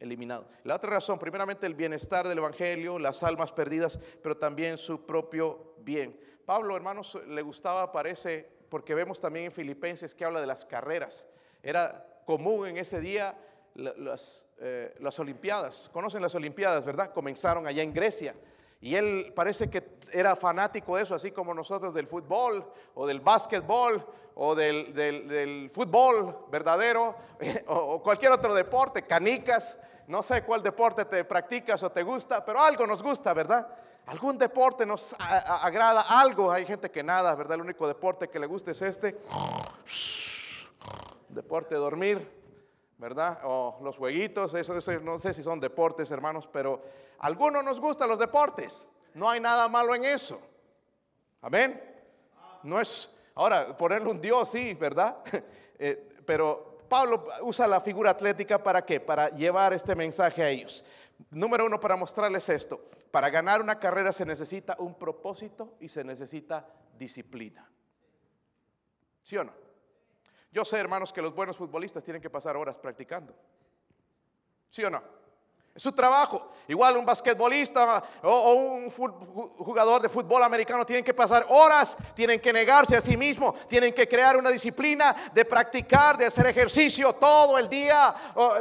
eliminado. 0.00 0.46
La 0.64 0.76
otra 0.76 0.90
razón, 0.90 1.18
primeramente 1.18 1.66
el 1.66 1.74
bienestar 1.74 2.28
del 2.28 2.38
Evangelio, 2.38 2.98
las 2.98 3.22
almas 3.22 3.52
perdidas, 3.52 3.98
pero 4.22 4.36
también 4.36 4.78
su 4.78 5.04
propio 5.04 5.74
bien. 5.78 6.18
Pablo, 6.44 6.76
hermanos, 6.76 7.18
le 7.26 7.42
gustaba, 7.42 7.92
parece, 7.92 8.48
porque 8.68 8.94
vemos 8.94 9.20
también 9.20 9.46
en 9.46 9.52
Filipenses 9.52 10.14
que 10.14 10.24
habla 10.24 10.40
de 10.40 10.46
las 10.46 10.64
carreras. 10.64 11.26
Era 11.62 12.22
común 12.24 12.68
en 12.68 12.78
ese 12.78 13.00
día 13.00 13.36
las, 13.74 14.46
eh, 14.58 14.94
las 15.00 15.18
Olimpiadas. 15.18 15.90
Conocen 15.92 16.22
las 16.22 16.34
Olimpiadas, 16.34 16.84
¿verdad? 16.86 17.12
Comenzaron 17.12 17.66
allá 17.66 17.82
en 17.82 17.92
Grecia. 17.92 18.34
Y 18.80 18.94
él 18.94 19.32
parece 19.34 19.68
que 19.68 19.98
era 20.12 20.36
fanático 20.36 20.96
de 20.96 21.02
eso, 21.02 21.14
así 21.14 21.32
como 21.32 21.52
nosotros 21.52 21.92
del 21.92 22.06
fútbol 22.06 22.64
o 22.94 23.06
del 23.06 23.20
básquetbol 23.20 24.06
o 24.36 24.54
del, 24.54 25.70
fútbol 25.72 26.46
verdadero 26.48 27.16
o, 27.66 28.00
cualquier 28.02 28.32
otro 28.32 28.54
deporte, 28.54 29.02
canicas. 29.02 29.80
No 30.08 30.22
sé 30.22 30.42
cuál 30.42 30.62
deporte 30.62 31.04
te 31.04 31.22
practicas 31.24 31.82
o 31.82 31.92
te 31.92 32.02
gusta, 32.02 32.42
pero 32.42 32.62
algo 32.62 32.86
nos 32.86 33.02
gusta, 33.02 33.34
¿verdad? 33.34 33.68
Algún 34.06 34.38
deporte 34.38 34.86
nos 34.86 35.14
agrada, 35.18 36.00
algo. 36.00 36.50
Hay 36.50 36.64
gente 36.64 36.90
que 36.90 37.02
nada, 37.02 37.34
¿verdad? 37.34 37.56
El 37.56 37.60
único 37.60 37.86
deporte 37.86 38.28
que 38.28 38.38
le 38.38 38.46
gusta 38.46 38.70
es 38.70 38.80
este. 38.80 39.18
Deporte 41.28 41.74
de 41.74 41.80
dormir, 41.80 42.26
¿verdad? 42.96 43.40
O 43.44 43.78
los 43.82 43.98
jueguitos, 43.98 44.54
eso, 44.54 44.74
no 45.02 45.18
sé 45.18 45.34
si 45.34 45.42
son 45.42 45.60
deportes, 45.60 46.10
hermanos, 46.10 46.48
pero 46.50 46.82
algunos 47.18 47.62
nos 47.62 47.78
gustan 47.78 48.08
los 48.08 48.18
deportes. 48.18 48.88
No 49.12 49.28
hay 49.28 49.40
nada 49.40 49.68
malo 49.68 49.94
en 49.94 50.04
eso. 50.04 50.40
Amén. 51.42 51.82
No 52.62 52.80
es, 52.80 53.14
ahora, 53.34 53.76
ponerle 53.76 54.08
un 54.08 54.22
Dios, 54.22 54.48
sí, 54.48 54.72
¿verdad? 54.72 55.18
Eh, 55.80 56.08
pero 56.26 56.67
Pablo 56.88 57.26
usa 57.42 57.66
la 57.66 57.80
figura 57.80 58.10
atlética 58.10 58.62
para 58.62 58.84
qué? 58.84 59.00
Para 59.00 59.28
llevar 59.30 59.72
este 59.72 59.94
mensaje 59.94 60.42
a 60.42 60.48
ellos. 60.48 60.84
Número 61.30 61.66
uno, 61.66 61.78
para 61.78 61.96
mostrarles 61.96 62.48
esto. 62.48 62.80
Para 63.10 63.30
ganar 63.30 63.60
una 63.60 63.78
carrera 63.78 64.12
se 64.12 64.24
necesita 64.24 64.76
un 64.78 64.94
propósito 64.94 65.76
y 65.80 65.88
se 65.88 66.04
necesita 66.04 66.66
disciplina. 66.98 67.68
¿Sí 69.22 69.36
o 69.36 69.44
no? 69.44 69.52
Yo 70.50 70.64
sé, 70.64 70.78
hermanos, 70.78 71.12
que 71.12 71.22
los 71.22 71.34
buenos 71.34 71.56
futbolistas 71.56 72.02
tienen 72.02 72.22
que 72.22 72.30
pasar 72.30 72.56
horas 72.56 72.78
practicando. 72.78 73.34
¿Sí 74.70 74.82
o 74.84 74.90
no? 74.90 75.02
Es 75.74 75.82
su 75.82 75.92
trabajo. 75.92 76.52
Igual 76.66 76.96
un 76.96 77.06
basquetbolista 77.06 78.02
o, 78.22 78.52
un 78.52 78.90
jugador 78.90 80.02
de 80.02 80.08
fútbol 80.08 80.42
americano 80.42 80.84
tienen 80.84 81.04
que 81.04 81.14
pasar 81.14 81.46
horas, 81.48 81.96
tienen 82.14 82.40
que 82.40 82.52
negarse 82.52 82.96
a 82.96 83.00
sí 83.00 83.16
mismo, 83.16 83.54
tienen 83.68 83.94
que 83.94 84.08
crear 84.08 84.36
una 84.36 84.50
disciplina 84.50 85.14
de 85.32 85.44
practicar, 85.44 86.18
de 86.18 86.26
hacer 86.26 86.46
ejercicio 86.46 87.14
todo 87.14 87.56
el 87.58 87.68
día, 87.68 88.08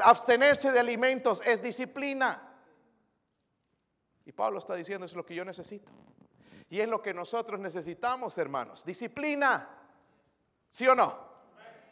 abstenerse 0.03 0.71
de 0.71 0.79
alimentos, 0.79 1.41
es 1.43 1.61
disciplina. 1.61 2.43
Y 4.25 4.31
Pablo 4.31 4.59
está 4.59 4.75
diciendo, 4.75 5.05
es 5.05 5.13
lo 5.13 5.25
que 5.25 5.35
yo 5.35 5.45
necesito. 5.45 5.91
Y 6.69 6.81
es 6.81 6.87
lo 6.87 7.01
que 7.01 7.13
nosotros 7.13 7.59
necesitamos, 7.59 8.37
hermanos. 8.37 8.83
Disciplina. 8.83 9.69
¿Sí 10.69 10.87
o 10.87 10.93
no? 10.93 11.17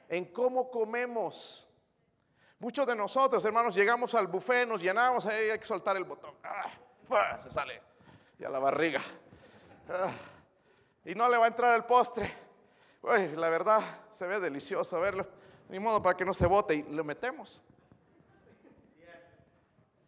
En 0.09 0.26
cómo 0.26 0.70
comemos. 0.70 1.64
Muchos 2.60 2.88
de 2.88 2.95
nosotros, 2.95 3.43
hermanos, 3.43 3.76
llegamos 3.76 4.16
al 4.16 4.28
buffet, 4.28 4.68
nos 4.68 4.82
llenamos, 4.82 5.26
hay 5.26 5.58
que 5.60 5.66
soltar 5.66 5.97
el 5.97 6.06
botón. 6.06 6.34
Ah, 6.43 7.38
se 7.41 7.51
sale. 7.51 7.82
Y 8.39 8.43
a 8.43 8.49
la 8.49 8.60
barriga. 8.60 9.01
Ah, 9.89 10.12
y 11.03 11.14
no 11.14 11.30
le 11.30 11.38
va 11.38 11.45
a 11.45 11.47
entrar 11.47 11.74
el 11.76 11.84
postre. 11.84 12.32
la 13.03 13.49
verdad, 13.49 13.82
se 14.12 14.26
ve 14.26 14.39
delicioso 14.39 14.99
verlo. 14.99 15.28
Ni 15.70 15.80
modo 15.80 16.01
para 16.01 16.16
que 16.16 16.26
no 16.26 16.34
se 16.34 16.45
bote 16.45 16.76
y 16.76 16.84
lo 16.84 17.03
metemos. 17.03 17.62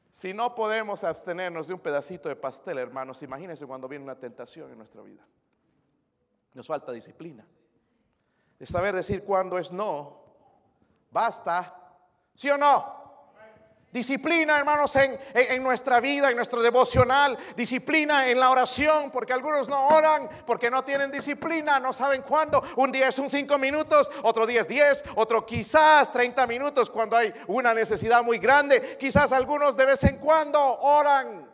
Si 0.09 0.33
no 0.33 0.55
podemos 0.55 1.03
abstenernos 1.03 1.67
de 1.67 1.75
un 1.75 1.79
pedacito 1.79 2.27
de 2.27 2.35
pastel, 2.35 2.79
hermanos, 2.79 3.21
imagínense 3.21 3.67
cuando 3.67 3.87
viene 3.87 4.03
una 4.03 4.17
tentación 4.17 4.71
en 4.71 4.77
nuestra 4.77 5.03
vida. 5.03 5.23
Nos 6.55 6.65
falta 6.65 6.91
disciplina. 6.91 7.45
De 8.57 8.65
saber 8.65 8.95
decir 8.95 9.23
cuándo 9.23 9.59
es 9.59 9.71
no. 9.71 10.23
Basta 11.11 11.86
¿Sí 12.37 12.51
o 12.51 12.57
no? 12.57 12.95
Disciplina, 13.91 14.59
hermanos, 14.59 14.95
en, 14.95 15.63
nuestra 15.63 15.99
vida, 15.99 16.29
en 16.29 16.35
nuestro 16.35 16.61
devocional. 16.61 17.35
Disciplina 17.55 18.29
en 18.29 18.39
la 18.39 18.51
oración, 18.51 19.09
porque 19.09 19.33
algunos 19.33 19.67
no 19.67 19.87
oran, 19.87 20.29
porque 20.45 20.69
no 20.69 20.83
tienen 20.83 21.09
disciplina, 21.09 21.79
no 21.79 21.91
saben 21.91 22.21
cuándo. 22.21 22.61
Un 22.75 22.91
día 22.91 23.07
es 23.07 23.17
un 23.17 23.27
cinco 23.27 23.57
minutos, 23.57 24.11
otro 24.21 24.45
día 24.45 24.61
es 24.61 24.67
diez, 24.67 25.03
otro 25.15 25.47
quizás 25.47 26.11
30 26.11 26.45
minutos 26.45 26.91
cuando 26.91 27.17
hay 27.17 27.33
una 27.47 27.73
necesidad 27.73 28.21
muy 28.21 28.37
grande. 28.37 28.97
Quizás 28.99 29.31
algunos 29.31 29.75
de 29.75 29.85
vez 29.85 30.03
en 30.03 30.17
cuando 30.17 30.61
oran. 30.61 31.49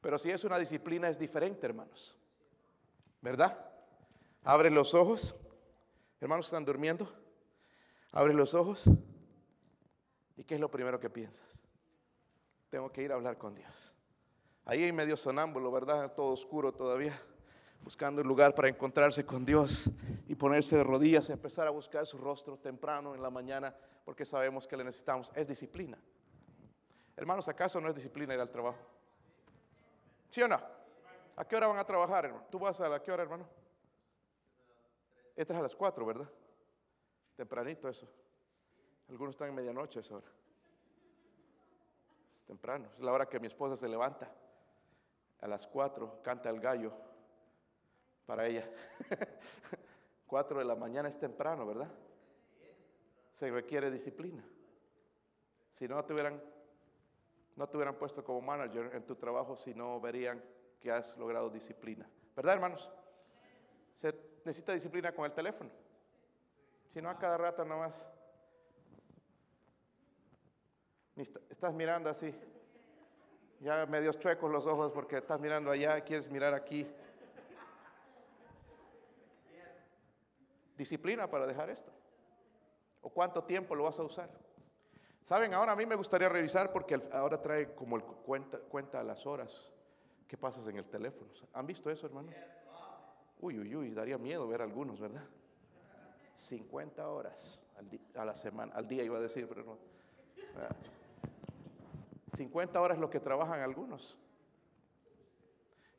Pero 0.00 0.16
si 0.16 0.30
es 0.30 0.44
una 0.44 0.60
disciplina 0.60 1.08
es 1.08 1.18
diferente, 1.18 1.66
hermanos. 1.66 2.16
¿Verdad? 3.20 3.58
Abren 4.44 4.74
los 4.74 4.94
ojos. 4.94 5.34
Hermanos, 6.20 6.46
¿están 6.46 6.64
durmiendo? 6.64 7.12
Abres 8.12 8.36
los 8.36 8.54
ojos. 8.54 8.84
¿Y 10.38 10.44
qué 10.44 10.54
es 10.54 10.60
lo 10.60 10.70
primero 10.70 10.98
que 11.00 11.10
piensas? 11.10 11.60
Tengo 12.70 12.90
que 12.92 13.02
ir 13.02 13.10
a 13.10 13.16
hablar 13.16 13.36
con 13.36 13.54
Dios. 13.54 13.92
Ahí 14.64 14.84
en 14.84 14.94
medio 14.94 15.16
sonámbulo, 15.16 15.70
¿verdad? 15.72 16.14
Todo 16.14 16.28
oscuro 16.28 16.72
todavía, 16.72 17.20
buscando 17.82 18.22
un 18.22 18.28
lugar 18.28 18.54
para 18.54 18.68
encontrarse 18.68 19.26
con 19.26 19.44
Dios 19.44 19.90
y 20.28 20.36
ponerse 20.36 20.76
de 20.76 20.84
rodillas, 20.84 21.28
empezar 21.28 21.66
a 21.66 21.70
buscar 21.70 22.06
su 22.06 22.18
rostro 22.18 22.56
temprano 22.56 23.16
en 23.16 23.22
la 23.22 23.30
mañana, 23.30 23.74
porque 24.04 24.24
sabemos 24.24 24.66
que 24.66 24.76
le 24.76 24.84
necesitamos. 24.84 25.32
Es 25.34 25.48
disciplina. 25.48 25.98
Hermanos, 27.16 27.48
¿acaso 27.48 27.80
no 27.80 27.88
es 27.88 27.96
disciplina 27.96 28.32
ir 28.32 28.40
al 28.40 28.50
trabajo? 28.50 28.78
¿Sí 30.30 30.40
o 30.40 30.46
no? 30.46 30.60
¿A 31.34 31.44
qué 31.46 31.56
hora 31.56 31.66
van 31.66 31.78
a 31.78 31.84
trabajar, 31.84 32.26
hermano? 32.26 32.46
¿Tú 32.48 32.60
vas 32.60 32.80
a 32.80 32.88
la 32.88 33.02
qué 33.02 33.10
hora, 33.10 33.24
hermano? 33.24 33.48
Entras 35.34 35.58
a 35.58 35.62
las 35.62 35.74
cuatro, 35.74 36.06
¿verdad? 36.06 36.30
Tempranito 37.36 37.88
eso. 37.88 38.08
Algunos 39.08 39.34
están 39.34 39.48
en 39.48 39.54
medianoche 39.54 40.00
esa 40.00 40.16
hora. 40.16 40.26
Es 42.30 42.40
temprano. 42.44 42.88
Es 42.94 43.00
la 43.00 43.12
hora 43.12 43.26
que 43.26 43.40
mi 43.40 43.46
esposa 43.46 43.76
se 43.76 43.88
levanta. 43.88 44.30
A 45.40 45.46
las 45.46 45.66
cuatro 45.66 46.20
canta 46.22 46.50
el 46.50 46.60
gallo 46.60 46.92
para 48.26 48.46
ella. 48.46 48.68
Cuatro 50.26 50.58
de 50.58 50.66
la 50.66 50.74
mañana 50.74 51.08
es 51.08 51.18
temprano, 51.18 51.64
¿verdad? 51.64 51.90
Se 53.32 53.50
requiere 53.50 53.90
disciplina. 53.90 54.44
Si 55.72 55.88
no, 55.88 56.04
tuvieran 56.04 56.38
no 57.58 57.68
te 57.68 57.76
hubieran 57.76 57.96
puesto 57.96 58.22
como 58.22 58.40
manager 58.40 58.94
en 58.94 59.04
tu 59.04 59.16
trabajo 59.16 59.56
si 59.56 59.74
no 59.74 60.00
verían 60.00 60.40
que 60.78 60.92
has 60.92 61.16
logrado 61.16 61.50
disciplina. 61.50 62.08
¿Verdad, 62.36 62.54
hermanos? 62.54 62.88
Se 63.96 64.14
necesita 64.44 64.72
disciplina 64.72 65.12
con 65.12 65.24
el 65.24 65.32
teléfono. 65.32 65.68
Si 66.92 67.02
no, 67.02 67.10
a 67.10 67.18
cada 67.18 67.36
rato 67.36 67.64
nomás. 67.64 68.06
Estás 71.18 71.74
mirando 71.74 72.08
así. 72.08 72.34
Ya 73.60 73.86
medio 73.86 74.12
chuecos 74.12 74.50
los 74.50 74.66
ojos 74.66 74.92
porque 74.92 75.16
estás 75.16 75.40
mirando 75.40 75.70
allá, 75.70 76.00
quieres 76.02 76.30
mirar 76.30 76.54
aquí. 76.54 76.86
Disciplina 80.76 81.28
para 81.28 81.46
dejar 81.46 81.70
esto. 81.70 81.90
¿O 83.02 83.10
cuánto 83.10 83.42
tiempo 83.42 83.74
lo 83.74 83.84
vas 83.84 83.98
a 83.98 84.02
usar? 84.02 84.30
Saben, 85.24 85.52
ahora 85.54 85.72
a 85.72 85.76
mí 85.76 85.84
me 85.86 85.96
gustaría 85.96 86.28
revisar 86.28 86.72
porque 86.72 87.00
ahora 87.12 87.42
trae 87.42 87.74
como 87.74 87.96
el 87.96 88.02
cuenta, 88.02 88.58
cuenta 88.58 89.02
las 89.02 89.26
horas 89.26 89.72
que 90.28 90.36
pasas 90.36 90.66
en 90.68 90.76
el 90.76 90.84
teléfono. 90.84 91.30
¿Han 91.52 91.66
visto 91.66 91.90
eso, 91.90 92.06
hermanos? 92.06 92.34
Uy, 93.40 93.58
uy, 93.58 93.74
uy, 93.74 93.90
daría 93.90 94.18
miedo 94.18 94.46
ver 94.46 94.62
algunos, 94.62 95.00
¿verdad? 95.00 95.24
50 96.36 97.08
horas 97.08 97.58
a 98.14 98.24
la 98.24 98.34
semana, 98.34 98.72
al 98.74 98.86
día 98.86 99.02
iba 99.02 99.18
a 99.18 99.20
decir, 99.20 99.48
pero 99.48 99.64
no. 99.64 99.78
50 102.38 102.80
horas 102.80 102.98
lo 102.98 103.10
que 103.10 103.18
trabajan 103.18 103.60
algunos. 103.60 104.16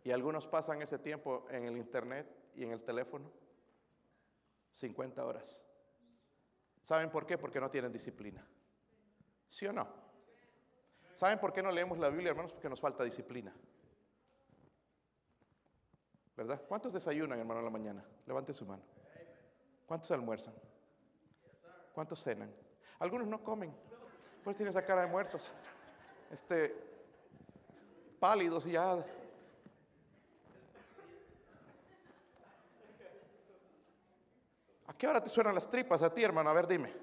Y 0.06 0.12
algunos 0.12 0.48
pasan 0.48 0.82
ese 0.82 0.98
tiempo 0.98 1.46
en 1.50 1.66
el 1.66 1.76
internet 1.76 2.26
y 2.56 2.64
en 2.64 2.72
el 2.72 2.82
teléfono. 2.82 3.30
50 4.72 5.26
horas. 5.26 5.66
¿Saben 6.82 7.12
por 7.12 7.26
qué? 7.26 7.38
Porque 7.38 7.60
no 7.60 7.70
tienen 7.70 7.92
disciplina. 7.92 8.48
¿Sí 9.50 9.68
o 9.68 9.74
no? 9.74 9.86
¿Saben 11.14 11.40
por 11.40 11.52
qué 11.52 11.62
no 11.62 11.72
leemos 11.72 12.00
la 12.00 12.10
Biblia, 12.10 12.30
hermanos? 12.30 12.54
Porque 12.54 12.70
nos 12.70 12.80
falta 12.80 13.04
disciplina. 13.04 13.54
¿Verdad? 16.38 16.62
¿Cuántos 16.70 16.94
desayunan, 16.94 17.38
hermano, 17.38 17.60
en 17.60 17.66
la 17.66 17.72
mañana? 17.72 18.06
Levante 18.26 18.54
su 18.54 18.66
mano. 18.66 18.82
¿Cuántos 19.86 20.10
almuerzan? 20.12 20.54
¿Cuántos 21.94 22.24
cenan? 22.24 22.50
Algunos 23.00 23.28
no 23.28 23.44
comen. 23.44 23.76
Pues 24.42 24.56
tienen 24.56 24.70
esa 24.70 24.86
cara 24.86 25.02
de 25.02 25.08
muertos. 25.08 25.54
Este, 26.32 26.76
pálidos 28.20 28.66
y 28.68 28.72
ya. 28.72 29.06
¿A 34.88 34.94
qué 34.98 35.08
hora 35.08 35.24
te 35.24 35.30
suenan 35.30 35.56
las 35.56 35.70
tripas 35.70 36.02
a 36.04 36.14
ti, 36.14 36.24
hermano? 36.24 36.50
A 36.50 36.54
ver, 36.54 36.68
dime. 36.68 36.94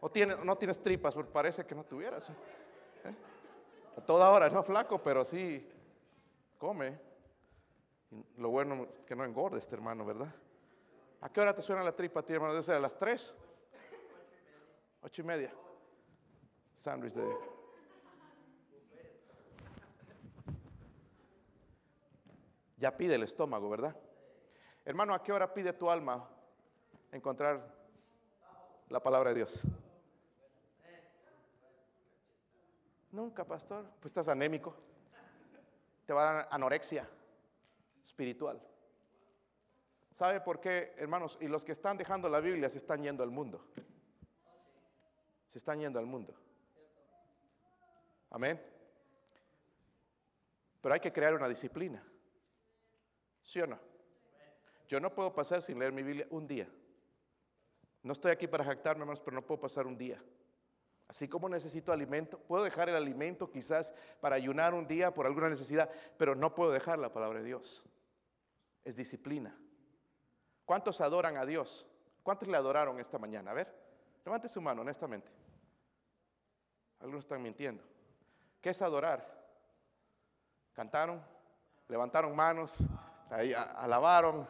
¿O 0.00 0.10
no 0.44 0.56
tienes 0.56 0.82
tripas? 0.82 1.14
Porque 1.14 1.30
parece 1.30 1.64
que 1.64 1.74
no 1.74 1.84
tuvieras. 1.84 2.30
¿eh? 2.30 2.34
A 3.96 4.00
toda 4.00 4.30
hora, 4.30 4.48
no 4.48 4.62
flaco, 4.62 5.02
pero 5.02 5.24
sí 5.24 5.66
come. 6.58 6.98
Lo 8.36 8.50
bueno 8.50 8.88
que 9.06 9.14
no 9.14 9.24
engorde 9.24 9.58
este 9.58 9.74
hermano, 9.74 10.04
¿verdad? 10.04 10.32
¿A 11.20 11.28
qué 11.30 11.40
hora 11.40 11.54
te 11.54 11.62
suena 11.62 11.82
la 11.82 11.94
tripa 11.94 12.20
a 12.20 12.22
ti, 12.22 12.32
hermano? 12.32 12.52
Debe 12.52 12.62
ser 12.62 12.76
a 12.76 12.80
las 12.80 12.96
tres. 12.96 13.36
Ocho 15.02 15.22
y 15.22 15.24
media. 15.24 15.52
Sándwich 16.76 17.14
de. 17.14 17.57
Ya 22.78 22.96
pide 22.96 23.16
el 23.16 23.24
estómago, 23.24 23.68
¿verdad? 23.68 23.96
Hermano, 24.84 25.12
¿a 25.12 25.22
qué 25.22 25.32
hora 25.32 25.52
pide 25.52 25.72
tu 25.72 25.90
alma 25.90 26.28
encontrar 27.12 27.74
la 28.88 29.00
palabra 29.00 29.30
de 29.30 29.36
Dios? 29.36 29.62
Nunca, 33.10 33.44
pastor. 33.44 33.84
Pues 34.00 34.06
estás 34.06 34.28
anémico. 34.28 34.74
Te 36.06 36.12
va 36.12 36.22
a 36.22 36.32
dar 36.32 36.48
anorexia 36.50 37.08
espiritual. 38.04 38.60
¿Sabe 40.12 40.40
por 40.40 40.60
qué, 40.60 40.94
hermanos? 40.96 41.36
Y 41.40 41.48
los 41.48 41.64
que 41.64 41.72
están 41.72 41.96
dejando 41.96 42.28
la 42.28 42.40
Biblia 42.40 42.68
se 42.68 42.78
están 42.78 43.02
yendo 43.02 43.22
al 43.22 43.30
mundo. 43.30 43.64
Se 45.48 45.58
están 45.58 45.80
yendo 45.80 45.98
al 45.98 46.06
mundo. 46.06 46.34
Amén. 48.30 48.60
Pero 50.80 50.94
hay 50.94 51.00
que 51.00 51.12
crear 51.12 51.34
una 51.34 51.48
disciplina. 51.48 52.02
¿Sí 53.48 53.62
o 53.62 53.66
no? 53.66 53.78
Yo 54.88 55.00
no 55.00 55.14
puedo 55.14 55.32
pasar 55.32 55.62
sin 55.62 55.78
leer 55.78 55.90
mi 55.90 56.02
Biblia 56.02 56.26
un 56.28 56.46
día. 56.46 56.68
No 58.02 58.12
estoy 58.12 58.30
aquí 58.30 58.46
para 58.46 58.62
jactarme, 58.62 59.04
hermanos, 59.04 59.22
pero 59.24 59.34
no 59.34 59.46
puedo 59.46 59.58
pasar 59.58 59.86
un 59.86 59.96
día. 59.96 60.22
Así 61.08 61.28
como 61.28 61.48
necesito 61.48 61.90
alimento, 61.90 62.38
puedo 62.38 62.62
dejar 62.62 62.90
el 62.90 62.96
alimento 62.96 63.50
quizás 63.50 63.94
para 64.20 64.36
ayunar 64.36 64.74
un 64.74 64.86
día 64.86 65.14
por 65.14 65.24
alguna 65.24 65.48
necesidad, 65.48 65.90
pero 66.18 66.34
no 66.34 66.54
puedo 66.54 66.70
dejar 66.70 66.98
la 66.98 67.10
palabra 67.10 67.38
de 67.38 67.46
Dios. 67.46 67.82
Es 68.84 68.96
disciplina. 68.96 69.58
¿Cuántos 70.66 71.00
adoran 71.00 71.38
a 71.38 71.46
Dios? 71.46 71.86
¿Cuántos 72.22 72.50
le 72.50 72.56
adoraron 72.58 73.00
esta 73.00 73.18
mañana? 73.18 73.52
A 73.52 73.54
ver, 73.54 73.74
levante 74.26 74.46
su 74.48 74.60
mano 74.60 74.82
honestamente. 74.82 75.32
Algunos 77.00 77.24
están 77.24 77.40
mintiendo. 77.40 77.82
¿Qué 78.60 78.68
es 78.68 78.82
adorar? 78.82 79.26
Cantaron, 80.74 81.24
levantaron 81.88 82.36
manos, 82.36 82.84
alabaron, 83.30 84.48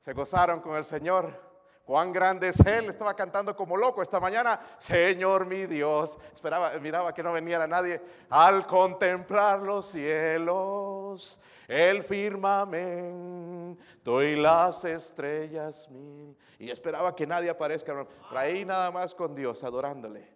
se 0.00 0.12
gozaron 0.12 0.60
con 0.60 0.76
el 0.76 0.84
Señor. 0.84 1.54
Cuán 1.84 2.12
grande 2.12 2.48
es 2.48 2.58
Él. 2.60 2.88
Estaba 2.88 3.14
cantando 3.14 3.54
como 3.54 3.76
loco 3.76 4.00
esta 4.00 4.18
mañana. 4.18 4.58
Señor 4.78 5.44
mi 5.46 5.66
Dios. 5.66 6.18
Esperaba, 6.34 6.72
miraba 6.80 7.12
que 7.12 7.22
no 7.22 7.30
veniera 7.32 7.66
nadie. 7.66 8.00
Al 8.30 8.66
contemplar 8.66 9.60
los 9.60 9.84
cielos, 9.86 11.38
el 11.68 12.02
firmamento 12.02 14.22
y 14.22 14.36
las 14.36 14.82
estrellas 14.86 15.90
mil. 15.90 16.34
Y 16.58 16.70
esperaba 16.70 17.14
que 17.14 17.26
nadie 17.26 17.50
aparezca. 17.50 18.06
Por 18.06 18.38
ahí 18.38 18.64
nada 18.64 18.90
más 18.90 19.14
con 19.14 19.34
Dios, 19.34 19.62
adorándole, 19.62 20.26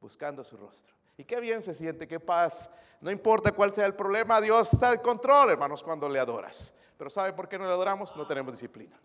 buscando 0.00 0.42
su 0.42 0.56
rostro. 0.56 0.92
Y 1.16 1.24
qué 1.24 1.40
bien 1.40 1.62
se 1.62 1.72
siente, 1.72 2.08
qué 2.08 2.18
paz. 2.18 2.68
No 3.00 3.12
importa 3.12 3.52
cuál 3.52 3.72
sea 3.74 3.86
el 3.86 3.94
problema, 3.94 4.40
Dios 4.40 4.72
está 4.72 4.92
en 4.92 5.00
control, 5.00 5.52
hermanos, 5.52 5.82
cuando 5.82 6.08
le 6.08 6.18
adoras. 6.18 6.74
Pero 6.96 7.10
¿sabe 7.10 7.32
por 7.32 7.48
qué 7.48 7.58
no 7.58 7.66
le 7.66 7.72
adoramos? 7.72 8.14
No 8.16 8.26
tenemos 8.26 8.54
disciplina. 8.54 8.98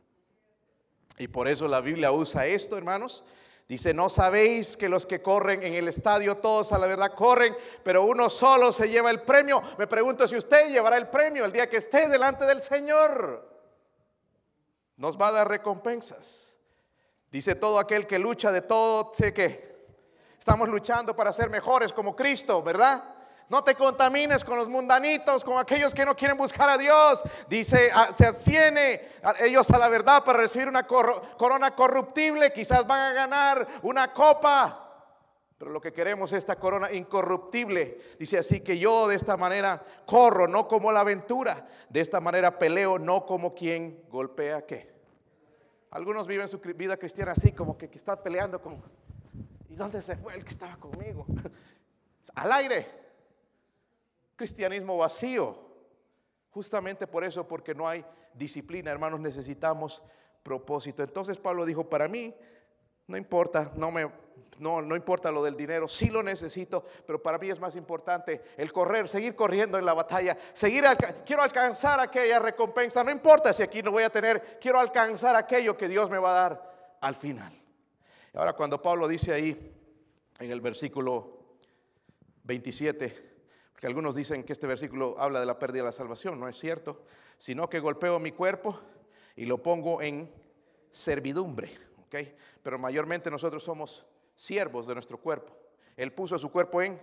Y 1.18 1.28
por 1.28 1.48
eso 1.48 1.68
la 1.68 1.82
Biblia 1.82 2.12
usa 2.12 2.46
esto, 2.46 2.78
hermanos. 2.78 3.24
Dice, 3.68 3.94
no 3.94 4.10
sabéis 4.10 4.76
que 4.76 4.90
los 4.90 5.06
que 5.06 5.22
corren 5.22 5.64
en 5.64 5.74
el 5.76 5.88
estadio, 5.88 6.38
todos 6.38 6.74
a 6.74 6.80
la 6.80 6.88
verdad 6.88 7.14
corren, 7.14 7.56
pero 7.84 8.04
uno 8.04 8.30
solo 8.30 8.72
se 8.72 8.90
lleva 8.90 9.10
el 9.10 9.22
premio. 9.22 9.62
Me 9.78 9.88
pregunto 9.88 10.28
si 10.28 10.36
usted 10.36 10.70
llevará 10.70 10.98
el 10.98 11.08
premio 11.08 11.46
el 11.46 11.52
día 11.52 11.70
que 11.70 11.78
esté 11.78 12.10
delante 12.10 12.46
del 12.46 12.62
Señor. 12.62 13.50
Nos 14.98 15.20
va 15.20 15.30
a 15.30 15.32
dar 15.32 15.48
recompensas. 15.48 16.56
Dice 17.32 17.56
todo 17.56 17.80
aquel 17.80 18.08
que 18.08 18.20
lucha 18.20 18.52
de 18.52 18.62
todo, 18.62 19.14
sé 19.14 19.34
que 19.34 19.86
estamos 20.38 20.68
luchando 20.68 21.16
para 21.16 21.32
ser 21.32 21.50
mejores 21.50 21.94
como 21.94 22.14
Cristo, 22.14 22.62
¿verdad? 22.62 23.04
No 23.52 23.66
te 23.66 23.76
contamines 23.76 24.46
con 24.46 24.58
los 24.58 24.70
mundanitos, 24.70 25.44
con 25.44 25.60
aquellos 25.60 25.94
que 25.94 26.06
no 26.06 26.16
quieren 26.16 26.38
buscar 26.38 26.70
a 26.70 26.78
Dios. 26.78 27.22
Dice, 27.50 27.92
ah, 27.94 28.08
se 28.16 28.26
abstiene 28.26 29.10
ellos 29.42 29.70
a 29.72 29.78
la 29.78 29.90
verdad 29.90 30.24
para 30.24 30.40
recibir 30.40 30.70
una 30.70 30.88
corona 30.88 31.76
corruptible. 31.76 32.54
Quizás 32.54 32.88
van 32.88 33.12
a 33.12 33.14
ganar 33.14 33.68
una 33.82 34.14
copa. 34.14 35.10
Pero 35.58 35.70
lo 35.70 35.82
que 35.82 35.92
queremos 35.92 36.32
es 36.32 36.38
esta 36.38 36.56
corona 36.56 36.94
incorruptible. 36.94 38.16
Dice 38.18 38.38
así 38.38 38.62
que 38.62 38.80
yo 38.80 39.10
de 39.10 39.16
esta 39.16 39.36
manera 39.36 39.84
corro, 40.06 40.48
no 40.48 40.66
como 40.66 40.90
la 40.90 41.02
aventura. 41.02 41.68
De 41.90 42.00
esta 42.00 42.22
manera 42.22 42.58
peleo, 42.58 43.00
no 43.00 43.26
como 43.26 43.54
quien 43.54 44.06
golpea 44.10 44.66
qué. 44.66 44.94
Algunos 45.90 46.26
viven 46.26 46.48
su 46.48 46.58
vida 46.60 46.96
cristiana 46.96 47.34
así, 47.34 47.52
como 47.52 47.78
que, 47.78 47.90
que 47.90 47.98
está 47.98 48.16
peleando 48.24 48.62
con... 48.62 48.82
¿Y 49.68 49.76
dónde 49.76 50.02
se 50.02 50.16
fue 50.16 50.36
el 50.36 50.46
que 50.46 50.52
estaba 50.52 50.78
conmigo? 50.78 51.26
Al 52.36 52.50
aire 52.54 53.01
cristianismo 54.42 54.98
vacío. 54.98 55.56
Justamente 56.50 57.06
por 57.06 57.24
eso, 57.24 57.48
porque 57.48 57.76
no 57.76 57.88
hay 57.88 58.04
disciplina, 58.34 58.90
hermanos, 58.90 59.20
necesitamos 59.20 60.02
propósito. 60.42 61.04
Entonces 61.04 61.38
Pablo 61.38 61.64
dijo, 61.64 61.88
para 61.88 62.08
mí, 62.08 62.34
no 63.06 63.18
importa, 63.18 63.72
no 63.76 63.92
me, 63.92 64.10
no, 64.58 64.82
no 64.82 64.96
importa 64.96 65.30
lo 65.30 65.44
del 65.44 65.56
dinero, 65.56 65.88
sí 65.88 66.10
lo 66.10 66.24
necesito, 66.24 66.84
pero 67.06 67.22
para 67.22 67.38
mí 67.38 67.52
es 67.52 67.60
más 67.60 67.76
importante 67.76 68.42
el 68.58 68.74
correr, 68.74 69.08
seguir 69.08 69.36
corriendo 69.36 69.78
en 69.78 69.86
la 69.86 69.94
batalla, 69.94 70.36
seguir, 70.54 70.86
quiero 71.24 71.44
alcanzar 71.44 72.00
aquella 72.00 72.40
recompensa, 72.40 73.04
no 73.04 73.12
importa 73.12 73.54
si 73.54 73.62
aquí 73.62 73.84
no 73.84 73.92
voy 73.92 74.04
a 74.04 74.10
tener, 74.10 74.58
quiero 74.60 74.80
alcanzar 74.80 75.36
aquello 75.36 75.78
que 75.78 75.88
Dios 75.88 76.10
me 76.10 76.18
va 76.18 76.32
a 76.32 76.50
dar 76.50 76.98
al 77.00 77.14
final. 77.14 77.54
Ahora 78.34 78.54
cuando 78.54 78.82
Pablo 78.82 79.08
dice 79.08 79.34
ahí 79.34 79.72
en 80.40 80.50
el 80.50 80.62
versículo 80.62 81.60
27, 82.44 83.31
que 83.82 83.88
algunos 83.88 84.14
dicen 84.14 84.44
que 84.44 84.54
este 84.54 84.68
versículo 84.68 85.16
habla 85.18 85.40
de 85.40 85.48
la 85.48 85.58
pérdida 85.58 85.82
de 85.82 85.88
la 85.88 85.92
salvación, 85.92 86.40
no 86.40 86.48
es 86.48 86.56
cierto, 86.56 87.02
sino 87.40 87.68
que 87.68 87.80
golpeo 87.80 88.20
mi 88.20 88.32
cuerpo 88.32 88.80
y 89.36 89.46
lo 89.46 89.58
pongo 89.58 90.04
en 90.04 90.32
servidumbre, 90.92 91.76
¿ok? 92.06 92.16
Pero 92.62 92.78
mayormente 92.78 93.32
nosotros 93.32 93.64
somos 93.64 94.06
siervos 94.36 94.86
de 94.86 94.94
nuestro 94.94 95.18
cuerpo. 95.18 95.58
Él 95.98 96.14
puso 96.14 96.38
su 96.38 96.52
cuerpo 96.52 96.80
en 96.84 97.02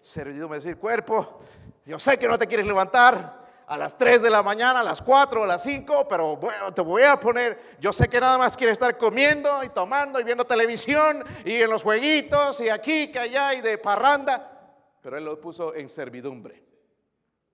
servidumbre, 0.00 0.58
decir, 0.58 0.78
cuerpo, 0.78 1.40
yo 1.84 1.98
sé 1.98 2.18
que 2.18 2.26
no 2.26 2.38
te 2.38 2.46
quieres 2.46 2.66
levantar 2.66 3.44
a 3.66 3.76
las 3.76 3.98
3 3.98 4.22
de 4.22 4.30
la 4.30 4.42
mañana, 4.42 4.80
a 4.80 4.84
las 4.84 5.02
4, 5.02 5.44
a 5.44 5.46
las 5.46 5.62
5, 5.64 6.08
pero 6.08 6.36
bueno, 6.36 6.72
te 6.72 6.80
voy 6.80 7.02
a 7.02 7.20
poner, 7.20 7.76
yo 7.78 7.92
sé 7.92 8.08
que 8.08 8.22
nada 8.22 8.38
más 8.38 8.56
quieres 8.56 8.74
estar 8.74 8.96
comiendo 8.96 9.62
y 9.62 9.68
tomando 9.68 10.18
y 10.18 10.24
viendo 10.24 10.46
televisión 10.46 11.22
y 11.44 11.56
en 11.56 11.68
los 11.68 11.82
jueguitos 11.82 12.58
y 12.60 12.70
aquí, 12.70 13.12
que 13.12 13.18
allá 13.18 13.52
y 13.52 13.60
de 13.60 13.76
parranda, 13.76 14.55
pero 15.06 15.18
él 15.18 15.24
lo 15.24 15.40
puso 15.40 15.72
en 15.72 15.88
servidumbre. 15.88 16.60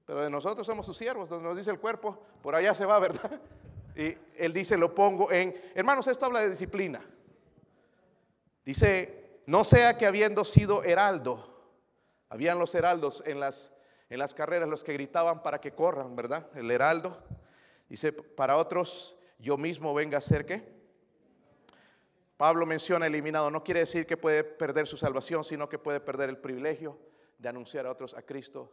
Pero 0.07 0.23
de 0.23 0.31
nosotros 0.31 0.67
somos 0.67 0.87
sus 0.87 0.97
siervos, 0.97 1.29
donde 1.29 1.47
nos 1.47 1.55
dice 1.55 1.71
el 1.71 1.79
cuerpo, 1.79 2.19
por 2.41 2.55
allá 2.55 2.73
se 2.73 2.87
va, 2.87 2.99
¿verdad? 2.99 3.31
Y 3.95 4.17
él 4.37 4.55
dice, 4.55 4.79
lo 4.79 4.95
pongo 4.95 5.31
en... 5.31 5.55
Hermanos, 5.75 6.07
esto 6.07 6.25
habla 6.25 6.41
de 6.41 6.49
disciplina. 6.49 7.05
Dice, 8.65 9.43
no 9.45 9.65
sea 9.65 9.99
que 9.99 10.07
habiendo 10.07 10.47
sido 10.47 10.83
heraldo, 10.83 11.47
habían 12.31 12.59
los 12.59 12.75
heraldos 12.75 13.23
en 13.27 13.39
las, 13.39 13.71
en 14.09 14.19
las 14.19 14.33
carreras, 14.33 14.67
los 14.67 14.83
que 14.83 14.95
gritaban 14.95 15.43
para 15.43 15.61
que 15.61 15.73
corran, 15.73 16.17
¿verdad? 16.17 16.47
El 16.55 16.71
heraldo. 16.71 17.23
Dice, 17.87 18.15
para 18.15 18.57
otros, 18.57 19.15
yo 19.39 19.59
mismo 19.59 19.93
venga 19.93 20.17
a 20.17 20.23
ser 20.23 20.47
qué. 20.47 20.73
Pablo 22.39 22.65
menciona 22.65 23.09
eliminado, 23.09 23.51
no 23.51 23.63
quiere 23.63 23.81
decir 23.81 24.07
que 24.07 24.17
puede 24.17 24.43
perder 24.43 24.87
su 24.87 24.97
salvación, 24.97 25.45
sino 25.45 25.69
que 25.69 25.77
puede 25.77 26.01
perder 26.01 26.31
el 26.31 26.39
privilegio 26.39 27.12
de 27.43 27.49
anunciar 27.49 27.87
a 27.87 27.91
otros 27.91 28.15
a 28.15 28.23
Cristo. 28.23 28.73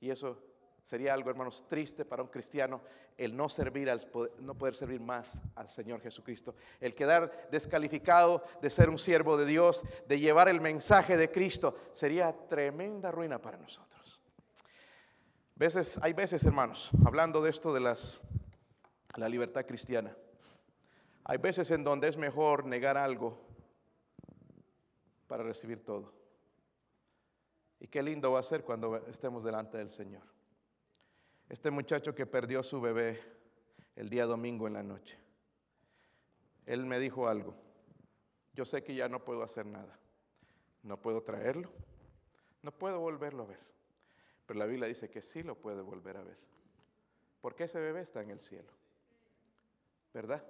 Y 0.00 0.10
eso 0.10 0.50
Sería 0.90 1.14
algo, 1.14 1.30
hermanos, 1.30 1.66
triste 1.68 2.04
para 2.04 2.20
un 2.20 2.28
cristiano 2.28 2.80
el 3.16 3.36
no 3.36 3.48
servir, 3.48 3.88
al, 3.90 4.10
no 4.40 4.56
poder 4.56 4.74
servir 4.74 5.00
más 5.00 5.38
al 5.54 5.70
Señor 5.70 6.00
Jesucristo. 6.00 6.56
El 6.80 6.96
quedar 6.96 7.48
descalificado 7.50 8.42
de 8.60 8.70
ser 8.70 8.88
un 8.88 8.98
siervo 8.98 9.36
de 9.36 9.46
Dios, 9.46 9.84
de 10.08 10.18
llevar 10.18 10.48
el 10.48 10.60
mensaje 10.60 11.16
de 11.16 11.30
Cristo, 11.30 11.76
sería 11.92 12.34
tremenda 12.48 13.12
ruina 13.12 13.40
para 13.40 13.58
nosotros. 13.58 14.20
Veces, 15.54 15.96
hay 16.02 16.12
veces, 16.12 16.42
hermanos, 16.44 16.90
hablando 17.06 17.40
de 17.40 17.50
esto 17.50 17.72
de 17.72 17.80
las, 17.80 18.20
la 19.14 19.28
libertad 19.28 19.66
cristiana, 19.66 20.16
hay 21.24 21.38
veces 21.38 21.70
en 21.70 21.84
donde 21.84 22.08
es 22.08 22.16
mejor 22.16 22.64
negar 22.64 22.96
algo 22.96 23.38
para 25.28 25.44
recibir 25.44 25.84
todo. 25.84 26.19
Y 27.80 27.88
qué 27.88 28.02
lindo 28.02 28.30
va 28.30 28.40
a 28.40 28.44
ser 28.44 28.62
cuando 28.62 28.96
estemos 29.08 29.42
delante 29.42 29.78
del 29.78 29.90
Señor. 29.90 30.22
Este 31.48 31.70
muchacho 31.70 32.14
que 32.14 32.26
perdió 32.26 32.62
su 32.62 32.80
bebé 32.80 33.20
el 33.96 34.08
día 34.08 34.26
domingo 34.26 34.66
en 34.68 34.74
la 34.74 34.82
noche, 34.82 35.18
él 36.66 36.86
me 36.86 37.00
dijo 37.00 37.26
algo. 37.26 37.54
Yo 38.52 38.64
sé 38.64 38.84
que 38.84 38.94
ya 38.94 39.08
no 39.08 39.24
puedo 39.24 39.42
hacer 39.42 39.66
nada. 39.66 39.98
No 40.82 41.00
puedo 41.00 41.22
traerlo. 41.22 41.70
No 42.62 42.72
puedo 42.72 43.00
volverlo 43.00 43.44
a 43.44 43.46
ver. 43.46 43.60
Pero 44.46 44.58
la 44.58 44.66
Biblia 44.66 44.86
dice 44.86 45.08
que 45.08 45.22
sí 45.22 45.42
lo 45.42 45.54
puede 45.54 45.80
volver 45.80 46.18
a 46.18 46.22
ver. 46.22 46.38
Porque 47.40 47.64
ese 47.64 47.80
bebé 47.80 48.02
está 48.02 48.22
en 48.22 48.30
el 48.30 48.40
cielo. 48.40 48.70
¿Verdad? 50.12 50.44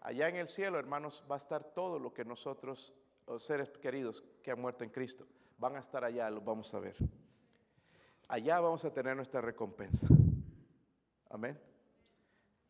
Allá 0.00 0.28
en 0.28 0.36
el 0.36 0.48
cielo, 0.48 0.78
hermanos, 0.78 1.24
va 1.30 1.34
a 1.34 1.38
estar 1.38 1.64
todo 1.74 1.98
lo 1.98 2.14
que 2.14 2.24
nosotros, 2.24 2.94
los 3.26 3.42
seres 3.42 3.70
queridos 3.78 4.24
que 4.42 4.50
han 4.50 4.60
muerto 4.60 4.84
en 4.84 4.90
Cristo, 4.90 5.26
van 5.58 5.76
a 5.76 5.80
estar 5.80 6.04
allá, 6.04 6.30
lo 6.30 6.40
vamos 6.40 6.72
a 6.74 6.78
ver 6.78 6.96
allá 8.28 8.60
vamos 8.60 8.84
a 8.84 8.92
tener 8.92 9.16
nuestra 9.16 9.40
recompensa. 9.40 10.06
Amén. 11.30 11.58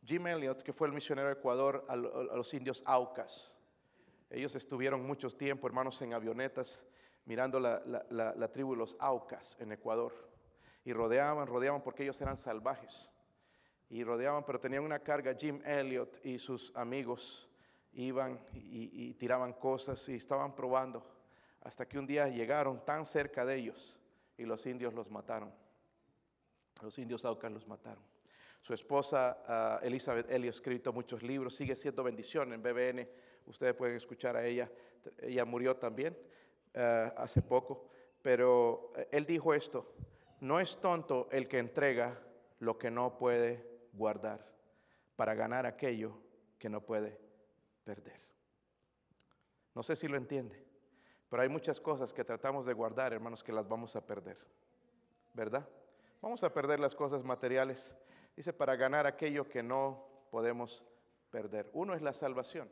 Jim 0.05 0.27
Elliot, 0.27 0.63
que 0.63 0.73
fue 0.73 0.89
el 0.89 0.95
misionero 0.95 1.29
de 1.29 1.35
Ecuador 1.35 1.85
a, 1.89 1.97
los 1.97 2.55
indios 2.55 2.83
Aucas. 2.87 3.57
Ellos 4.31 4.55
estuvieron 4.55 5.05
muchos 5.05 5.37
tiempo, 5.37 5.67
hermanos, 5.67 6.01
en 6.03 6.15
avionetas 6.15 6.87
mirando 7.25 7.59
la, 7.59 7.83
la, 8.11 8.53
tribu 8.53 8.73
de 8.73 8.79
los 8.79 8.97
Aucas 9.01 9.57
en 9.59 9.73
Ecuador. 9.73 10.13
Y 10.85 10.93
rodeaban, 10.93 11.47
rodeaban 11.49 11.83
porque 11.83 12.05
ellos 12.05 12.21
eran 12.21 12.37
salvajes. 12.37 13.11
Y 13.89 14.05
rodeaban, 14.05 14.45
pero 14.45 14.61
tenían 14.61 14.85
una 14.85 15.01
carga. 15.01 15.35
Jim 15.35 15.61
Elliot 15.65 16.25
y 16.25 16.39
sus 16.39 16.75
amigos 16.77 17.49
iban 17.93 18.39
y 18.53 19.15
tiraban 19.15 19.55
cosas 19.55 20.09
y 20.09 20.15
estaban 20.15 20.55
probando. 20.55 21.16
Hasta 21.67 21.89
que 21.89 21.99
un 21.99 22.07
día 22.07 22.29
llegaron 22.29 22.85
tan 22.85 23.05
cerca 23.05 23.45
de 23.45 23.57
ellos 23.57 23.99
y 24.39 24.45
los 24.45 24.65
indios 24.67 24.95
los 24.95 25.11
mataron. 25.11 25.53
Los 26.81 26.97
indios 26.97 27.25
Aucas 27.25 27.51
los 27.51 27.67
mataron. 27.67 28.05
Su 28.61 28.73
esposa 28.73 29.43
ah, 29.49 29.81
Elizabeth 29.83 30.31
Elliot 30.31 30.55
ha 30.55 30.57
escrito 30.57 30.93
muchos 30.93 31.25
libros, 31.25 31.57
sigue 31.57 31.75
siendo 31.75 32.05
bendición 32.05 32.53
en 32.53 32.63
BBN. 32.63 33.09
Ustedes 33.47 33.75
pueden 33.75 33.97
escuchar 33.97 34.37
a 34.37 34.47
ella. 34.47 34.71
Ella 35.19 35.45
murió 35.45 35.77
también 35.77 36.17
ah, 36.77 37.13
hace 37.17 37.43
poco, 37.43 37.89
pero 38.23 38.93
eh, 38.95 39.09
él 39.11 39.27
dijo 39.27 39.53
esto: 39.53 39.97
No 40.43 40.61
es 40.61 40.81
tonto 40.81 41.29
el 41.33 41.49
que 41.49 41.59
entrega 41.59 42.17
lo 42.61 42.79
que 42.79 42.93
no 42.93 43.19
puede 43.19 43.89
guardar 43.93 44.53
para 45.17 45.35
ganar 45.35 45.67
aquello 45.67 46.17
que 46.61 46.69
no 46.69 46.81
puede 46.81 47.19
perder. 47.83 48.21
No 49.75 49.83
sé 49.83 49.97
si 49.97 50.07
lo 50.07 50.17
entiende. 50.17 50.66
Pero 51.29 51.43
hay 51.43 51.49
muchas 51.49 51.81
cosas 51.81 52.13
que 52.13 52.25
tratamos 52.25 52.67
de 52.67 52.73
guardar, 52.73 53.13
hermanos, 53.13 53.43
que 53.43 53.53
las 53.53 53.69
vamos 53.69 53.97
a 53.97 54.05
perder. 54.05 54.39
¿Verdad? 55.35 55.69
Vamos 56.23 56.43
a 56.45 56.53
perder 56.53 56.81
las 56.81 56.95
cosas 56.95 57.25
materiales. 57.25 57.95
Dice, 58.37 58.53
para 58.53 58.77
ganar 58.77 59.07
aquello 59.07 59.49
que 59.49 59.63
no 59.63 60.07
podemos 60.31 60.85
perder. 61.31 61.69
Uno 61.73 61.95
es 61.95 62.03
la 62.03 62.13
salvación, 62.13 62.69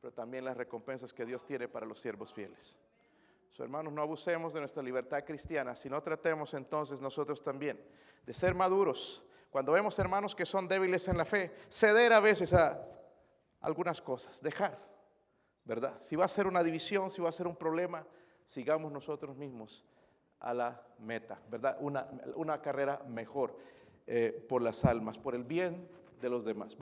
pero 0.00 0.12
también 0.12 0.44
las 0.44 0.56
recompensas 0.56 1.12
que 1.12 1.24
Dios 1.24 1.44
tiene 1.44 1.68
para 1.68 1.86
los 1.86 1.98
siervos 1.98 2.32
fieles. 2.32 2.78
So, 3.50 3.62
hermanos, 3.62 3.92
no 3.92 4.00
abusemos 4.00 4.54
de 4.54 4.60
nuestra 4.60 4.82
libertad 4.82 5.24
cristiana, 5.24 5.74
sino 5.74 6.02
tratemos 6.02 6.54
entonces 6.54 7.00
nosotros 7.00 7.42
también 7.42 7.78
de 8.24 8.32
ser 8.32 8.54
maduros. 8.54 9.22
Cuando 9.50 9.72
vemos 9.72 9.98
hermanos 9.98 10.34
que 10.34 10.46
son 10.46 10.66
débiles 10.66 11.06
en 11.08 11.18
la 11.18 11.26
fe, 11.26 11.52
ceder 11.68 12.12
a 12.14 12.20
veces 12.20 12.54
a 12.54 12.82
algunas 13.60 14.00
cosas, 14.00 14.40
dejar. 14.42 14.91
¿Verdad? 15.64 15.96
Si 16.00 16.16
va 16.16 16.24
a 16.24 16.28
ser 16.28 16.46
una 16.46 16.62
división, 16.62 17.10
si 17.10 17.20
va 17.20 17.28
a 17.28 17.32
ser 17.32 17.46
un 17.46 17.56
problema, 17.56 18.06
sigamos 18.46 18.92
nosotros 18.92 19.36
mismos 19.36 19.84
a 20.40 20.52
la 20.52 20.82
meta, 20.98 21.40
¿verdad? 21.48 21.76
Una, 21.80 22.60
carrera 22.60 23.02
mejor 23.08 23.56
eh, 24.06 24.44
por 24.48 24.60
las 24.60 24.84
almas, 24.84 25.18
por 25.18 25.34
el 25.34 25.44
bien 25.44 25.88
de 26.20 26.28
los 26.28 26.44
demás. 26.44 26.81